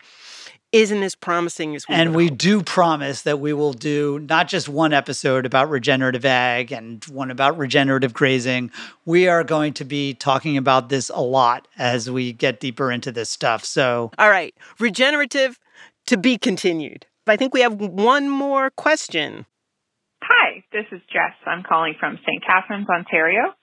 isn't 0.73 1.01
as 1.01 1.15
promising 1.15 1.75
as 1.75 1.87
we 1.87 1.95
and 1.95 2.13
we 2.13 2.27
hope. 2.27 2.37
do 2.37 2.61
promise 2.61 3.21
that 3.21 3.39
we 3.39 3.53
will 3.53 3.71
do 3.71 4.19
not 4.27 4.49
just 4.49 4.67
one 4.67 4.91
episode 4.91 5.45
about 5.45 5.69
regenerative 5.69 6.25
ag 6.25 6.73
and 6.73 7.05
one 7.05 7.31
about 7.31 7.57
regenerative 7.57 8.13
grazing 8.13 8.69
we 9.05 9.29
are 9.29 9.45
going 9.45 9.71
to 9.73 9.85
be 9.85 10.13
talking 10.13 10.57
about 10.57 10.89
this 10.89 11.09
a 11.13 11.21
lot 11.21 11.69
as 11.77 12.11
we 12.11 12.33
get 12.33 12.59
deeper 12.59 12.91
into 12.91 13.13
this 13.13 13.29
stuff 13.29 13.63
so 13.63 14.11
all 14.17 14.29
right 14.29 14.53
regenerative 14.77 15.57
to 16.07 16.17
be 16.17 16.37
continued 16.37 17.05
i 17.27 17.35
think 17.35 17.53
we 17.53 17.61
have 17.61 17.79
one 17.79 18.29
more 18.29 18.69
question 18.71 19.45
hi 20.21 20.63
this 20.71 20.85
is 20.91 21.01
jess 21.11 21.35
i'm 21.45 21.63
calling 21.63 21.93
from 21.99 22.17
st 22.25 22.43
catharines 22.45 22.87
ontario 22.89 23.53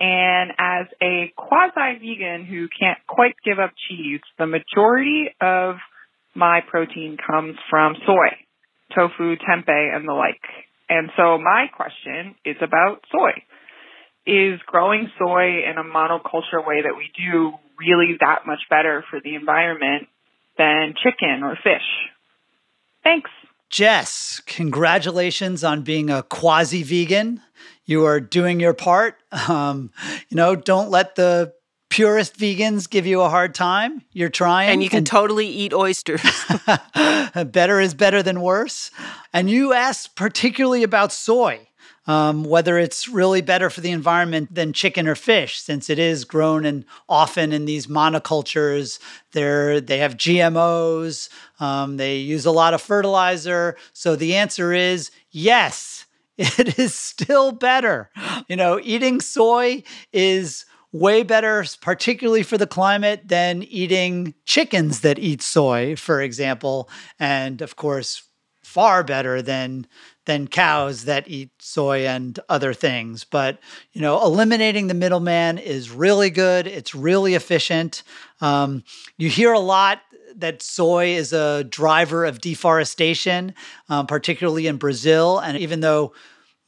and 0.00 0.52
as 0.58 0.86
a 1.02 1.30
quasi 1.36 1.98
vegan 2.00 2.46
who 2.46 2.68
can't 2.68 2.98
quite 3.06 3.34
give 3.44 3.58
up 3.58 3.72
cheese, 3.86 4.20
the 4.38 4.46
majority 4.46 5.26
of 5.42 5.76
my 6.34 6.60
protein 6.66 7.18
comes 7.18 7.56
from 7.68 7.94
soy, 8.06 8.32
tofu, 8.94 9.36
tempeh, 9.36 9.94
and 9.94 10.08
the 10.08 10.14
like. 10.14 10.40
And 10.88 11.10
so 11.16 11.36
my 11.36 11.66
question 11.76 12.34
is 12.46 12.56
about 12.62 13.04
soy. 13.12 13.44
Is 14.26 14.60
growing 14.66 15.10
soy 15.18 15.68
in 15.68 15.76
a 15.76 15.84
monoculture 15.84 16.64
way 16.66 16.82
that 16.82 16.96
we 16.96 17.10
do 17.16 17.52
really 17.78 18.16
that 18.20 18.46
much 18.46 18.60
better 18.70 19.04
for 19.10 19.20
the 19.22 19.34
environment 19.34 20.08
than 20.58 20.94
chicken 21.02 21.42
or 21.42 21.56
fish? 21.56 21.82
Thanks. 23.02 23.30
Jess, 23.70 24.40
congratulations 24.46 25.62
on 25.62 25.82
being 25.82 26.10
a 26.10 26.22
quasi 26.24 26.82
vegan. 26.82 27.40
You 27.84 28.04
are 28.04 28.20
doing 28.20 28.60
your 28.60 28.74
part. 28.74 29.16
Um, 29.48 29.92
you 30.28 30.36
know, 30.36 30.56
don't 30.56 30.90
let 30.90 31.14
the 31.14 31.52
purist 31.88 32.36
vegans 32.36 32.88
give 32.88 33.06
you 33.06 33.20
a 33.20 33.28
hard 33.28 33.54
time. 33.54 34.02
You're 34.12 34.28
trying. 34.28 34.70
And 34.70 34.82
you 34.82 34.88
can 34.88 34.98
and 34.98 35.06
totally 35.06 35.46
eat 35.46 35.72
oysters. 35.72 36.22
better 37.46 37.80
is 37.80 37.94
better 37.94 38.22
than 38.22 38.40
worse. 38.40 38.90
And 39.32 39.50
you 39.50 39.72
asked 39.72 40.16
particularly 40.16 40.82
about 40.82 41.12
soy. 41.12 41.68
Um, 42.10 42.42
whether 42.42 42.76
it's 42.76 43.06
really 43.06 43.40
better 43.40 43.70
for 43.70 43.82
the 43.82 43.92
environment 43.92 44.52
than 44.52 44.72
chicken 44.72 45.06
or 45.06 45.14
fish, 45.14 45.60
since 45.60 45.88
it 45.88 45.96
is 46.00 46.24
grown 46.24 46.64
and 46.64 46.84
often 47.08 47.52
in 47.52 47.66
these 47.66 47.86
monocultures. 47.86 48.98
They're, 49.30 49.80
they 49.80 49.98
have 49.98 50.16
GMOs, 50.16 51.28
um, 51.60 51.98
they 51.98 52.16
use 52.16 52.46
a 52.46 52.50
lot 52.50 52.74
of 52.74 52.82
fertilizer. 52.82 53.76
So 53.92 54.16
the 54.16 54.34
answer 54.34 54.72
is 54.72 55.12
yes, 55.30 56.06
it 56.36 56.80
is 56.80 56.96
still 56.96 57.52
better. 57.52 58.10
You 58.48 58.56
know, 58.56 58.80
eating 58.82 59.20
soy 59.20 59.84
is 60.12 60.66
way 60.90 61.22
better, 61.22 61.64
particularly 61.80 62.42
for 62.42 62.58
the 62.58 62.66
climate, 62.66 63.28
than 63.28 63.62
eating 63.62 64.34
chickens 64.46 65.02
that 65.02 65.20
eat 65.20 65.42
soy, 65.42 65.94
for 65.94 66.20
example. 66.20 66.90
And 67.20 67.62
of 67.62 67.76
course, 67.76 68.24
far 68.70 69.02
better 69.02 69.42
than 69.42 69.86
than 70.26 70.46
cows 70.46 71.04
that 71.04 71.28
eat 71.28 71.50
soy 71.58 72.06
and 72.06 72.38
other 72.48 72.72
things. 72.74 73.24
But 73.24 73.58
you 73.92 74.00
know, 74.00 74.22
eliminating 74.22 74.86
the 74.86 74.94
middleman 74.94 75.58
is 75.58 75.90
really 75.90 76.30
good. 76.30 76.66
It's 76.66 76.94
really 76.94 77.34
efficient. 77.34 78.02
Um, 78.40 78.84
you 79.16 79.28
hear 79.28 79.52
a 79.52 79.60
lot 79.60 80.00
that 80.36 80.62
soy 80.62 81.08
is 81.08 81.32
a 81.32 81.64
driver 81.64 82.24
of 82.24 82.40
deforestation, 82.40 83.54
um, 83.88 84.06
particularly 84.06 84.66
in 84.66 84.76
Brazil. 84.76 85.38
And 85.38 85.58
even 85.58 85.80
though 85.80 86.12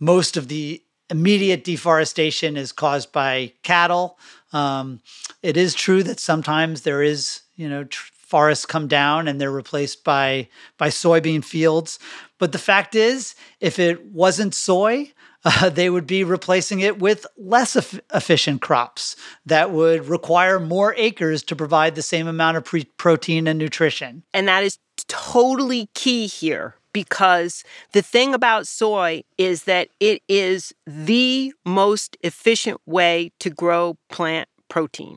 most 0.00 0.36
of 0.36 0.48
the 0.48 0.82
immediate 1.10 1.64
deforestation 1.64 2.56
is 2.56 2.72
caused 2.72 3.12
by 3.12 3.52
cattle, 3.62 4.18
um, 4.52 5.00
it 5.42 5.56
is 5.56 5.74
true 5.74 6.02
that 6.02 6.20
sometimes 6.20 6.82
there 6.82 7.02
is, 7.02 7.42
you 7.56 7.68
know, 7.68 7.84
tr- 7.84 8.10
forests 8.32 8.64
come 8.64 8.88
down 8.88 9.28
and 9.28 9.38
they're 9.38 9.50
replaced 9.50 10.04
by 10.04 10.48
by 10.78 10.88
soybean 10.88 11.44
fields. 11.44 11.98
But 12.42 12.50
the 12.50 12.58
fact 12.58 12.96
is, 12.96 13.36
if 13.60 13.78
it 13.78 14.04
wasn't 14.06 14.52
soy, 14.52 15.12
uh, 15.44 15.68
they 15.68 15.88
would 15.88 16.08
be 16.08 16.24
replacing 16.24 16.80
it 16.80 16.98
with 16.98 17.24
less 17.36 17.76
efficient 18.12 18.60
crops 18.60 19.14
that 19.46 19.70
would 19.70 20.08
require 20.08 20.58
more 20.58 20.92
acres 20.98 21.44
to 21.44 21.54
provide 21.54 21.94
the 21.94 22.02
same 22.02 22.26
amount 22.26 22.56
of 22.56 22.64
pre- 22.64 22.90
protein 22.96 23.46
and 23.46 23.60
nutrition. 23.60 24.24
And 24.34 24.48
that 24.48 24.64
is 24.64 24.80
totally 25.06 25.88
key 25.94 26.26
here 26.26 26.74
because 26.92 27.62
the 27.92 28.02
thing 28.02 28.34
about 28.34 28.66
soy 28.66 29.22
is 29.38 29.62
that 29.64 29.90
it 30.00 30.20
is 30.28 30.74
the 30.84 31.54
most 31.64 32.16
efficient 32.22 32.80
way 32.86 33.30
to 33.38 33.50
grow 33.50 33.96
plant 34.10 34.48
protein. 34.68 35.16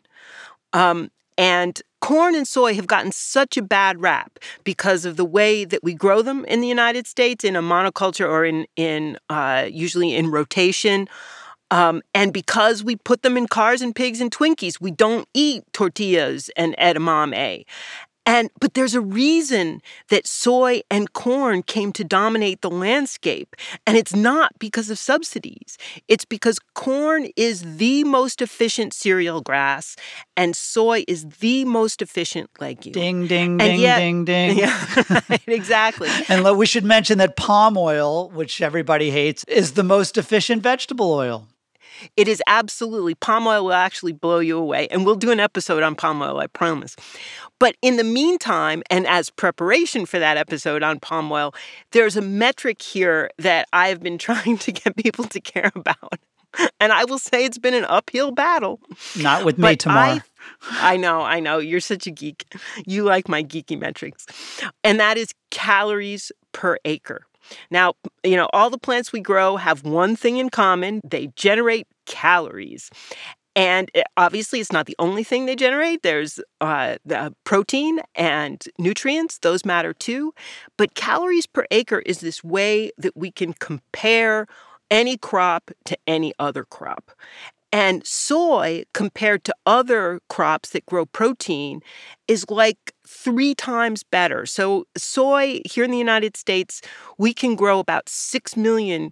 Um, 0.74 1.10
and 1.38 1.82
corn 2.02 2.36
and 2.36 2.48
soy 2.48 2.76
have 2.76 2.88
gotten 2.88 3.12
such 3.12 3.58
a 3.58 3.62
bad 3.62 4.02
rap 4.02 4.40
because 4.64 5.06
of 5.06 5.18
the 5.18 5.26
way 5.26 5.66
that 5.66 5.84
we 5.84 5.94
grow 5.94 6.22
them 6.22 6.46
in 6.46 6.62
the 6.62 6.68
United 6.68 7.08
States 7.08 7.44
in 7.44 7.56
a 7.56 7.62
monoculture 7.62 8.28
or 8.28 8.46
in 8.46 8.66
in 8.76 9.18
uh, 9.30 9.68
usually 9.70 10.16
in 10.16 10.30
rotation. 10.30 11.08
Um, 11.72 12.04
and 12.14 12.32
because 12.32 12.84
we 12.84 12.96
put 12.96 13.24
them 13.24 13.38
in 13.38 13.48
cars 13.48 13.82
and 13.82 13.96
pigs 13.96 14.22
and 14.22 14.30
Twinkies, 14.30 14.80
we 14.80 14.92
don't 14.92 15.28
eat 15.34 15.64
tortillas 15.74 16.50
and 16.56 16.76
edamame. 16.78 17.66
And 18.26 18.50
but 18.60 18.74
there's 18.74 18.96
a 18.96 19.02
reason 19.02 19.82
that 20.10 20.26
soy 20.28 20.82
and 20.90 21.14
corn 21.14 21.62
came 21.64 21.92
to 21.94 22.04
dominate 22.04 22.62
the 22.62 22.70
landscape. 22.72 23.56
And 23.86 23.98
it's 23.98 24.16
not 24.16 24.58
because 24.60 24.90
of 24.90 24.98
subsidies. 24.98 25.78
It's 26.08 26.26
because 26.26 26.58
corn 26.74 27.28
is 27.36 27.78
the 27.78 28.04
most 28.04 28.42
efficient 28.42 28.94
cereal 28.94 29.42
grass 29.42 29.96
and 30.36 30.56
soy 30.56 31.04
is 31.08 31.26
the 31.40 31.66
most 31.66 32.02
efficient 32.02 32.50
legume. 32.60 32.94
Ding 32.94 33.28
ding 33.28 33.52
And 33.54 33.60
ding 33.60 33.80
yet- 33.80 34.00
ding 34.00 34.26
ding. 34.32 34.58
Yeah, 34.58 35.22
exactly. 35.48 36.10
and 36.30 36.58
we 36.58 36.66
should 36.66 36.84
mention 36.86 37.18
that 37.20 37.36
palm 37.36 37.78
oil, 37.78 38.30
which 38.32 38.62
everybody 38.62 39.12
hates, 39.12 39.44
is 39.46 39.74
the 39.74 39.84
most 39.84 40.18
efficient 40.18 40.64
vegetable 40.64 41.12
oil. 41.14 41.48
It 42.18 42.28
is 42.28 42.42
absolutely 42.48 43.16
palm 43.16 43.48
oil 43.48 43.66
will 43.66 43.74
actually 43.74 44.14
blow 44.14 44.40
you 44.40 44.58
away. 44.58 44.88
And 44.90 45.06
we'll 45.06 45.16
do 45.16 45.32
an 45.32 45.40
episode 45.40 45.84
on 45.84 45.96
palm 45.96 46.22
oil, 46.22 46.40
I 46.40 46.48
promise. 46.48 46.96
But 47.60 47.76
in 47.82 47.98
the 47.98 48.04
meantime, 48.04 48.84
and 48.90 49.08
as 49.08 49.30
preparation 49.30 50.06
for 50.06 50.20
that 50.20 50.38
episode 50.38 50.84
on 50.84 51.00
palm 51.00 51.32
oil, 51.32 51.54
there's 51.92 52.18
a 52.18 52.22
metric 52.22 52.82
here 52.82 53.30
that 53.38 53.68
I've 53.74 54.02
been 54.02 54.18
trying 54.26 54.58
to 54.60 54.72
get 54.72 54.96
people 54.96 55.26
to 55.26 55.40
care 55.40 55.72
about. 55.76 56.20
And 56.80 56.94
I 56.94 57.06
will 57.06 57.20
say 57.20 57.46
it's 57.46 57.58
been 57.58 57.74
an 57.74 57.86
uphill 57.86 58.32
battle. 58.32 58.80
Not 59.20 59.44
with 59.44 59.58
me 59.58 59.76
Tamar. 59.76 59.98
I, 59.98 60.22
I 60.94 60.98
know, 60.98 61.22
I 61.22 61.40
know. 61.40 61.58
You're 61.58 61.80
such 61.80 62.08
a 62.08 62.12
geek. 62.12 62.46
You 62.86 63.04
like 63.04 63.28
my 63.28 63.44
geeky 63.44 63.78
metrics. 63.78 64.26
And 64.84 65.00
that 65.00 65.18
is 65.18 65.34
calories 65.52 66.32
per 66.54 66.78
acre. 66.86 67.26
Now, 67.72 67.94
you 68.24 68.36
know, 68.36 68.50
all 68.54 68.70
the 68.70 68.78
plants 68.78 69.12
we 69.12 69.20
grow 69.20 69.58
have 69.58 69.84
one 69.84 70.16
thing 70.16 70.38
in 70.38 70.50
common 70.50 71.02
they 71.04 71.28
generate 71.36 71.88
calories. 72.06 72.90
And 73.56 73.90
obviously, 74.18 74.60
it's 74.60 74.74
not 74.74 74.86
the 74.86 74.98
only 75.00 75.24
thing 75.24 75.46
they 75.46 75.56
generate. 75.56 76.04
There's 76.04 76.42
uh, 76.60 76.98
the 77.06 77.34
protein 77.46 78.02
and 78.14 78.62
nutrients, 78.78 79.38
those 79.40 79.64
matter 79.64 79.94
too. 79.94 80.34
But 80.78 80.96
calories 80.96 81.46
per 81.46 81.66
acre 81.72 82.00
is 82.00 82.20
this 82.20 82.44
way 82.44 82.92
that 82.98 83.16
we 83.16 83.32
can 83.32 83.54
compare 83.54 84.46
any 84.92 85.18
crop 85.18 85.72
to 85.86 85.98
any 86.06 86.34
other 86.38 86.66
crop. 86.66 87.12
And 87.76 88.08
soy, 88.08 88.86
compared 88.94 89.44
to 89.44 89.56
other 89.66 90.22
crops 90.30 90.70
that 90.70 90.86
grow 90.86 91.06
protein, 91.06 91.82
is 92.26 92.50
like 92.50 92.94
three 93.06 93.54
times 93.54 94.02
better. 94.02 94.46
So, 94.46 94.86
soy 94.96 95.60
here 95.70 95.84
in 95.84 95.92
the 95.92 95.98
United 95.98 96.38
States, 96.38 96.82
we 97.18 97.34
can 97.34 97.54
grow 97.54 97.80
about 97.80 98.08
6 98.08 98.56
million 98.56 99.12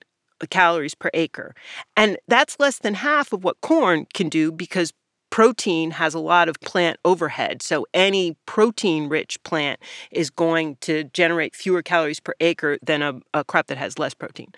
calories 0.50 0.96
per 0.96 1.10
acre. 1.14 1.54
And 1.98 2.18
that's 2.30 2.58
less 2.58 2.80
than 2.80 2.94
half 2.94 3.34
of 3.34 3.44
what 3.44 3.60
corn 3.60 4.08
can 4.14 4.30
do 4.30 4.50
because 4.50 4.94
protein 5.30 5.92
has 5.92 6.14
a 6.14 6.20
lot 6.20 6.48
of 6.48 6.58
plant 6.62 6.98
overhead. 7.04 7.62
So 7.62 7.86
any 7.94 8.38
protein 8.46 9.10
rich 9.10 9.44
plant 9.44 9.82
is 10.10 10.30
going 10.30 10.78
to 10.82 11.04
generate 11.06 11.54
fewer 11.54 11.82
calories 11.82 12.22
per 12.22 12.34
acre 12.40 12.78
than 12.82 13.02
a, 13.02 13.20
a 13.34 13.44
crop 13.44 13.68
that 13.68 13.78
has 13.78 14.00
less 14.00 14.14
protein. 14.14 14.54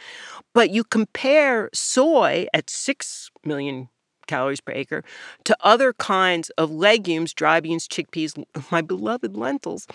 But 0.53 0.69
you 0.69 0.83
compare 0.83 1.71
soy 1.73 2.45
at 2.53 2.69
6 2.69 3.31
million 3.43 3.89
calories 4.26 4.61
per 4.61 4.73
acre 4.73 5.03
to 5.43 5.57
other 5.61 5.93
kinds 5.93 6.49
of 6.51 6.71
legumes, 6.71 7.34
dry 7.34 7.59
beans, 7.59 7.88
chickpeas, 7.88 8.43
my 8.71 8.82
beloved 8.82 9.36
lentils, 9.36 9.88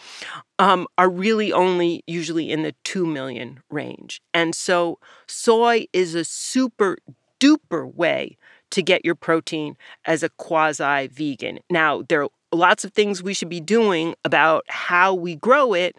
um, 0.58 0.86
are 0.98 1.08
really 1.08 1.52
only 1.52 2.02
usually 2.06 2.50
in 2.50 2.62
the 2.62 2.74
2 2.84 3.06
million 3.06 3.60
range. 3.70 4.20
And 4.32 4.54
so 4.54 4.98
soy 5.26 5.86
is 5.92 6.14
a 6.14 6.24
super 6.24 6.98
duper 7.40 7.92
way 7.94 8.36
to 8.70 8.82
get 8.82 9.04
your 9.04 9.14
protein 9.14 9.76
as 10.04 10.22
a 10.22 10.28
quasi 10.28 11.08
vegan. 11.08 11.58
Now, 11.68 12.02
there 12.08 12.22
are 12.22 12.28
lots 12.52 12.84
of 12.84 12.92
things 12.92 13.22
we 13.22 13.34
should 13.34 13.48
be 13.48 13.60
doing 13.60 14.14
about 14.24 14.64
how 14.68 15.14
we 15.14 15.34
grow 15.36 15.74
it, 15.74 15.96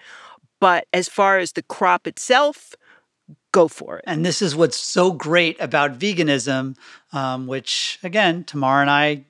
but 0.59 0.85
as 0.93 1.09
far 1.09 1.39
as 1.39 1.53
the 1.53 1.63
crop 1.63 2.07
itself, 2.07 2.73
go 3.51 3.67
for 3.67 3.97
it. 3.97 4.03
And 4.07 4.25
this 4.25 4.41
is 4.41 4.55
what's 4.55 4.77
so 4.77 5.11
great 5.11 5.59
about 5.59 5.99
veganism, 5.99 6.75
um, 7.13 7.47
which 7.47 7.99
again, 8.03 8.43
Tamar 8.43 8.81
and 8.81 8.89
I 8.89 9.25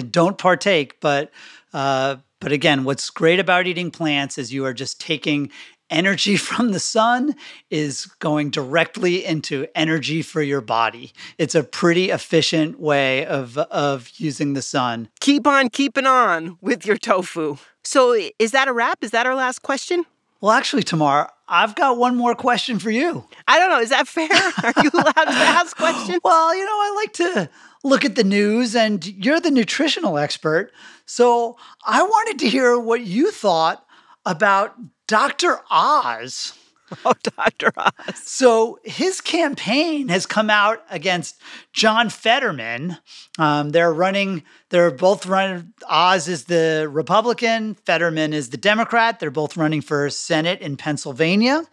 don't 0.10 0.38
partake, 0.38 1.00
but 1.00 1.30
uh, 1.72 2.16
but 2.40 2.52
again, 2.52 2.84
what's 2.84 3.08
great 3.10 3.38
about 3.38 3.66
eating 3.66 3.90
plants 3.90 4.36
is 4.36 4.52
you 4.52 4.64
are 4.64 4.74
just 4.74 5.00
taking 5.00 5.50
energy 5.90 6.36
from 6.48 6.72
the 6.72 6.80
sun 6.80 7.34
is 7.70 8.06
going 8.18 8.50
directly 8.50 9.24
into 9.24 9.66
energy 9.74 10.22
for 10.22 10.42
your 10.42 10.60
body. 10.60 11.12
It's 11.38 11.54
a 11.54 11.62
pretty 11.62 12.10
efficient 12.10 12.80
way 12.80 13.24
of 13.26 13.58
of 13.58 14.10
using 14.16 14.54
the 14.54 14.62
sun. 14.62 15.08
Keep 15.20 15.46
on 15.46 15.68
keeping 15.68 16.06
on 16.06 16.58
with 16.60 16.84
your 16.86 16.96
tofu. 16.96 17.58
So, 17.84 18.16
is 18.38 18.52
that 18.52 18.68
a 18.68 18.72
wrap? 18.72 19.02
Is 19.02 19.10
that 19.10 19.26
our 19.26 19.34
last 19.34 19.62
question? 19.62 20.04
Well, 20.42 20.50
actually, 20.50 20.82
Tamar, 20.82 21.30
I've 21.46 21.76
got 21.76 21.98
one 21.98 22.16
more 22.16 22.34
question 22.34 22.80
for 22.80 22.90
you. 22.90 23.24
I 23.46 23.60
don't 23.60 23.70
know. 23.70 23.78
Is 23.78 23.90
that 23.90 24.08
fair? 24.08 24.28
Are 24.64 24.82
you 24.82 24.90
allowed 24.92 25.12
to 25.12 25.30
ask 25.30 25.76
questions? 25.76 26.18
Well, 26.24 26.54
you 26.54 26.64
know, 26.64 26.72
I 26.72 26.94
like 26.96 27.12
to 27.14 27.50
look 27.84 28.04
at 28.04 28.16
the 28.16 28.24
news, 28.24 28.74
and 28.74 29.06
you're 29.06 29.38
the 29.38 29.52
nutritional 29.52 30.18
expert. 30.18 30.72
So 31.06 31.56
I 31.86 32.02
wanted 32.02 32.40
to 32.40 32.48
hear 32.48 32.76
what 32.76 33.02
you 33.02 33.30
thought 33.30 33.86
about 34.26 34.74
Dr. 35.06 35.60
Oz. 35.70 36.54
Oh, 37.04 37.14
Dr. 37.36 37.72
Oz. 37.76 37.92
So 38.22 38.78
his 38.84 39.20
campaign 39.20 40.08
has 40.08 40.26
come 40.26 40.50
out 40.50 40.84
against 40.90 41.40
John 41.72 42.10
Fetterman. 42.10 42.98
Um, 43.38 43.70
they're 43.70 43.92
running, 43.92 44.44
they're 44.68 44.90
both 44.90 45.26
running, 45.26 45.72
Oz 45.88 46.28
is 46.28 46.44
the 46.44 46.88
Republican, 46.90 47.74
Fetterman 47.74 48.32
is 48.32 48.50
the 48.50 48.56
Democrat. 48.56 49.20
They're 49.20 49.30
both 49.30 49.56
running 49.56 49.80
for 49.80 50.08
Senate 50.10 50.60
in 50.60 50.76
Pennsylvania. 50.76 51.64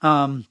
Um, 0.00 0.46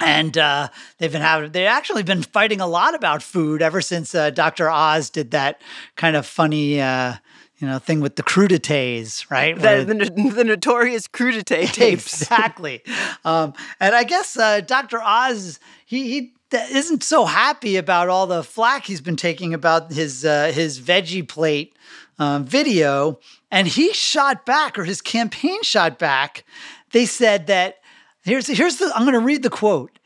and 0.00 0.36
uh, 0.36 0.68
they've 0.98 1.12
been 1.12 1.22
having, 1.22 1.52
they've 1.52 1.66
actually 1.66 2.02
been 2.02 2.22
fighting 2.22 2.60
a 2.60 2.66
lot 2.66 2.94
about 2.94 3.22
food 3.22 3.62
ever 3.62 3.80
since 3.80 4.14
uh, 4.14 4.30
Dr. 4.30 4.68
Oz 4.68 5.10
did 5.10 5.30
that 5.30 5.60
kind 5.96 6.16
of 6.16 6.26
funny, 6.26 6.80
uh, 6.80 7.14
you 7.62 7.68
know, 7.68 7.78
thing 7.78 8.00
with 8.00 8.16
the 8.16 8.24
crudités, 8.24 9.30
right? 9.30 9.54
The, 9.54 9.84
the, 9.84 10.30
the 10.34 10.42
notorious 10.42 11.06
crudité 11.06 11.64
tapes. 11.72 12.22
exactly. 12.22 12.82
Um, 13.24 13.54
and 13.78 13.94
I 13.94 14.02
guess 14.02 14.36
uh, 14.36 14.62
Dr. 14.62 15.00
Oz, 15.00 15.60
he, 15.86 16.08
he 16.10 16.34
isn't 16.52 17.04
so 17.04 17.24
happy 17.24 17.76
about 17.76 18.08
all 18.08 18.26
the 18.26 18.42
flack 18.42 18.86
he's 18.86 19.00
been 19.00 19.14
taking 19.14 19.54
about 19.54 19.92
his 19.92 20.24
uh, 20.24 20.50
his 20.52 20.80
veggie 20.80 21.26
plate 21.26 21.76
um, 22.18 22.44
video, 22.44 23.20
and 23.52 23.68
he 23.68 23.92
shot 23.92 24.44
back, 24.44 24.76
or 24.76 24.84
his 24.84 25.00
campaign 25.00 25.62
shot 25.62 26.00
back. 26.00 26.44
They 26.90 27.06
said 27.06 27.46
that 27.46 27.76
here's 28.24 28.48
here's 28.48 28.78
the 28.78 28.92
I'm 28.92 29.02
going 29.02 29.14
to 29.14 29.20
read 29.20 29.44
the 29.44 29.50
quote. 29.50 30.00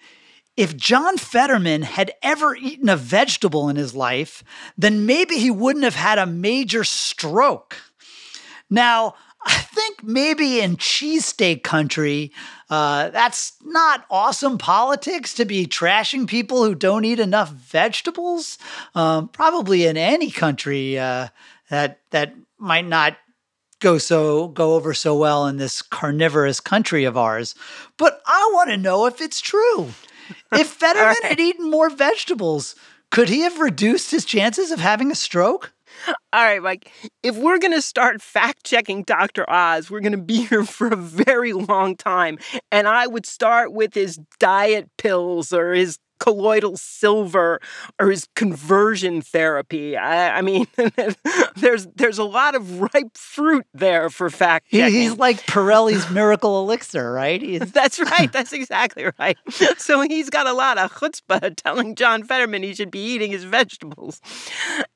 If 0.56 0.76
John 0.76 1.18
Fetterman 1.18 1.82
had 1.82 2.12
ever 2.22 2.56
eaten 2.56 2.88
a 2.88 2.96
vegetable 2.96 3.68
in 3.68 3.76
his 3.76 3.94
life, 3.94 4.42
then 4.76 5.06
maybe 5.06 5.36
he 5.36 5.50
wouldn't 5.50 5.84
have 5.84 5.94
had 5.94 6.18
a 6.18 6.26
major 6.26 6.84
stroke. 6.84 7.76
Now, 8.70 9.14
I 9.44 9.58
think 9.58 10.02
maybe 10.02 10.60
in 10.60 10.76
cheesesteak 10.76 11.62
country, 11.62 12.32
uh, 12.68 13.10
that's 13.10 13.52
not 13.64 14.04
awesome 14.10 14.58
politics 14.58 15.34
to 15.34 15.44
be 15.44 15.66
trashing 15.66 16.26
people 16.26 16.64
who 16.64 16.74
don't 16.74 17.04
eat 17.04 17.20
enough 17.20 17.50
vegetables. 17.50 18.58
Um, 18.96 19.28
probably 19.28 19.86
in 19.86 19.96
any 19.96 20.32
country 20.32 20.98
uh, 20.98 21.28
that 21.70 22.00
that 22.10 22.34
might 22.58 22.86
not 22.86 23.16
go 23.78 23.98
so 23.98 24.48
go 24.48 24.74
over 24.74 24.94
so 24.94 25.16
well 25.16 25.46
in 25.46 25.58
this 25.58 25.80
carnivorous 25.80 26.58
country 26.58 27.04
of 27.04 27.16
ours. 27.16 27.54
But 27.98 28.20
I 28.26 28.50
want 28.52 28.70
to 28.70 28.76
know 28.76 29.06
if 29.06 29.20
it's 29.20 29.40
true. 29.40 29.90
If 30.52 30.66
Fetterman 30.80 31.08
right. 31.22 31.24
had 31.24 31.40
eaten 31.40 31.70
more 31.70 31.90
vegetables, 31.90 32.74
could 33.10 33.28
he 33.28 33.40
have 33.40 33.58
reduced 33.58 34.10
his 34.10 34.24
chances 34.24 34.70
of 34.70 34.80
having 34.80 35.10
a 35.10 35.14
stroke? 35.14 35.72
All 36.06 36.44
right, 36.44 36.62
Mike. 36.62 36.90
If 37.22 37.36
we're 37.36 37.58
going 37.58 37.72
to 37.72 37.82
start 37.82 38.20
fact 38.20 38.64
checking 38.64 39.02
Dr. 39.02 39.48
Oz, 39.48 39.90
we're 39.90 40.00
going 40.00 40.12
to 40.12 40.18
be 40.18 40.44
here 40.44 40.64
for 40.64 40.88
a 40.88 40.96
very 40.96 41.52
long 41.52 41.96
time. 41.96 42.38
And 42.70 42.86
I 42.86 43.06
would 43.06 43.26
start 43.26 43.72
with 43.72 43.94
his 43.94 44.18
diet 44.38 44.90
pills 44.98 45.52
or 45.52 45.72
his 45.72 45.98
colloidal 46.18 46.76
silver 46.76 47.60
or 47.98 48.10
his 48.10 48.28
conversion 48.34 49.22
therapy. 49.22 49.96
I, 49.96 50.38
I 50.38 50.42
mean, 50.42 50.66
there's 51.56 51.86
there's 51.96 52.18
a 52.18 52.24
lot 52.24 52.54
of 52.54 52.80
ripe 52.80 53.16
fruit 53.16 53.66
there 53.74 54.10
for 54.10 54.30
fact 54.30 54.70
checking. 54.70 54.94
He's 54.94 55.16
like 55.16 55.44
Pirelli's 55.46 56.10
miracle 56.16 56.60
elixir, 56.60 57.12
right? 57.12 57.40
He's... 57.40 57.72
That's 57.76 58.00
right. 58.00 58.32
That's 58.32 58.52
exactly 58.52 59.06
right. 59.18 59.36
So 59.76 60.00
he's 60.02 60.30
got 60.30 60.46
a 60.46 60.52
lot 60.52 60.78
of 60.78 60.92
chutzpah 60.92 61.56
telling 61.56 61.94
John 61.94 62.24
Fetterman 62.24 62.62
he 62.62 62.74
should 62.74 62.90
be 62.90 63.04
eating 63.04 63.30
his 63.30 63.44
vegetables. 63.44 64.20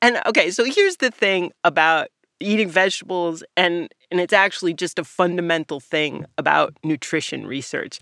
And 0.01 0.21
okay, 0.25 0.51
so 0.51 0.63
here's 0.63 0.97
the 0.97 1.11
thing 1.11 1.51
about 1.63 2.07
eating 2.41 2.69
vegetables 2.69 3.43
and 3.55 3.93
and 4.09 4.19
it's 4.19 4.33
actually 4.33 4.73
just 4.73 4.99
a 4.99 5.03
fundamental 5.03 5.79
thing 5.79 6.25
about 6.37 6.73
nutrition 6.83 7.47
research. 7.47 7.97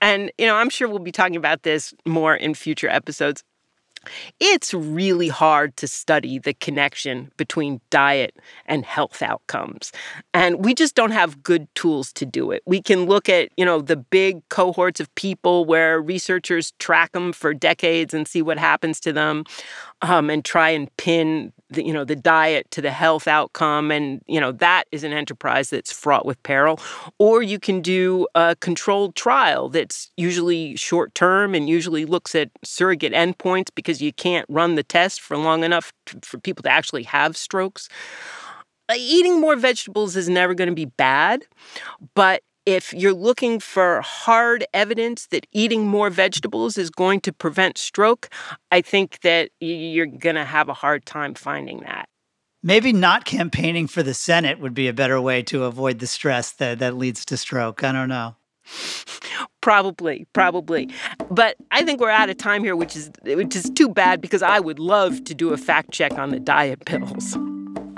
And 0.00 0.30
you 0.38 0.46
know, 0.46 0.56
I'm 0.56 0.70
sure 0.70 0.88
we'll 0.88 0.98
be 0.98 1.12
talking 1.12 1.36
about 1.36 1.62
this 1.62 1.94
more 2.04 2.34
in 2.34 2.54
future 2.54 2.88
episodes. 2.88 3.42
It's 4.40 4.72
really 4.74 5.28
hard 5.28 5.76
to 5.78 5.88
study 5.88 6.38
the 6.38 6.54
connection 6.54 7.32
between 7.36 7.80
diet 7.90 8.36
and 8.66 8.84
health 8.84 9.22
outcomes. 9.22 9.92
And 10.34 10.64
we 10.64 10.74
just 10.74 10.94
don't 10.94 11.10
have 11.10 11.42
good 11.42 11.66
tools 11.74 12.12
to 12.14 12.26
do 12.26 12.50
it. 12.50 12.62
We 12.66 12.80
can 12.80 13.06
look 13.06 13.28
at, 13.28 13.50
you 13.56 13.64
know, 13.64 13.80
the 13.80 13.96
big 13.96 14.48
cohorts 14.48 15.00
of 15.00 15.12
people 15.14 15.64
where 15.64 16.00
researchers 16.00 16.72
track 16.78 17.12
them 17.12 17.32
for 17.32 17.54
decades 17.54 18.14
and 18.14 18.28
see 18.28 18.42
what 18.42 18.58
happens 18.58 19.00
to 19.00 19.12
them 19.12 19.44
um, 20.02 20.30
and 20.30 20.44
try 20.44 20.70
and 20.70 20.94
pin 20.96 21.52
the, 21.70 21.84
you 21.84 21.92
know 21.92 22.04
the 22.04 22.16
diet 22.16 22.70
to 22.70 22.80
the 22.80 22.90
health 22.90 23.26
outcome 23.26 23.90
and 23.90 24.22
you 24.26 24.40
know 24.40 24.52
that 24.52 24.84
is 24.92 25.04
an 25.04 25.12
enterprise 25.12 25.70
that's 25.70 25.92
fraught 25.92 26.26
with 26.26 26.42
peril. 26.42 26.80
Or 27.18 27.42
you 27.42 27.58
can 27.58 27.80
do 27.80 28.26
a 28.34 28.56
controlled 28.60 29.14
trial 29.14 29.68
that's 29.68 30.10
usually 30.16 30.76
short 30.76 31.14
term 31.14 31.54
and 31.54 31.68
usually 31.68 32.04
looks 32.04 32.34
at 32.34 32.50
surrogate 32.64 33.12
endpoints 33.12 33.68
because 33.74 34.00
you 34.00 34.12
can't 34.12 34.46
run 34.48 34.74
the 34.74 34.82
test 34.82 35.20
for 35.20 35.36
long 35.36 35.64
enough 35.64 35.92
for 36.22 36.38
people 36.38 36.62
to 36.62 36.70
actually 36.70 37.02
have 37.04 37.36
strokes. 37.36 37.88
Uh, 38.88 38.94
eating 38.96 39.40
more 39.40 39.56
vegetables 39.56 40.14
is 40.14 40.28
never 40.28 40.54
going 40.54 40.68
to 40.68 40.74
be 40.74 40.84
bad 40.84 41.44
but 42.14 42.42
if 42.66 42.92
you're 42.92 43.14
looking 43.14 43.60
for 43.60 44.02
hard 44.02 44.66
evidence 44.74 45.28
that 45.28 45.46
eating 45.52 45.86
more 45.86 46.10
vegetables 46.10 46.76
is 46.76 46.90
going 46.90 47.20
to 47.20 47.32
prevent 47.32 47.78
stroke, 47.78 48.28
I 48.72 48.82
think 48.82 49.20
that 49.20 49.50
you're 49.60 50.06
going 50.06 50.34
to 50.34 50.44
have 50.44 50.68
a 50.68 50.74
hard 50.74 51.06
time 51.06 51.34
finding 51.34 51.80
that. 51.80 52.08
Maybe 52.62 52.92
not 52.92 53.24
campaigning 53.24 53.86
for 53.86 54.02
the 54.02 54.12
Senate 54.12 54.58
would 54.58 54.74
be 54.74 54.88
a 54.88 54.92
better 54.92 55.20
way 55.20 55.42
to 55.44 55.64
avoid 55.64 56.00
the 56.00 56.06
stress 56.08 56.50
that, 56.52 56.80
that 56.80 56.96
leads 56.96 57.24
to 57.26 57.36
stroke. 57.36 57.84
I 57.84 57.92
don't 57.92 58.08
know. 58.08 58.34
Probably, 59.60 60.26
probably. 60.32 60.90
But 61.30 61.56
I 61.70 61.84
think 61.84 62.00
we're 62.00 62.10
out 62.10 62.28
of 62.30 62.36
time 62.36 62.64
here, 62.64 62.74
which 62.74 62.96
is 62.96 63.10
which 63.22 63.54
is 63.54 63.70
too 63.70 63.88
bad 63.88 64.20
because 64.20 64.42
I 64.42 64.58
would 64.58 64.80
love 64.80 65.22
to 65.24 65.34
do 65.34 65.52
a 65.52 65.56
fact 65.56 65.92
check 65.92 66.18
on 66.18 66.30
the 66.30 66.40
diet 66.40 66.84
pills. 66.84 67.36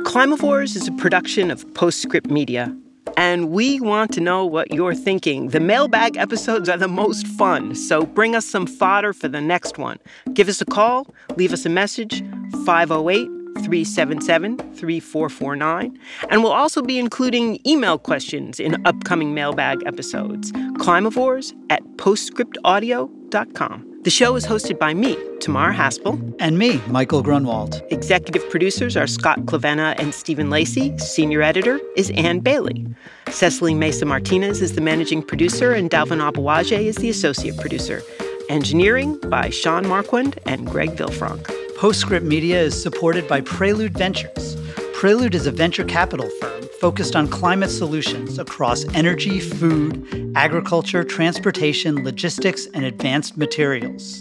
Climavores 0.04 0.76
is 0.76 0.88
a 0.88 0.92
production 0.92 1.50
of 1.50 1.64
Postscript 1.74 2.30
Media 2.30 2.74
and 3.18 3.50
we 3.50 3.80
want 3.80 4.12
to 4.12 4.20
know 4.20 4.46
what 4.46 4.72
you're 4.72 4.94
thinking. 4.94 5.48
The 5.48 5.58
mailbag 5.58 6.16
episodes 6.16 6.68
are 6.68 6.76
the 6.76 6.86
most 6.86 7.26
fun, 7.26 7.74
so 7.74 8.06
bring 8.06 8.36
us 8.36 8.46
some 8.46 8.64
fodder 8.64 9.12
for 9.12 9.26
the 9.26 9.40
next 9.40 9.76
one. 9.76 9.98
Give 10.34 10.48
us 10.48 10.60
a 10.60 10.64
call, 10.64 11.12
leave 11.34 11.52
us 11.52 11.66
a 11.66 11.68
message, 11.68 12.22
508 12.64 13.26
377 13.64 14.56
3449. 14.56 15.98
And 16.30 16.44
we'll 16.44 16.52
also 16.52 16.80
be 16.80 16.96
including 16.96 17.58
email 17.66 17.98
questions 17.98 18.60
in 18.60 18.80
upcoming 18.86 19.34
mailbag 19.34 19.84
episodes. 19.84 20.52
Climavores 20.52 21.52
at 21.70 21.82
postscriptaudio.com. 21.96 23.87
The 24.08 24.12
show 24.12 24.36
is 24.36 24.46
hosted 24.46 24.78
by 24.78 24.94
me, 24.94 25.18
Tamar 25.38 25.70
Haspel. 25.70 26.34
And 26.40 26.58
me, 26.58 26.80
Michael 26.86 27.22
Grunwald. 27.22 27.82
Executive 27.90 28.48
producers 28.48 28.96
are 28.96 29.06
Scott 29.06 29.40
Clavenna 29.40 30.00
and 30.00 30.14
Stephen 30.14 30.48
Lacey. 30.48 30.96
Senior 30.96 31.42
editor 31.42 31.78
is 31.94 32.10
Ann 32.12 32.40
Bailey. 32.40 32.86
Cecily 33.28 33.74
Meza 33.74 34.06
Martinez 34.06 34.62
is 34.62 34.74
the 34.74 34.80
managing 34.80 35.22
producer, 35.22 35.72
and 35.72 35.90
Dalvin 35.90 36.26
Aboagye 36.26 36.86
is 36.86 36.96
the 36.96 37.10
associate 37.10 37.58
producer. 37.58 38.00
Engineering 38.48 39.20
by 39.28 39.50
Sean 39.50 39.86
Marquand 39.86 40.40
and 40.46 40.66
Greg 40.66 40.96
Villefranc. 40.96 41.44
Postscript 41.76 42.24
Media 42.24 42.62
is 42.62 42.82
supported 42.82 43.28
by 43.28 43.42
Prelude 43.42 43.92
Ventures. 43.92 44.56
Prelude 44.98 45.36
is 45.36 45.46
a 45.46 45.52
venture 45.52 45.84
capital 45.84 46.28
firm 46.40 46.64
focused 46.80 47.14
on 47.14 47.28
climate 47.28 47.70
solutions 47.70 48.36
across 48.36 48.84
energy, 48.94 49.38
food, 49.38 50.32
agriculture, 50.34 51.04
transportation, 51.04 52.02
logistics, 52.02 52.66
and 52.74 52.84
advanced 52.84 53.36
materials. 53.36 54.20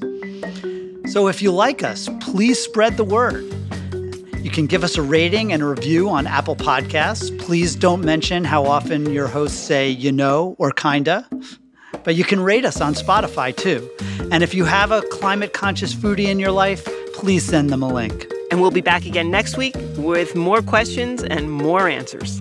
So 1.07 1.30
if 1.30 1.41
you 1.41 1.51
like 1.51 1.82
us, 1.82 2.09
please 2.19 2.59
spread 2.59 2.95
the 2.95 3.03
word. 3.03 3.43
You 4.43 4.51
can 4.51 4.67
give 4.67 4.84
us 4.84 4.97
a 4.97 5.01
rating 5.01 5.51
and 5.51 5.63
a 5.63 5.65
review 5.65 6.09
on 6.09 6.28
Apple 6.28 6.55
Podcasts. 6.55 7.36
Please 7.39 7.75
don't 7.75 8.05
mention 8.05 8.43
how 8.43 8.67
often 8.67 9.11
your 9.11 9.25
hosts 9.25 9.57
say 9.57 9.89
you 9.89 10.11
know 10.11 10.55
or 10.59 10.69
kinda. 10.69 11.28
But 12.03 12.13
you 12.13 12.23
can 12.23 12.39
rate 12.39 12.65
us 12.65 12.82
on 12.82 12.93
Spotify 12.93 13.55
too. 13.55 13.89
And 14.32 14.43
if 14.43 14.53
you 14.53 14.65
have 14.65 14.91
a 14.91 15.01
climate 15.01 15.53
conscious 15.53 15.95
foodie 15.95 16.28
in 16.28 16.38
your 16.38 16.51
life, 16.51 16.88
please 17.15 17.43
send 17.43 17.71
them 17.71 17.82
a 17.82 17.91
link. 17.91 18.32
And 18.50 18.62
we'll 18.62 18.72
be 18.72 18.82
back 18.82 19.06
again 19.06 19.30
next 19.30 19.58
week 19.58 19.76
with 19.98 20.36
more 20.36 20.62
questions 20.62 21.24
and 21.24 21.52
more 21.52 21.88
answers. 21.88 22.39